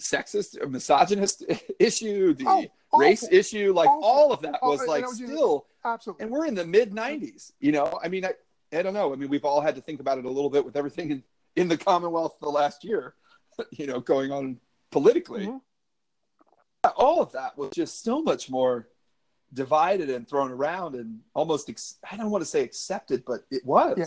sexist, 0.00 0.60
or 0.62 0.68
misogynist 0.68 1.44
issue, 1.78 2.34
the 2.34 2.44
Oh, 2.46 2.64
awful. 2.92 2.98
race 2.98 3.26
issue, 3.30 3.72
like 3.74 3.88
Awful. 3.88 4.04
all 4.04 4.32
of 4.32 4.42
that 4.42 4.58
was 4.62 4.86
like 4.86 5.06
still, 5.08 5.66
Absolutely. 5.84 6.22
and 6.24 6.32
we're 6.32 6.46
in 6.46 6.54
the 6.54 6.66
mid 6.66 6.92
'90s. 6.92 7.52
You 7.60 7.72
know, 7.72 7.98
I 8.02 8.08
mean, 8.08 8.24
I, 8.24 8.32
I 8.76 8.82
don't 8.82 8.94
know. 8.94 9.12
I 9.12 9.16
mean, 9.16 9.28
we've 9.30 9.44
all 9.44 9.60
had 9.60 9.74
to 9.76 9.80
think 9.80 10.00
about 10.00 10.18
it 10.18 10.24
a 10.24 10.30
little 10.30 10.50
bit 10.50 10.64
with 10.64 10.76
everything 10.76 11.10
in 11.10 11.22
in 11.56 11.68
the 11.68 11.76
Commonwealth 11.78 12.36
the 12.40 12.48
last 12.48 12.84
year. 12.84 13.14
You 13.70 13.86
know, 13.86 14.00
going 14.00 14.30
on 14.32 14.60
politically, 14.90 15.46
Mhm. 15.46 15.60
all 16.96 17.22
of 17.22 17.32
that 17.32 17.56
was 17.56 17.70
just 17.70 18.02
so 18.04 18.20
much 18.22 18.50
more 18.50 18.88
divided 19.54 20.10
and 20.10 20.28
thrown 20.28 20.50
around 20.50 20.94
and 20.94 21.20
almost 21.34 21.68
ex- 21.70 21.96
I 22.10 22.16
don't 22.18 22.30
want 22.30 22.42
to 22.42 22.46
say 22.50 22.62
accepted, 22.62 23.24
but 23.24 23.46
it 23.50 23.64
was 23.64 23.96
Yeah. 23.96 24.04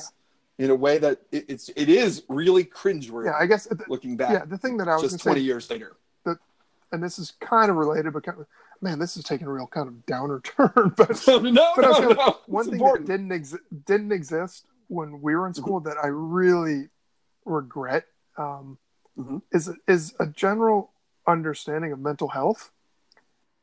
In 0.59 0.69
a 0.69 0.75
way 0.75 0.97
that 0.99 1.21
it, 1.31 1.45
it's 1.47 1.69
it 1.75 1.89
is 1.89 2.23
really 2.29 2.63
cringeworthy 2.65 3.25
Yeah, 3.27 3.37
I 3.39 3.47
guess. 3.47 3.65
The, 3.65 3.83
looking 3.87 4.15
back 4.17 4.31
yeah, 4.31 4.45
the 4.45 4.57
thing 4.57 4.77
that 4.77 4.87
I 4.87 4.93
was 4.97 5.11
just 5.11 5.23
twenty 5.23 5.39
say, 5.39 5.45
years 5.45 5.69
later. 5.71 5.95
and 6.91 7.01
this 7.03 7.17
is 7.19 7.33
kind 7.39 7.69
of 7.69 7.77
related, 7.77 8.13
but 8.13 8.23
kind 8.23 8.39
of, 8.39 8.47
man, 8.81 8.97
this 8.97 9.15
is 9.15 9.23
taking 9.23 9.45
a 9.45 9.51
real 9.51 9.67
kind 9.67 9.87
of 9.87 10.05
downer 10.07 10.39
turn. 10.43 10.93
But 10.97 11.23
no, 11.27 11.39
no, 11.39 11.71
But 11.75 11.85
I 11.85 11.89
was 11.89 11.99
no, 12.01 12.09
no. 12.09 12.37
one 12.47 12.65
thing 12.65 12.73
important. 12.75 13.07
that 13.07 13.13
didn't 13.13 13.31
exist 13.31 13.63
didn't 13.85 14.11
exist 14.11 14.65
when 14.87 15.21
we 15.21 15.35
were 15.35 15.47
in 15.47 15.53
school 15.53 15.79
that 15.81 15.97
I 16.03 16.07
really 16.07 16.89
regret 17.45 18.05
um, 18.37 18.77
Mhm. 19.17 19.41
is 19.51 19.71
is 19.87 20.13
a 20.19 20.27
general 20.27 20.91
understanding 21.27 21.91
of 21.91 21.99
mental 21.99 22.27
health, 22.27 22.71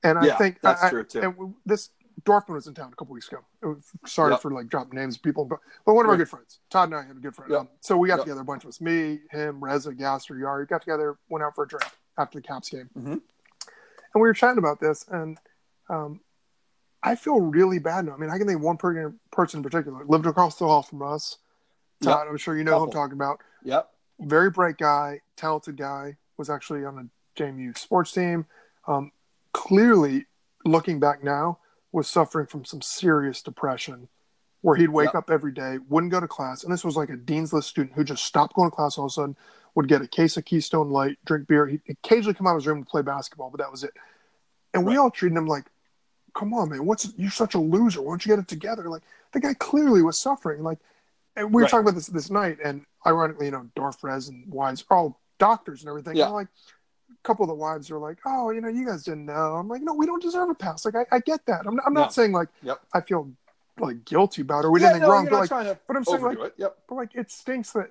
and 0.03 0.19
I 0.19 0.27
Yeah, 0.27 0.37
think 0.39 0.61
that's 0.63 0.83
I- 0.85 0.91
true, 0.91 1.05
too. 1.05 1.21
And 1.21 1.55
this 1.67 1.91
Dorfman 2.25 2.55
was 2.55 2.67
in 2.67 2.75
town 2.75 2.93
a 2.93 2.97
couple 2.97 3.13
weeks 3.15 3.29
ago. 3.29 3.77
Sorry 4.07 4.33
Yep. 4.33 4.41
for 4.41 4.51
like 4.51 4.69
dropping 4.69 4.99
names 4.99 5.17
of 5.17 5.23
people, 5.23 5.45
but 5.45 5.59
but 5.85 5.95
one 5.95 6.05
of 6.07 6.11
our 6.11 6.17
good 6.17 6.29
friends, 6.29 6.61
Todd 6.71 6.89
and 6.89 6.95
I 6.99 7.03
had 7.03 7.17
a 7.17 7.21
good 7.21 7.35
friend. 7.37 7.51
Yep. 7.51 7.61
Um, 7.61 7.69
so 7.81 7.97
we 7.97 8.09
got 8.09 8.17
Yep. 8.19 8.25
together 8.25 8.41
a 8.41 8.45
bunch 8.45 8.65
of 8.65 8.69
us, 8.69 8.81
me, 8.81 9.21
him, 9.31 9.63
Reza, 9.63 9.93
Gasser, 9.95 10.35
Yari, 10.35 10.67
got 10.69 10.81
together, 10.83 11.19
went 11.29 11.45
out 11.45 11.55
for 11.55 11.65
a 11.65 11.69
drink 11.69 11.85
after 12.17 12.39
the 12.39 12.43
Caps 12.47 12.71
game, 12.71 12.89
Mhm. 12.97 13.13
and 13.13 13.21
we 14.15 14.21
were 14.23 14.33
chatting 14.33 14.59
about 14.59 14.81
this, 14.81 15.07
and 15.09 15.39
um, 15.91 16.21
I 17.03 17.15
feel 17.15 17.41
really 17.41 17.79
bad 17.79 18.07
now. 18.07 18.15
I 18.15 18.17
mean, 18.17 18.31
I 18.31 18.39
can 18.39 18.47
think 18.47 18.57
of 18.59 18.63
one 18.65 18.77
person 18.79 19.59
in 19.59 19.63
particular 19.63 20.05
lived 20.07 20.27
across 20.27 20.59
the 20.59 20.67
hall 20.67 20.83
from 20.83 21.03
us. 21.03 21.39
Todd, 22.03 22.27
I'm 22.29 22.37
sure 22.39 22.57
you 22.57 22.65
know 22.65 22.79
who 22.79 22.85
I'm 22.87 22.91
talking 22.91 23.13
about. 23.15 23.41
Yep. 23.63 23.91
Very 24.21 24.51
bright 24.51 24.79
guy, 24.79 25.21
talented 25.37 25.77
guy. 25.77 26.17
Was 26.39 26.51
actually 26.51 26.85
on 26.85 26.99
a 26.99 27.09
JMU 27.41 27.73
sports 27.79 28.13
team. 28.13 28.45
Um, 28.87 29.13
clearly, 29.53 30.27
looking 30.67 31.01
back 31.01 31.23
now, 31.25 31.59
was 31.97 32.07
suffering 32.07 32.47
from 32.47 32.63
some 32.65 32.83
serious 32.83 33.41
depression, 33.43 34.09
where 34.61 34.77
he'd 34.77 34.91
wake 34.91 35.07
Yep. 35.09 35.15
up 35.15 35.31
every 35.31 35.51
day, 35.51 35.79
wouldn't 35.89 36.13
go 36.13 36.21
to 36.21 36.29
class, 36.29 36.63
and 36.63 36.71
this 36.73 36.85
was 36.85 36.95
like 36.97 37.09
a 37.09 37.17
dean's 37.17 37.55
list 37.55 37.69
student 37.69 37.95
who 37.97 38.05
just 38.05 38.25
stopped 38.25 38.55
going 38.55 38.71
to 38.71 38.77
class 38.77 38.99
all 38.99 39.07
of 39.07 39.11
a 39.11 39.13
sudden. 39.13 39.37
Would 39.75 39.89
get 39.89 40.01
a 40.01 40.09
case 40.09 40.37
of 40.39 40.45
Keystone 40.47 40.89
Light, 40.91 41.19
drink 41.27 41.47
beer. 41.49 41.67
He'd 41.67 41.83
occasionally 41.89 42.33
come 42.33 42.47
out 42.47 42.53
of 42.53 42.57
his 42.63 42.67
room 42.67 42.83
to 42.83 42.89
play 42.91 43.03
basketball, 43.03 43.51
but 43.51 43.59
that 43.61 43.71
was 43.71 43.85
it. 43.85 43.93
And 44.73 44.87
we 44.87 44.97
all 44.97 45.11
treated 45.11 45.37
him 45.37 45.47
like, 45.47 45.67
"Come 46.35 46.55
on, 46.55 46.71
man, 46.71 46.87
what's 46.87 47.13
you're 47.19 47.31
such 47.31 47.55
a 47.55 47.59
loser? 47.59 48.01
Why 48.01 48.13
don't 48.13 48.25
you 48.25 48.31
get 48.33 48.39
it 48.39 48.49
together?" 48.49 48.89
Like 48.89 49.03
the 49.33 49.41
guy 49.41 49.53
clearly 49.55 50.03
was 50.03 50.19
suffering. 50.19 50.63
Like 50.63 50.79
And 51.39 51.49
we 51.53 51.61
were 51.61 51.65
Right. 51.65 51.71
talking 51.71 51.85
about 51.87 51.95
this 51.95 52.07
this 52.07 52.31
night, 52.31 52.59
and 52.65 52.87
ironically, 53.07 53.47
you 53.47 53.53
know, 53.53 53.69
Dorfrez 53.77 54.31
and 54.31 54.51
Wise 54.51 54.83
are 54.91 54.97
all 54.97 55.21
doctors 55.39 55.83
and 55.83 55.91
everything. 55.91 56.17
Yeah. 56.17 56.27
And 56.27 56.35
like 56.35 56.49
a 57.11 57.27
couple 57.27 57.45
of 57.45 57.49
the 57.49 57.55
wives 57.55 57.91
are 57.91 57.99
like, 57.99 58.19
"Oh, 58.25 58.51
you 58.51 58.61
know, 58.61 58.69
you 58.69 58.87
guys 58.87 59.05
didn't 59.05 59.27
know." 59.27 59.55
I'm 59.57 59.69
like, 59.69 59.83
"No, 59.83 59.95
we 59.95 60.07
don't 60.07 60.23
deserve 60.23 60.51
a 60.51 60.55
pass." 60.55 60.85
Like, 60.85 60.95
I, 60.97 61.17
I 61.17 61.21
get 61.21 61.45
that. 61.47 61.67
I'm, 61.67 61.79
I'm 61.87 61.95
not 61.95 62.07
No. 62.07 62.09
saying 62.11 62.33
like 62.33 62.49
Yep. 62.63 62.81
I 62.93 63.01
feel 63.01 63.31
like 63.79 64.05
guilty 64.05 64.43
about 64.43 64.61
it 64.65 64.67
or 64.69 64.71
we 64.71 64.81
yeah, 64.81 64.89
did 64.89 64.91
anything 65.03 65.09
no, 65.09 65.15
wrong, 65.15 65.29
but 65.31 65.51
like, 65.51 65.79
but 65.87 65.97
I'm 65.97 66.05
saying 66.05 66.23
like, 66.23 66.39
it. 66.39 66.55
Yep. 66.57 66.77
but 66.89 66.95
like 66.95 67.15
it 67.15 67.31
stinks 67.31 67.73
that 67.73 67.91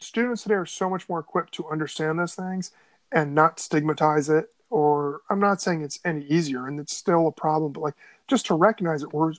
students 0.00 0.42
today 0.42 0.54
are 0.54 0.66
so 0.66 0.88
much 0.88 1.08
more 1.08 1.20
equipped 1.20 1.52
to 1.54 1.66
understand 1.68 2.18
those 2.18 2.34
things 2.34 2.70
and 3.12 3.34
not 3.34 3.58
stigmatize 3.60 4.28
it 4.28 4.50
or 4.68 5.20
i'm 5.30 5.38
not 5.38 5.62
saying 5.62 5.80
it's 5.82 5.98
any 6.04 6.24
easier 6.26 6.66
and 6.66 6.78
it's 6.80 6.94
still 6.94 7.28
a 7.28 7.32
problem 7.32 7.72
but 7.72 7.80
like 7.80 7.94
just 8.28 8.44
to 8.46 8.54
recognize 8.54 9.02
it 9.02 9.12
we're 9.14 9.32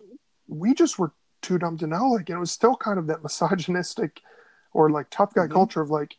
we 0.48 0.74
just 0.74 0.98
were 0.98 1.12
too 1.42 1.60
dumb 1.60 1.78
to 1.78 1.86
know 1.86 2.08
like 2.12 2.30
it 2.30 2.38
was 2.38 2.50
still 2.50 2.76
kind 2.76 2.98
of 2.98 3.06
that 3.08 3.22
misogynistic 3.24 4.22
or 4.74 4.90
like 4.90 5.08
tough 5.12 5.34
guy 5.34 5.46
Mhm. 5.48 5.52
culture 5.52 5.82
of 5.82 5.90
like 5.92 6.18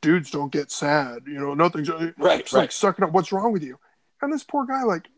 dudes 0.00 0.30
don't 0.30 0.52
get 0.52 0.70
sad 0.70 1.22
you 1.26 1.34
know 1.38 1.54
nothing's 1.54 1.90
uh, 1.90 2.12
Right. 2.18 2.42
just 2.42 2.52
like 2.52 2.72
sucking 2.72 3.04
up 3.04 3.12
what's 3.12 3.32
wrong 3.32 3.52
with 3.52 3.62
you 3.62 3.78
and 4.20 4.32
this 4.32 4.44
poor 4.44 4.64
guy 4.66 4.82
like 4.84 5.08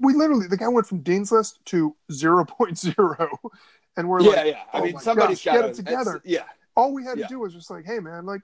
we 0.00 0.12
literally 0.14 0.48
the 0.48 0.56
guy 0.56 0.68
went 0.68 0.86
from 0.86 0.98
dean's 0.98 1.30
list 1.30 1.64
to 1.66 1.94
0.0 2.10 3.28
and 3.96 4.08
we're 4.08 4.20
yeah, 4.20 4.28
like 4.30 4.46
yeah. 4.46 4.58
I 4.72 4.78
oh 4.78 4.82
mean, 4.84 4.98
somebody's 4.98 5.38
gosh, 5.42 5.54
got 5.54 5.60
get 5.60 5.70
it 5.70 5.74
together. 5.74 6.20
Yeah. 6.24 6.42
all 6.76 6.92
we 6.92 7.04
had 7.04 7.18
Yeah. 7.18 7.26
to 7.28 7.34
do 7.34 7.38
was 7.40 7.52
just 7.54 7.70
like, 7.70 7.84
hey 7.86 8.00
man, 8.00 8.26
like 8.26 8.42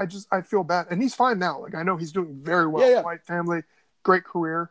I 0.00 0.06
just 0.06 0.26
I 0.32 0.42
feel 0.42 0.64
bad, 0.64 0.88
and 0.90 1.00
he's 1.02 1.14
fine 1.14 1.38
now. 1.38 1.60
Like 1.60 1.74
I 1.76 1.82
know 1.84 1.96
he's 1.96 2.10
doing 2.12 2.40
very 2.42 2.66
well. 2.66 2.84
Yeah, 2.88 2.96
yeah. 2.96 3.02
White 3.02 3.24
family, 3.24 3.62
great 4.02 4.24
career, 4.24 4.70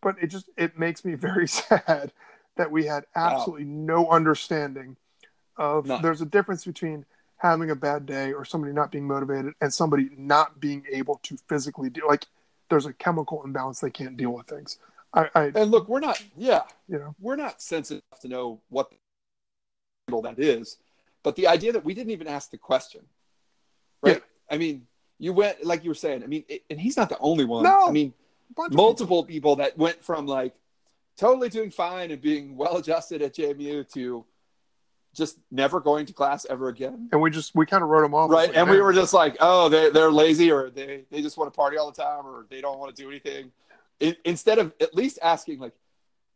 but 0.00 0.16
it 0.22 0.28
just 0.28 0.48
it 0.56 0.78
makes 0.78 1.04
me 1.04 1.14
very 1.16 1.48
sad 1.48 2.12
that 2.56 2.70
we 2.70 2.84
had 2.86 3.04
absolutely 3.16 3.64
no 3.64 4.08
understanding 4.10 4.96
of 5.56 5.86
None. 5.86 6.02
there's 6.02 6.20
a 6.20 6.26
difference 6.26 6.64
between 6.64 7.04
having 7.38 7.70
a 7.70 7.74
bad 7.74 8.06
day 8.06 8.32
or 8.32 8.44
somebody 8.44 8.72
not 8.72 8.90
being 8.90 9.06
motivated 9.06 9.52
and 9.60 9.72
somebody 9.72 10.10
not 10.16 10.60
being 10.60 10.84
able 10.90 11.20
to 11.22 11.36
physically 11.48 11.90
do 11.90 12.02
like 12.08 12.26
there's 12.70 12.86
a 12.86 12.92
chemical 12.92 13.44
imbalance 13.44 13.80
they 13.80 13.90
can't 13.90 14.16
deal 14.16 14.30
with 14.30 14.46
things. 14.46 14.78
I, 15.12 15.28
I 15.34 15.42
And 15.54 15.70
look, 15.70 15.88
we're 15.88 16.00
not. 16.00 16.22
Yeah, 16.36 16.62
you 16.88 16.98
know 16.98 17.14
we're 17.20 17.36
not 17.36 17.60
sensitive 17.60 18.02
to 18.20 18.28
know 18.28 18.60
what 18.68 18.90
the 18.90 20.20
that 20.22 20.38
is, 20.38 20.78
but 21.22 21.36
the 21.36 21.46
idea 21.46 21.72
that 21.72 21.84
we 21.84 21.94
didn't 21.94 22.10
even 22.10 22.26
ask 22.26 22.50
the 22.50 22.58
question, 22.58 23.00
right? 24.02 24.22
I 24.50 24.58
mean, 24.58 24.86
you 25.18 25.32
went 25.32 25.64
like 25.64 25.84
you 25.84 25.90
were 25.90 25.94
saying. 25.94 26.22
I 26.22 26.26
mean, 26.26 26.44
it, 26.48 26.62
and 26.68 26.80
he's 26.80 26.96
not 26.96 27.08
the 27.08 27.18
only 27.18 27.44
one. 27.44 27.64
No. 27.64 27.88
I 27.88 27.90
mean, 27.90 28.12
multiple 28.70 29.24
people 29.24 29.56
that 29.56 29.76
went 29.78 30.04
from 30.04 30.26
like 30.26 30.54
totally 31.16 31.48
doing 31.48 31.70
fine 31.70 32.10
and 32.10 32.20
being 32.20 32.56
well 32.56 32.76
adjusted 32.76 33.22
at 33.22 33.34
JMU 33.34 33.90
to 33.92 34.24
just 35.14 35.38
never 35.50 35.80
going 35.80 36.04
to 36.06 36.12
class 36.12 36.44
ever 36.50 36.68
again. 36.68 37.08
and 37.12 37.20
we 37.20 37.30
just 37.30 37.54
we 37.54 37.64
kind 37.64 37.82
of 37.82 37.88
wrote 37.88 38.02
them 38.02 38.14
off. 38.14 38.30
Right. 38.30 38.48
Like, 38.48 38.56
and 38.56 38.68
we 38.68 38.80
were 38.80 38.92
just 38.92 39.14
like, 39.14 39.36
oh, 39.40 39.68
they, 39.68 39.88
they're 39.90 40.10
lazy 40.10 40.50
or 40.50 40.68
they, 40.70 41.04
they 41.10 41.22
just 41.22 41.36
want 41.38 41.52
to 41.52 41.56
party 41.56 41.76
all 41.78 41.90
the 41.90 42.02
time 42.02 42.26
or 42.26 42.46
they 42.50 42.60
don't 42.60 42.78
want 42.78 42.94
to 42.94 43.02
do 43.02 43.08
anything. 43.08 43.50
In, 44.00 44.16
instead 44.24 44.58
of 44.58 44.72
at 44.80 44.94
least 44.94 45.18
asking, 45.22 45.60
like, 45.60 45.72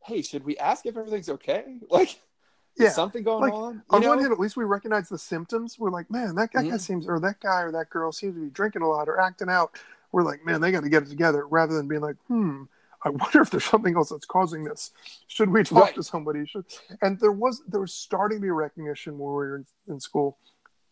hey, 0.05 0.22
should 0.22 0.45
we 0.45 0.57
ask 0.59 0.87
if 0.87 0.97
everything's 0.97 1.29
okay? 1.29 1.79
Like, 1.91 2.18
Yeah. 2.76 2.91
something 2.91 3.24
going 3.24 3.43
Like, 3.43 3.53
on? 3.53 3.74
You 3.74 3.81
on 3.91 4.01
know? 4.03 4.09
one 4.11 4.20
hand, 4.20 4.33
at 4.33 4.39
least 4.39 4.57
we 4.57 4.64
recognize 4.64 5.09
the 5.09 5.18
symptoms. 5.18 5.76
We're 5.79 5.91
like, 5.91 6.09
man, 6.11 6.37
that 6.37 6.53
guy, 6.53 6.62
guy 6.62 6.68
Mhm. 6.76 6.81
seems, 6.81 7.09
or 7.09 7.18
that 7.20 7.41
guy 7.41 7.62
or 7.62 7.72
that 7.72 7.91
girl 7.91 8.12
seems 8.12 8.35
to 8.37 8.41
be 8.41 8.51
drinking 8.51 8.83
a 8.83 8.89
lot 8.89 9.09
or 9.09 9.20
acting 9.20 9.49
out. 9.51 9.76
We're 10.12 10.22
like, 10.22 10.45
man, 10.47 10.61
they 10.61 10.70
got 10.70 10.85
to 10.85 10.89
get 10.89 11.03
it 11.03 11.09
together. 11.09 11.47
Rather 11.47 11.74
than 11.74 11.89
being 11.89 12.01
like, 12.01 12.16
hmm, 12.29 12.62
I 13.05 13.11
wonder 13.11 13.40
if 13.42 13.51
there's 13.51 13.64
something 13.64 13.94
else 13.96 14.11
that's 14.11 14.26
causing 14.26 14.64
this. 14.64 14.90
Should 15.28 15.51
we 15.51 15.62
talk 15.62 15.78
Right. 15.84 15.94
to 15.94 16.03
somebody? 16.03 16.46
Should 16.46 16.64
and 17.03 17.18
there 17.20 17.32
was 17.32 17.62
there 17.68 17.80
was 17.80 17.94
starting 17.94 18.38
to 18.38 18.42
be 18.42 18.51
recognition 18.51 19.12
when 19.18 19.28
we 19.30 19.34
were 19.34 19.57
in, 19.57 19.66
in 19.88 20.01
school 20.01 20.38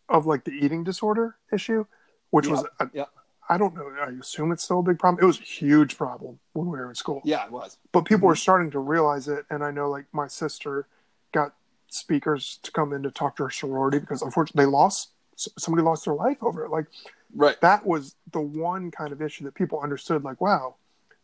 of 0.09 0.27
like 0.27 0.45
the 0.45 0.53
eating 0.53 0.85
disorder 0.85 1.37
issue, 1.53 1.85
which 2.31 2.47
was 2.49 2.65
a, 2.81 2.91
yeah. 2.93 3.07
I 3.49 3.59
don't 3.59 3.75
know. 3.75 3.89
I 4.01 4.11
assume 4.21 4.53
it's 4.53 4.63
still 4.65 4.81
a 4.81 4.83
big 4.83 4.99
problem. 4.99 5.23
It 5.23 5.27
was 5.27 5.39
a 5.41 5.45
huge 5.45 5.97
problem 5.97 6.39
when 6.53 6.67
we 6.67 6.79
were 6.79 6.89
in 6.89 6.95
school 6.95 7.23
yeah, 7.25 7.45
it 7.45 7.51
was. 7.53 7.79
but 7.93 8.05
people 8.05 8.29
Mhm. 8.29 8.33
are 8.33 8.37
starting 8.37 8.71
to 8.73 8.79
realize 8.79 9.29
it 9.29 9.45
and 9.51 9.63
i 9.65 9.71
know 9.71 9.89
like 9.91 10.07
my 10.13 10.27
sister 10.27 10.87
got 11.33 11.55
speakers 11.89 12.59
to 12.63 12.71
come 12.73 12.93
in 12.93 13.03
to 13.05 13.11
talk 13.11 13.37
to 13.37 13.45
her 13.45 13.51
sorority 13.51 13.99
because 14.01 14.23
unfortunately 14.23 14.65
they 14.65 14.71
lost 14.71 15.11
somebody 15.37 15.83
lost 15.85 16.05
their 16.07 16.15
life 16.15 16.39
over 16.43 16.65
it 16.65 16.71
like 16.71 16.87
Right. 17.35 17.61
that 17.61 17.85
was 17.85 18.15
the 18.33 18.41
one 18.41 18.91
kind 18.91 19.13
of 19.13 19.21
issue 19.21 19.45
that 19.45 19.55
people 19.55 19.81
understood 19.81 20.25
like 20.25 20.41
wow 20.41 20.77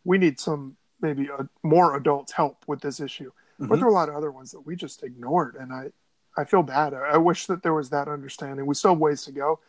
we 0.05 0.17
need 0.17 0.39
some 0.39 0.75
maybe 1.01 1.27
a, 1.27 1.47
more 1.63 1.95
adults 1.95 2.31
help 2.31 2.63
with 2.67 2.81
this 2.81 2.99
issue 2.99 3.31
but 3.59 3.67
Mhm. 3.69 3.75
there 3.79 3.85
are 3.85 3.89
a 3.89 3.93
lot 3.93 4.09
of 4.09 4.15
other 4.15 4.31
ones 4.31 4.51
that 4.51 4.61
we 4.65 4.75
just 4.75 5.03
ignored 5.03 5.55
and 5.55 5.71
i 5.73 5.91
i 6.37 6.43
feel 6.43 6.63
bad 6.63 6.93
i, 6.93 6.99
I 7.13 7.17
wish 7.17 7.45
that 7.47 7.61
there 7.63 7.73
was 7.73 7.89
that 7.91 8.07
understanding 8.07 8.65
we 8.65 8.75
still 8.75 8.91
have 8.91 8.99
ways 8.99 9.23
to 9.25 9.31
go 9.31 9.59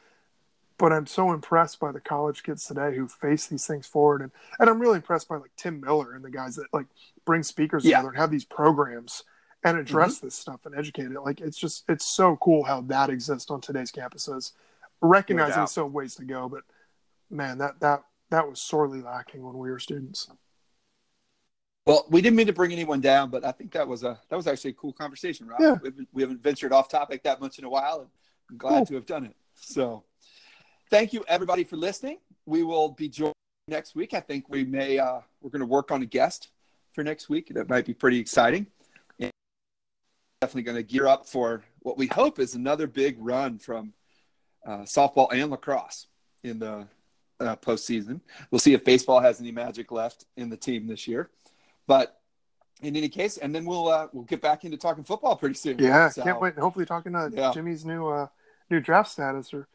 but 0.79 0.93
i'm 0.93 1.07
so 1.07 1.33
impressed 1.33 1.79
by 1.81 1.93
the 1.93 2.01
college 2.01 2.43
kids 2.43 2.65
today 2.67 2.95
who 2.97 3.07
face 3.09 3.47
these 3.47 3.67
things 3.67 3.87
forward 3.87 4.23
and 4.23 4.31
and 4.59 4.71
i'm 4.71 4.81
really 4.81 4.97
impressed 4.97 5.29
by 5.29 5.37
like 5.37 5.51
tim 5.57 5.81
miller 5.81 6.13
and 6.15 6.25
the 6.25 6.31
guys 6.31 6.57
that 6.57 6.67
like 6.73 6.87
bring 7.25 7.43
speakers 7.43 7.85
Yeah. 7.85 7.99
Mm-hmm. 7.99 8.01
together 8.01 8.09
and 8.15 8.21
have 8.21 8.31
these 8.31 8.45
programs 8.45 9.23
and 9.65 9.79
address 9.79 10.19
this 10.19 10.35
stuff 10.35 10.67
and 10.67 10.75
educate 10.75 11.11
it 11.13 11.21
like 11.23 11.41
it's 11.41 11.57
just 11.59 11.85
it's 11.89 12.05
so 12.07 12.37
cool 12.37 12.65
how 12.65 12.81
that 12.83 13.11
exists 13.11 13.51
on 13.51 13.61
today's 13.61 13.91
campuses 13.93 14.53
recognizing 15.01 15.57
doubt. 15.57 15.71
still 15.71 15.89
ways 15.89 16.15
to 16.17 16.25
go 16.25 16.49
but 16.49 16.63
man 17.31 17.59
that 17.59 17.81
that 17.81 18.03
that 18.35 18.49
was 18.49 18.61
sorely 18.61 19.01
lacking 19.01 19.43
when 19.43 19.57
we 19.57 19.71
were 19.71 19.79
students 19.79 20.29
Well, 21.87 22.07
we 22.09 22.23
didn't 22.23 22.37
mean 22.37 22.47
to 22.47 22.53
bring 22.53 22.73
anyone 22.73 23.01
down, 23.01 23.31
but 23.31 23.45
I 23.45 23.53
think 23.53 23.73
that 23.73 23.87
was 23.87 24.03
a 24.05 24.19
that 24.29 24.37
was 24.37 24.47
actually 24.47 24.71
a 24.71 24.75
cool 24.75 24.93
conversation, 24.93 25.47
Rob. 25.47 25.61
Yeah. 25.61 25.77
We, 25.83 25.89
haven't, 25.91 26.09
we 26.13 26.23
haven't 26.23 26.43
ventured 26.43 26.73
off 26.73 26.89
topic 26.89 27.23
that 27.25 27.41
much 27.41 27.59
in 27.59 27.65
a 27.65 27.69
while, 27.69 28.01
and 28.01 28.09
I'm 28.51 28.57
glad 28.57 28.79
Cool. 28.79 28.87
to 28.87 28.95
have 28.95 29.07
done 29.07 29.25
it. 29.27 29.37
So, 29.55 30.03
thank 30.91 31.13
you 31.13 31.25
everybody 31.29 31.63
for 31.65 31.77
listening. 31.77 32.19
We 32.47 32.63
will 32.63 32.89
be 32.91 33.09
joined 33.09 33.35
next 33.69 33.95
week. 33.95 34.15
I 34.15 34.21
think 34.21 34.49
we 34.49 34.65
may 34.65 34.99
uh, 34.99 35.21
we're 35.43 35.51
going 35.51 35.61
to 35.61 35.67
work 35.67 35.91
on 35.93 36.01
a 36.03 36.07
guest 36.07 36.49
for 36.95 37.05
next 37.05 37.29
week. 37.29 37.53
That 37.55 37.69
might 37.69 37.85
be 37.85 37.95
pretty 37.95 38.19
exciting. 38.19 38.67
And 39.21 39.31
definitely 40.41 40.63
going 40.63 40.77
to 40.77 40.83
gear 40.83 41.07
up 41.07 41.27
for 41.27 41.65
what 41.81 41.99
we 41.99 42.07
hope 42.07 42.39
is 42.39 42.55
another 42.55 42.87
big 42.87 43.17
run 43.19 43.59
from 43.59 43.93
uh, 44.67 44.85
softball 44.85 45.29
and 45.33 45.51
lacrosse 45.51 46.07
in 46.43 46.59
the 46.59 46.87
uh, 47.45 47.57
postseason. 47.57 48.21
We'll 48.51 48.59
see 48.59 48.73
if 48.75 48.85
baseball 48.85 49.21
has 49.21 49.41
any 49.41 49.53
magic 49.53 49.93
left 49.93 50.25
in 50.37 50.49
the 50.51 50.57
team 50.57 50.87
this 50.87 51.07
year. 51.07 51.31
But 51.87 52.19
in 52.83 52.97
any 52.97 53.09
case, 53.09 53.37
and 53.39 53.55
then 53.55 53.65
we'll 53.65 53.89
uh, 53.89 54.09
we'll 54.13 54.25
get 54.25 54.41
back 54.43 54.65
into 54.65 54.77
talking 54.77 55.05
football 55.05 55.37
pretty 55.37 55.55
soon. 55.55 55.79
Yeah, 55.79 56.09
So- 56.09 56.23
can't 56.23 56.41
wait. 56.41 56.57
Hopefully, 56.59 56.87
talking 56.87 57.13
to 57.13 57.31
Yeah. 57.33 57.53
Jimmy's 57.53 57.85
new 57.85 58.09
uh, 58.09 58.27
new 58.71 58.81
draft 58.81 59.11
status, 59.11 59.53
or 59.55 59.69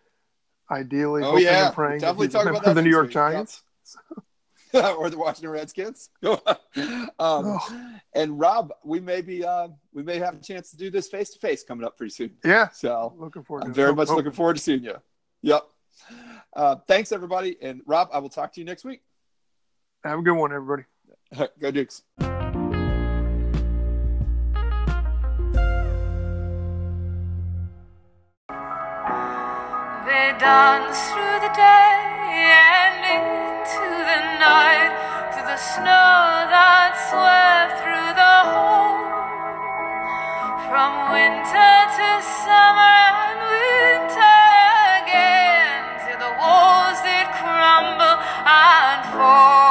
ideally, 0.71 1.23
Oh, 1.23 1.37
yeah. 1.37 1.67
and 1.67 1.75
praying 1.75 1.99
Definitely 2.01 2.27
that 2.27 2.33
he's 2.37 2.43
talk 2.43 2.45
a 2.47 2.49
about 2.49 2.65
that 2.65 2.73
the 2.75 2.81
New 2.81 2.89
York 2.89 3.05
week. 3.07 3.13
Giants. 3.13 3.63
or 4.73 5.09
the 5.09 5.17
Washington 5.17 5.49
Redskins. 5.49 6.09
um, 7.19 7.59
and 8.13 8.39
Rob, 8.39 8.71
we 8.83 8.99
may 8.99 9.21
be 9.21 9.43
uh, 9.43 9.69
we 9.93 10.03
may 10.03 10.19
have 10.19 10.35
a 10.35 10.39
chance 10.39 10.69
to 10.71 10.77
do 10.77 10.89
this 10.91 11.07
face 11.07 11.31
to 11.31 11.39
face 11.39 11.63
coming 11.63 11.85
up 11.85 11.97
pretty 11.97 12.11
soon. 12.11 12.31
Yeah, 12.43 12.69
So 12.69 13.13
looking 13.17 13.43
forward. 13.43 13.63
I'm 13.63 13.71
it. 13.71 13.75
very 13.75 13.93
much 13.95 14.07
hope- 14.09 14.17
looking 14.17 14.31
forward 14.31 14.57
to 14.57 14.61
seeing 14.61 14.83
you. 14.83 14.95
Yep. 15.41 15.63
Uh, 16.55 16.75
thanks, 16.87 17.11
everybody. 17.11 17.57
And 17.61 17.81
Rob, 17.85 18.09
I 18.11 18.19
will 18.19 18.29
talk 18.29 18.53
to 18.53 18.59
you 18.59 18.65
next 18.65 18.83
week. 18.83 19.01
Have 20.03 20.19
a 20.19 20.21
good 20.21 20.35
one, 20.35 20.53
everybody. 20.53 20.83
Go 21.59 21.71
Dukes. 21.71 22.03
They 30.09 30.33
dance 30.39 30.99
through 31.11 31.39
the 31.45 31.53
day 31.53 31.93
and 32.33 33.03
into 33.13 33.85
the 34.09 34.21
night, 34.39 34.91
through 35.33 35.45
the 35.45 35.57
snow 35.57 36.49
that 36.49 36.95
swept 37.09 37.77
through 37.83 38.13
the 38.17 38.37
home. 38.49 39.05
From 40.69 41.11
winter 41.11 41.75
to 41.97 42.09
summer 42.23 42.95
and 43.29 43.39
winter. 43.53 44.38
and 48.49 49.05
for. 49.13 49.68